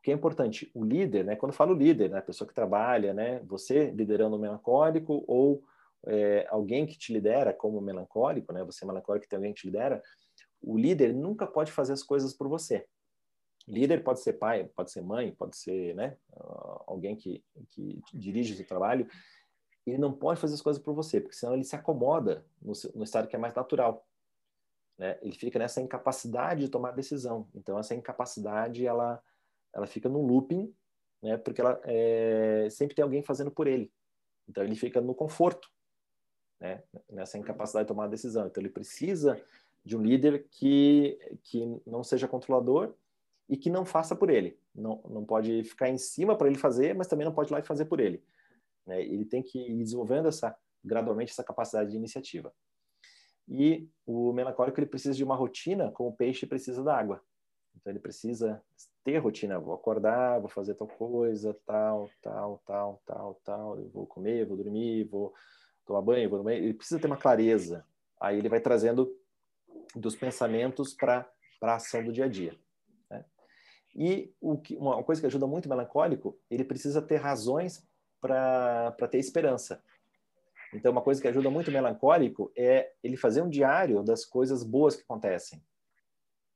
[0.02, 1.36] que é importante, o líder, né?
[1.36, 2.18] Quando falo líder, né?
[2.18, 3.40] A pessoa que trabalha, né?
[3.46, 5.62] Você liderando o melancólico ou
[6.06, 8.64] é, alguém que te lidera como melancólico, né?
[8.64, 10.02] Você é melancólico tem alguém que te lidera.
[10.62, 12.86] O líder nunca pode fazer as coisas por você.
[13.68, 16.16] Líder pode ser pai, pode ser mãe, pode ser, né?
[16.86, 19.06] Alguém que, que dirige o seu trabalho
[19.86, 23.04] ele não pode fazer as coisas por você, porque senão ele se acomoda no, no
[23.04, 24.06] estado que é mais natural.
[24.98, 25.18] Né?
[25.22, 27.48] Ele fica nessa incapacidade de tomar decisão.
[27.54, 29.22] Então, essa incapacidade, ela,
[29.74, 30.74] ela fica no looping,
[31.22, 31.36] né?
[31.36, 33.92] porque ela é, sempre tem alguém fazendo por ele.
[34.48, 35.68] Então, ele fica no conforto,
[36.60, 36.82] né?
[37.08, 38.46] nessa incapacidade de tomar decisão.
[38.46, 39.40] Então, ele precisa
[39.84, 42.94] de um líder que, que não seja controlador
[43.48, 44.58] e que não faça por ele.
[44.74, 47.60] Não, não pode ficar em cima para ele fazer, mas também não pode ir lá
[47.60, 48.22] e fazer por ele.
[48.86, 49.02] Né?
[49.02, 52.52] Ele tem que ir desenvolvendo essa gradualmente essa capacidade de iniciativa.
[53.48, 57.22] E o melancólico ele precisa de uma rotina, como o peixe precisa da água.
[57.76, 58.62] Então ele precisa
[59.04, 59.58] ter rotina.
[59.58, 63.78] Vou acordar, vou fazer tal coisa, tal, tal, tal, tal, tal.
[63.78, 65.32] Eu vou comer, vou dormir, vou
[65.86, 66.56] tomar banho, vou dormir.
[66.56, 67.84] Ele precisa ter uma clareza.
[68.20, 69.10] Aí ele vai trazendo
[69.94, 71.26] dos pensamentos para
[71.62, 72.58] a ação do dia a dia.
[73.10, 73.24] Né?
[73.94, 77.86] E o que, uma coisa que ajuda muito o melancólico, ele precisa ter razões
[78.20, 79.82] para ter esperança.
[80.72, 84.62] Então, uma coisa que ajuda muito o melancólico é ele fazer um diário das coisas
[84.62, 85.60] boas que acontecem.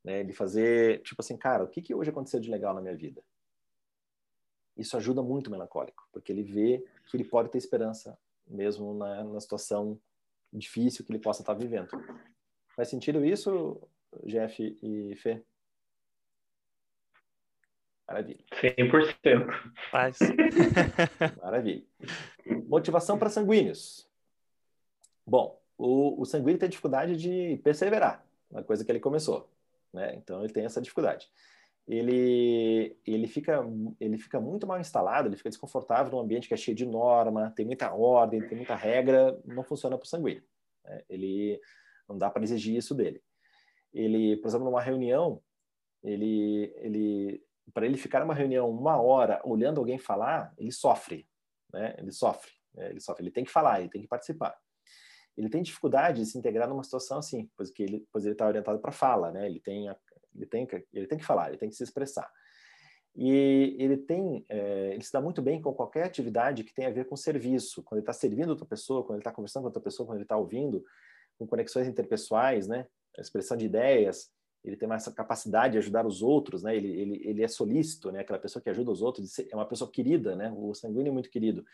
[0.04, 0.20] Né?
[0.20, 3.22] Ele fazer, tipo assim, cara, o que, que hoje aconteceu de legal na minha vida?
[4.76, 9.24] Isso ajuda muito o melancólico, porque ele vê que ele pode ter esperança, mesmo na,
[9.24, 9.98] na situação
[10.52, 11.88] difícil que ele possa estar vivendo.
[12.76, 13.80] Faz sentido isso,
[14.24, 15.42] Jeff e Fê?
[18.06, 18.44] Maravilha.
[18.60, 19.72] 100%.
[19.90, 20.18] Faz.
[21.42, 21.84] Maravilha.
[22.66, 24.08] Motivação para sanguíneos.
[25.26, 29.48] Bom, o, o sanguíneo tem dificuldade de perseverar, uma coisa que ele começou.
[29.94, 30.16] Né?
[30.16, 31.26] Então, ele tem essa dificuldade.
[31.86, 33.62] Ele, ele, fica,
[34.00, 37.52] ele fica muito mal instalado, ele fica desconfortável num ambiente que é cheio de norma,
[37.54, 40.42] tem muita ordem, tem muita regra, não funciona para o sanguíneo.
[40.84, 41.02] Né?
[41.08, 41.60] Ele
[42.08, 43.22] não dá para exigir isso dele.
[43.92, 45.40] Ele, por exemplo, numa reunião,
[46.02, 51.28] ele, ele para ele ficar numa reunião uma hora olhando alguém falar, ele sofre,
[51.72, 51.94] né?
[51.98, 52.90] Ele sofre, né?
[52.90, 53.22] ele sofre.
[53.22, 54.58] Ele tem que falar, ele tem que participar.
[55.36, 58.46] Ele tem dificuldade de se integrar numa situação assim, pois que ele, pois ele está
[58.46, 59.46] orientado para fala, né?
[59.46, 59.88] Ele tem,
[60.34, 62.30] ele tem, ele tem que falar, ele tem que se expressar.
[63.16, 66.92] E ele tem, é, ele se dá muito bem com qualquer atividade que tenha a
[66.92, 67.82] ver com serviço.
[67.82, 70.24] Quando ele está servindo outra pessoa, quando ele está conversando com outra pessoa, quando ele
[70.24, 70.84] está ouvindo,
[71.38, 72.86] com conexões interpessoais, né?
[73.16, 74.30] A expressão de ideias,
[74.64, 76.74] ele tem essa capacidade de ajudar os outros, né?
[76.76, 78.20] Ele, ele, ele é solícito, né?
[78.20, 80.52] Aquela pessoa que ajuda os outros, é uma pessoa querida, né?
[80.56, 81.64] O sanguíneo é muito querido.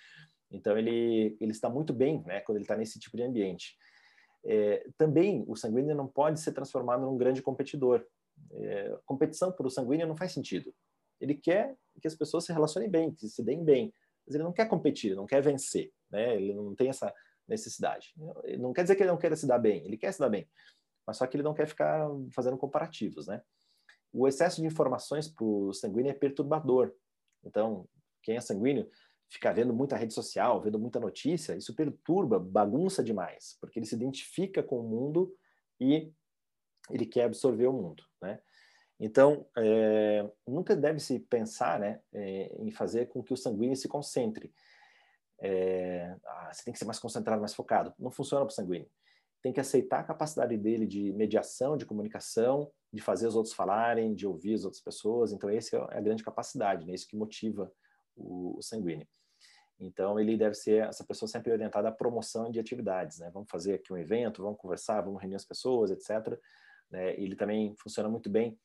[0.51, 2.41] Então ele ele está muito bem, né?
[2.41, 3.77] Quando ele está nesse tipo de ambiente.
[4.45, 8.05] É, também o sanguíneo não pode ser transformado num grande competidor.
[8.53, 10.75] É, competição por o sanguíneo não faz sentido.
[11.21, 13.93] Ele quer que as pessoas se relacionem bem, que se deem bem,
[14.27, 16.37] mas ele não quer competir, não quer vencer, né?
[16.37, 17.13] Ele não tem essa
[17.47, 18.15] necessidade.
[18.59, 20.49] Não quer dizer que ele não queira se dar bem, ele quer se dar bem
[21.11, 23.43] mas só que ele não quer ficar fazendo comparativos, né?
[24.13, 26.95] O excesso de informações para o sanguíneo é perturbador.
[27.45, 27.89] Então,
[28.23, 28.89] quem é sanguíneo
[29.31, 33.95] fica vendo muita rede social, vendo muita notícia, isso perturba, bagunça demais, porque ele se
[33.95, 35.35] identifica com o mundo
[35.81, 36.13] e
[36.91, 38.41] ele quer absorver o mundo, né?
[38.99, 43.89] Então, é, nunca deve se pensar né, é, em fazer com que o sanguíneo se
[43.89, 44.53] concentre.
[45.41, 47.95] É, ah, você tem que ser mais concentrado, mais focado.
[47.99, 48.91] Não funciona para o sanguíneo
[49.43, 54.15] tem que aceitar a capacidade dele de mediação, de comunicação, de fazer os outros falarem,
[54.15, 55.33] de ouvir as outras pessoas.
[55.33, 56.95] Então, essa é a grande capacidade, né?
[56.95, 57.73] isso que motiva
[58.17, 59.07] o, o sanguíneo.
[59.81, 63.19] Então, ele deve ser essa pessoa sempre orientada à promoção de atividades.
[63.19, 63.31] Né?
[63.33, 66.39] Vamos fazer aqui um evento, vamos conversar, vamos reunir as pessoas, etc.
[66.91, 67.19] Né?
[67.19, 68.59] Ele também funciona muito bem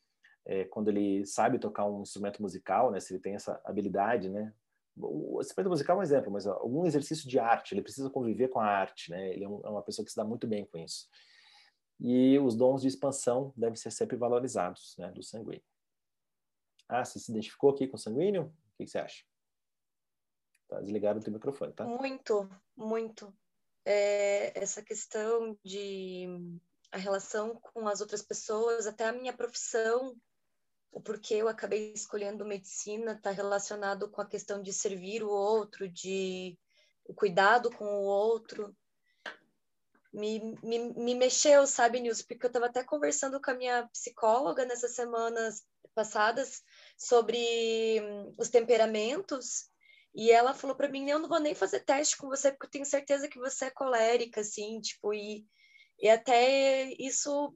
[0.46, 3.00] é, quando ele sabe tocar um instrumento musical, né?
[3.00, 4.54] se ele tem essa habilidade, né?
[4.98, 8.60] o instrumento musical é um exemplo, mas algum exercício de arte, ele precisa conviver com
[8.60, 9.34] a arte, né?
[9.34, 11.08] Ele é, é, uma pessoa que se dá muito bem com isso.
[12.00, 15.64] E os dons de expansão devem ser sempre valorizados, né, do sanguíneo.
[16.88, 18.54] Ah, você se identificou aqui com o sanguíneo?
[18.74, 19.24] O que você acha?
[20.68, 21.86] Tá desligado o teu microfone, tá?
[21.86, 23.34] Muito, muito.
[23.86, 26.28] É, essa questão de
[26.92, 30.16] a relação com as outras pessoas, até a minha profissão,
[30.92, 35.90] o porquê eu acabei escolhendo medicina está relacionado com a questão de servir o outro,
[35.90, 36.58] de
[37.04, 38.76] o cuidado com o outro.
[40.12, 42.24] Me, me, me mexeu, sabe, Nilson?
[42.26, 46.64] Porque eu estava até conversando com a minha psicóloga nessas semanas passadas
[46.98, 49.70] sobre hum, os temperamentos
[50.16, 52.72] e ela falou para mim: Eu não vou nem fazer teste com você, porque eu
[52.72, 55.46] tenho certeza que você é colérica, assim, tipo, e,
[56.00, 57.54] e até isso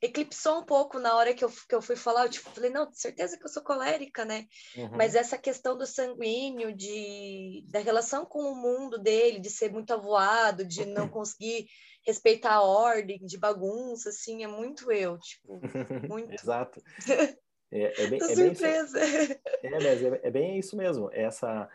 [0.00, 2.92] eclipsou um pouco na hora que eu, que eu fui falar, eu tipo, falei, não,
[2.92, 4.46] certeza que eu sou colérica, né?
[4.76, 4.96] Uhum.
[4.96, 9.92] Mas essa questão do sanguíneo, de, da relação com o mundo dele, de ser muito
[9.92, 11.66] avoado, de não conseguir
[12.06, 15.60] respeitar a ordem, de bagunça, assim, é muito eu, tipo,
[16.08, 16.32] muito.
[16.32, 16.80] Exato.
[17.70, 18.98] É, é bem, é surpresa.
[18.98, 21.10] Bem é, mas é, é, bem isso mesmo.
[21.12, 21.68] É essa,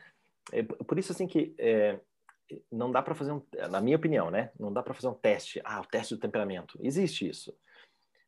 [0.52, 1.99] é, por isso, assim, que é,
[2.72, 4.52] não dá para fazer um, na minha opinião, né?
[4.60, 5.61] Não dá para fazer um teste.
[5.64, 6.78] Ah, o teste do temperamento.
[6.82, 7.56] Existe isso.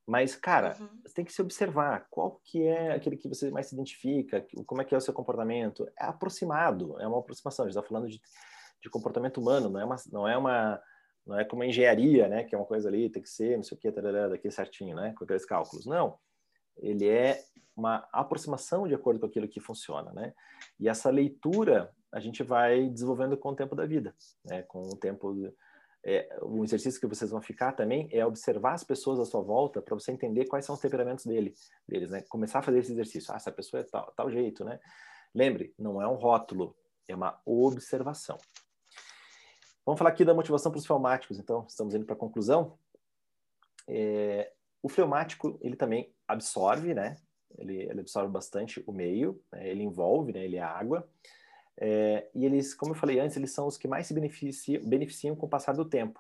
[0.08, 1.02] Mas, cara, uhum.
[1.04, 4.82] você tem que se observar qual que é aquele que você mais se identifica, como
[4.82, 5.88] é que é o seu comportamento.
[6.00, 7.66] É aproximado, é uma aproximação.
[7.66, 8.22] A gente está falando de,
[8.82, 10.82] de comportamento humano, não é uma, não é uma,
[11.26, 12.44] não é como a engenharia, né?
[12.44, 14.96] Que é uma coisa ali, tem que ser, não sei o que, tarará, daqui certinho,
[14.96, 15.16] né?
[15.18, 15.88] Com aqueles cálculos.
[15.88, 16.20] Não,
[16.77, 17.43] ele é
[17.76, 20.34] uma aproximação de acordo com aquilo que funciona, né?
[20.80, 24.15] E essa leitura a gente vai desenvolvendo com o tempo da vida,
[24.45, 24.61] né?
[24.64, 25.34] Com o tempo
[26.03, 29.81] é, um exercício que vocês vão ficar também é observar as pessoas à sua volta
[29.81, 31.53] para você entender quais são os temperamentos dele,
[31.88, 32.22] deles, né?
[32.30, 33.34] Começar a fazer esse exercício.
[33.34, 34.80] Ah, essa pessoa é tal, tal jeito, né?
[35.34, 36.77] Lembre, não é um rótulo,
[37.07, 38.38] é uma observação.
[39.85, 42.77] Vamos falar aqui da motivação para os fleumáticos, então, estamos indo para a conclusão.
[43.88, 47.18] É, o fleumático, ele também absorve, né?
[47.57, 49.68] Ele, ele absorve bastante o meio, né?
[49.69, 50.43] ele envolve, né?
[50.43, 51.07] Ele é água.
[51.77, 55.35] É, e eles, como eu falei antes, eles são os que mais se beneficiam, beneficiam
[55.35, 56.19] com o passar do tempo,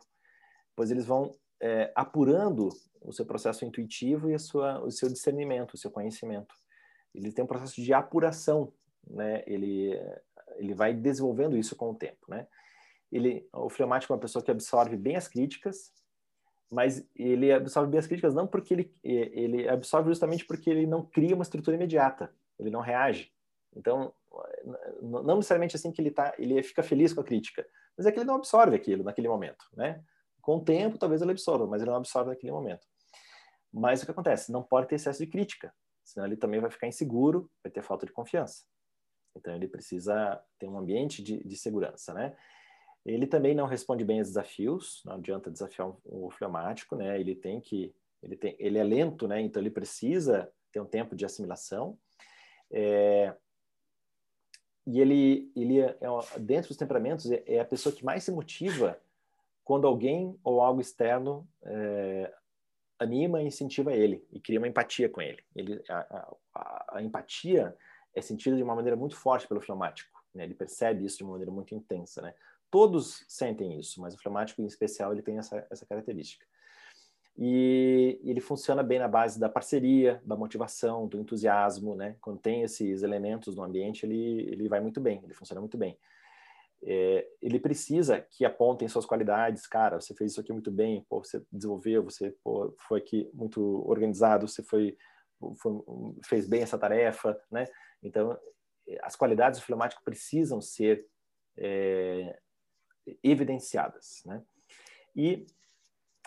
[0.75, 2.69] pois eles vão é, apurando
[3.01, 6.55] o seu processo intuitivo e sua, o seu discernimento, o seu conhecimento.
[7.13, 8.73] Ele tem um processo de apuração,
[9.07, 9.43] né?
[9.47, 9.97] Ele,
[10.57, 12.47] ele vai desenvolvendo isso com o tempo, né?
[13.11, 15.93] Ele, o fleumático é uma pessoa que absorve bem as críticas,
[16.71, 21.05] mas ele absorve bem as críticas não porque ele, ele absorve justamente porque ele não
[21.05, 23.31] cria uma estrutura imediata, ele não reage.
[23.75, 24.13] Então,
[25.01, 27.65] não necessariamente assim que ele tá, ele fica feliz com a crítica,
[27.97, 30.03] mas é que ele não absorve aquilo naquele momento, né?
[30.41, 32.85] Com o tempo, talvez ele absorva, mas ele não absorve naquele momento.
[33.71, 34.51] Mas o que acontece?
[34.51, 35.73] Não pode ter excesso de crítica,
[36.03, 38.63] senão ele também vai ficar inseguro, vai ter falta de confiança.
[39.35, 42.35] Então ele precisa ter um ambiente de, de segurança, né?
[43.05, 47.19] Ele também não responde bem a desafios, não adianta desafiar o fleumático, né?
[47.19, 49.39] Ele tem que, ele tem, ele é lento, né?
[49.41, 51.97] Então ele precisa ter um tempo de assimilação
[52.71, 53.35] É,
[54.87, 58.31] e ele, ele é, é, dentro dos temperamentos, é, é, a pessoa que mais se
[58.31, 58.99] motiva
[59.63, 62.31] quando alguém ou algo externo é,
[62.99, 65.43] anima e incentiva ele e cria uma empatia com ele.
[65.55, 67.75] ele a, a, a, empatia
[68.13, 70.23] é sentida de uma maneira muito forte pelo fleumático.
[70.33, 70.43] Né?
[70.43, 72.21] Ele percebe isso de uma maneira muito intensa.
[72.21, 72.33] Né?
[72.75, 76.45] Todos sentem isso, mas o fleumático em especial ele tem essa, essa característica.
[77.37, 82.17] E ele funciona bem na base da parceria, da motivação, do entusiasmo, né?
[82.19, 85.97] Quando tem esses elementos no ambiente, ele, ele vai muito bem, ele funciona muito bem.
[86.83, 91.23] É, ele precisa que apontem suas qualidades, cara, você fez isso aqui muito bem, pô,
[91.23, 94.97] você desenvolveu, você pô, foi aqui muito organizado, você foi,
[95.61, 95.81] foi,
[96.25, 97.67] fez bem essa tarefa, né?
[98.03, 98.37] Então,
[99.01, 101.07] as qualidades do fleumático precisam ser
[101.57, 102.37] é,
[103.23, 104.41] evidenciadas, né?
[105.15, 105.45] E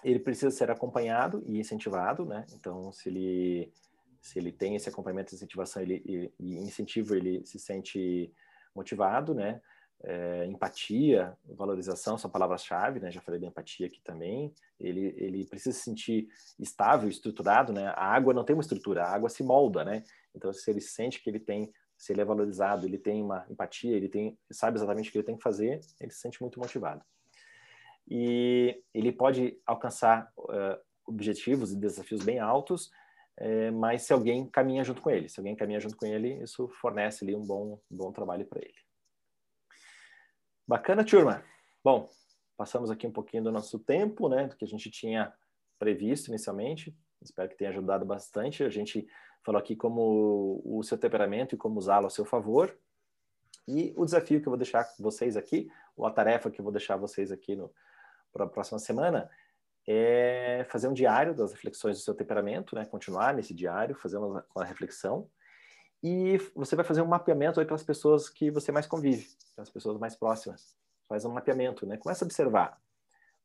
[0.05, 2.47] ele precisa ser acompanhado e incentivado, né?
[2.53, 3.73] Então, se ele
[4.21, 8.33] se ele tem esse acompanhamento incentivação, ele e, e incentivo, ele se sente
[8.75, 9.61] motivado, né?
[10.05, 13.11] É, empatia, valorização são palavras-chave, né?
[13.11, 14.53] Já falei da empatia aqui também.
[14.79, 16.29] Ele ele precisa se sentir
[16.59, 17.89] estável, estruturado, né?
[17.97, 20.05] A água não tem uma estrutura, a água se molda, né?
[20.35, 23.95] Então, se ele sente que ele tem se ele é valorizado, ele tem uma empatia,
[23.95, 27.05] ele tem sabe exatamente o que ele tem que fazer, ele se sente muito motivado
[28.11, 32.87] e ele pode alcançar uh, objetivos e desafios bem altos,
[33.39, 36.69] uh, mas se alguém caminha junto com ele, se alguém caminha junto com ele, isso
[36.81, 38.75] fornece ali um bom, um bom trabalho para ele.
[40.67, 41.45] Bacana, turma.
[41.85, 42.09] Bom,
[42.57, 45.33] passamos aqui um pouquinho do nosso tempo, né, do que a gente tinha
[45.79, 46.97] previsto inicialmente.
[47.23, 48.65] Espero que tenha ajudado bastante.
[48.65, 49.07] A gente
[49.45, 52.77] falou aqui como o seu temperamento e como usá-lo a seu favor.
[53.67, 56.73] E o desafio que eu vou deixar vocês aqui, ou a tarefa que eu vou
[56.73, 57.59] deixar vocês aqui
[58.33, 59.31] para a próxima semana
[59.87, 62.85] é fazer um diário das reflexões do seu temperamento, né?
[62.85, 65.31] Continuar nesse diário, fazer uma, uma reflexão.
[66.03, 69.71] E você vai fazer um mapeamento aí para as pessoas que você mais convive, as
[69.71, 70.77] pessoas mais próximas.
[71.09, 71.97] Faz um mapeamento, né?
[71.97, 72.79] Começa a observar.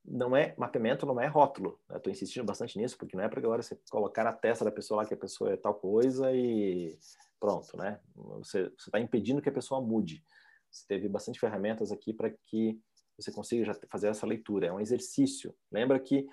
[0.05, 1.79] Não é mapeamento, não é rótulo.
[1.93, 5.01] Estou insistindo bastante nisso, porque não é para agora você colocar na testa da pessoa
[5.01, 6.97] lá que a pessoa é tal coisa e
[7.39, 7.99] pronto, né?
[8.39, 10.23] Você está impedindo que a pessoa mude.
[10.69, 12.81] Você teve bastante ferramentas aqui para que
[13.17, 14.67] você consiga já fazer essa leitura.
[14.67, 15.55] É um exercício.
[15.71, 16.27] Lembra que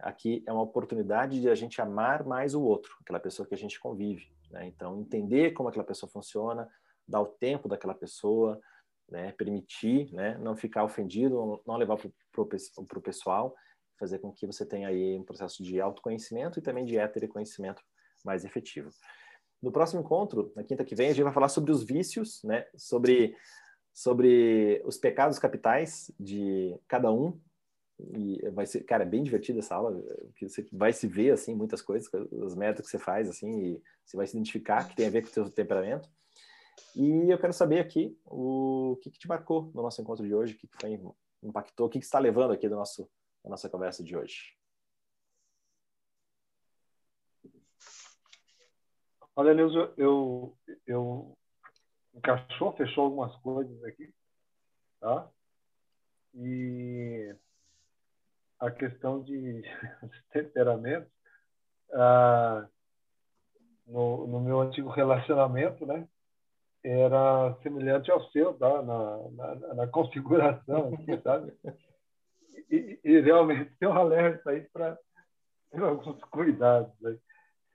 [0.00, 3.58] aqui é uma oportunidade de a gente amar mais o outro, aquela pessoa que a
[3.58, 4.30] gente convive.
[4.50, 4.66] Né?
[4.66, 6.68] Então, entender como aquela pessoa funciona,
[7.06, 8.60] dar o tempo daquela pessoa,
[9.08, 9.32] né?
[9.32, 10.36] permitir, né?
[10.38, 13.54] não ficar ofendido, não levar para o pessoal,
[13.98, 17.82] fazer com que você tenha aí um processo de autoconhecimento e também de heteroconhecimento
[18.24, 18.90] mais efetivo.
[19.62, 22.66] No próximo encontro, na quinta que vem, a gente vai falar sobre os vícios, né?
[22.76, 23.34] sobre
[23.96, 27.40] sobre os pecados capitais de cada um.
[27.98, 29.98] E vai ser, cara, é bem divertida essa aula,
[30.34, 32.12] que você vai se ver, assim, muitas coisas,
[32.44, 35.22] as metas que você faz, assim, e você vai se identificar que tem a ver
[35.22, 36.10] com o seu temperamento.
[36.94, 40.54] E eu quero saber aqui o que, que te marcou no nosso encontro de hoje,
[40.54, 41.00] o que, que foi,
[41.42, 43.08] impactou, o que, que está levando aqui do nosso,
[43.44, 44.56] da nossa conversa de hoje.
[49.34, 51.36] Olha, Nilson, eu, eu
[52.14, 54.14] encaixou, fechou algumas coisas aqui,
[54.98, 55.30] tá?
[56.34, 57.36] E
[58.58, 59.62] a questão de
[60.32, 61.10] temperamento,
[61.92, 62.66] ah,
[63.86, 66.08] no, no meu antigo relacionamento, né?
[66.88, 68.80] Era semelhante ao seu, tá?
[68.80, 71.52] Na, na, na configuração, aqui, sabe?
[72.70, 74.96] E, e, realmente tem um alerta aí para
[75.70, 76.92] ter alguns cuidados.
[77.04, 77.18] Aí.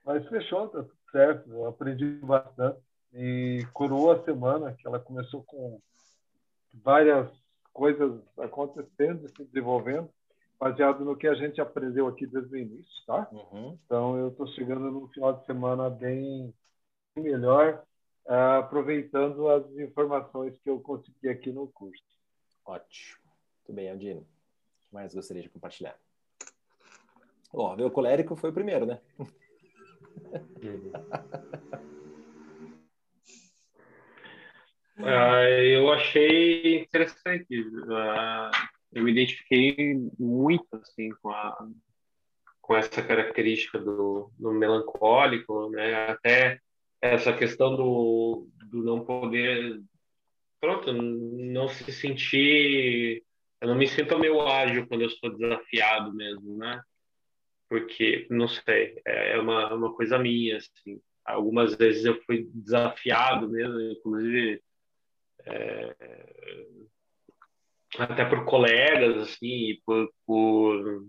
[0.04, 1.50] Mas fechou, tá tudo certo.
[1.50, 2.80] Eu aprendi bastante
[3.12, 5.78] e coroou a semana, que ela começou com
[6.72, 7.30] várias
[7.70, 10.08] coisas acontecendo, se desenvolvendo,
[10.58, 13.28] baseado no que a gente aprendeu aqui desde o início, tá?
[13.30, 13.78] Uhum.
[13.84, 16.54] Então, eu estou chegando no final de semana bem
[17.14, 17.84] melhor,
[18.26, 22.02] aproveitando as informações que eu consegui aqui no curso.
[22.64, 23.22] Ótimo.
[23.58, 24.20] Muito bem, Aldino.
[24.20, 25.98] O que mais gostaria de compartilhar?
[27.52, 29.00] Ó, oh, meu colérico foi o primeiro, né?
[30.62, 30.92] Uhum.
[34.98, 37.60] Uh, eu achei interessante.
[37.60, 38.50] Uh,
[38.92, 41.68] eu me identifiquei muito assim com a
[42.62, 46.10] com essa característica do, do melancólico, né?
[46.10, 46.60] Até
[47.02, 49.82] essa questão do, do não poder,
[50.60, 53.24] pronto, não se sentir,
[53.60, 56.80] eu não me sinto meio ágil quando eu estou desafiado mesmo, né?
[57.68, 61.00] Porque não sei, é, é uma uma coisa minha assim.
[61.24, 64.62] Algumas vezes eu fui desafiado mesmo, inclusive
[65.46, 65.94] é,
[67.98, 71.06] até por colegas, assim, por, por,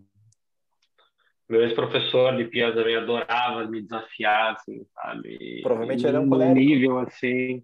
[1.49, 5.61] Meu ex-professor de piano também adorava me desafiar, assim, sabe?
[5.61, 6.59] Provavelmente era um colérico.
[6.59, 7.63] nível, assim.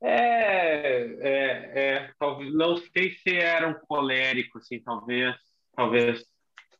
[0.00, 5.34] É, é, é, talvez, não sei se era um colérico, assim, talvez,
[5.74, 6.24] talvez,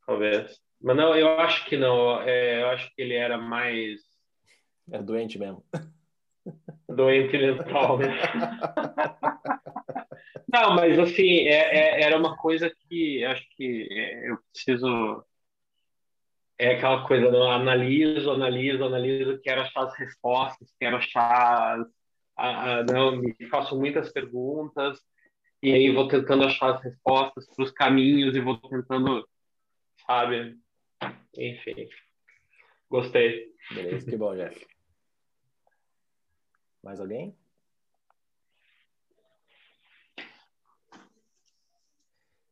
[0.06, 0.60] talvez.
[0.80, 2.22] Mas não, eu acho que não.
[2.22, 4.00] É, eu acho que ele era mais.
[4.90, 5.64] É doente mesmo.
[6.88, 8.08] Doente mental, né?
[10.50, 15.24] não, mas assim, é, é, era uma coisa que acho que é, eu preciso.
[16.60, 21.78] É aquela coisa, não, analiso, analiso, analiso, quero achar as respostas, quero achar.
[22.92, 25.00] Não, me faço muitas perguntas,
[25.62, 29.28] e aí vou tentando achar as respostas para os caminhos e vou tentando,
[30.04, 30.58] sabe?
[31.36, 31.88] Enfim.
[32.90, 33.54] Gostei.
[33.72, 34.66] Beleza, que bom, Jeff.
[36.82, 37.36] Mais alguém?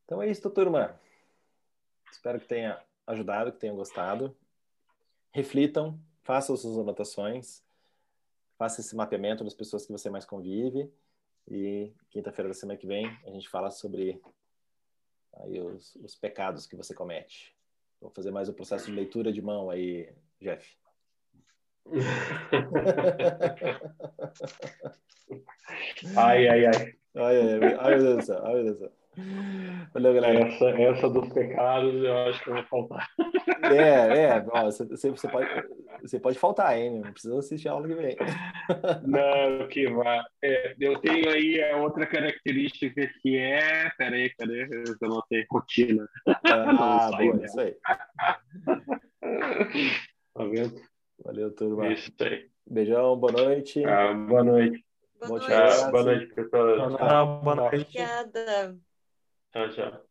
[0.05, 1.01] Então é isso, turma.
[2.13, 4.37] Espero que tenha ajudado, que tenham gostado.
[5.33, 7.63] Reflitam, façam suas anotações,
[8.59, 10.91] faça esse mapeamento das pessoas que você mais convive.
[11.49, 14.21] E quinta-feira da semana que vem a gente fala sobre
[15.35, 17.55] aí os, os pecados que você comete.
[18.01, 20.77] Vou fazer mais o um processo de leitura de mão aí, Jeff.
[26.17, 26.97] ai, ai, ai.
[27.15, 28.93] Ai, ai, ai, meu Deus do céu, ai, meu Deus do céu.
[29.95, 30.47] Valeu, galera.
[30.47, 33.09] Essa, essa dos pecados eu acho que vai faltar.
[33.63, 35.49] É, é, ó, você, você, pode,
[36.03, 37.01] você pode faltar, hein?
[37.01, 38.17] Não precisa assistir a aula que vem.
[39.07, 40.23] Não, que vá.
[40.43, 43.91] É, eu tenho aí a outra característica que é.
[43.97, 44.69] Peraí, cadê?
[45.01, 46.07] Eu não tenho rotina.
[46.45, 47.75] Ah, boa, isso aí.
[50.35, 50.81] Tá vendo?
[51.25, 51.89] Valeu, turma.
[51.89, 52.49] Isso aí.
[52.67, 53.83] Beijão, boa noite.
[53.85, 54.85] Ah, boa noite.
[55.19, 55.91] Boa noite.
[55.91, 57.41] Boa noite, pessoal.
[57.43, 57.75] Boa noite.
[57.75, 58.77] Obrigada.
[59.57, 60.06] अच्छा।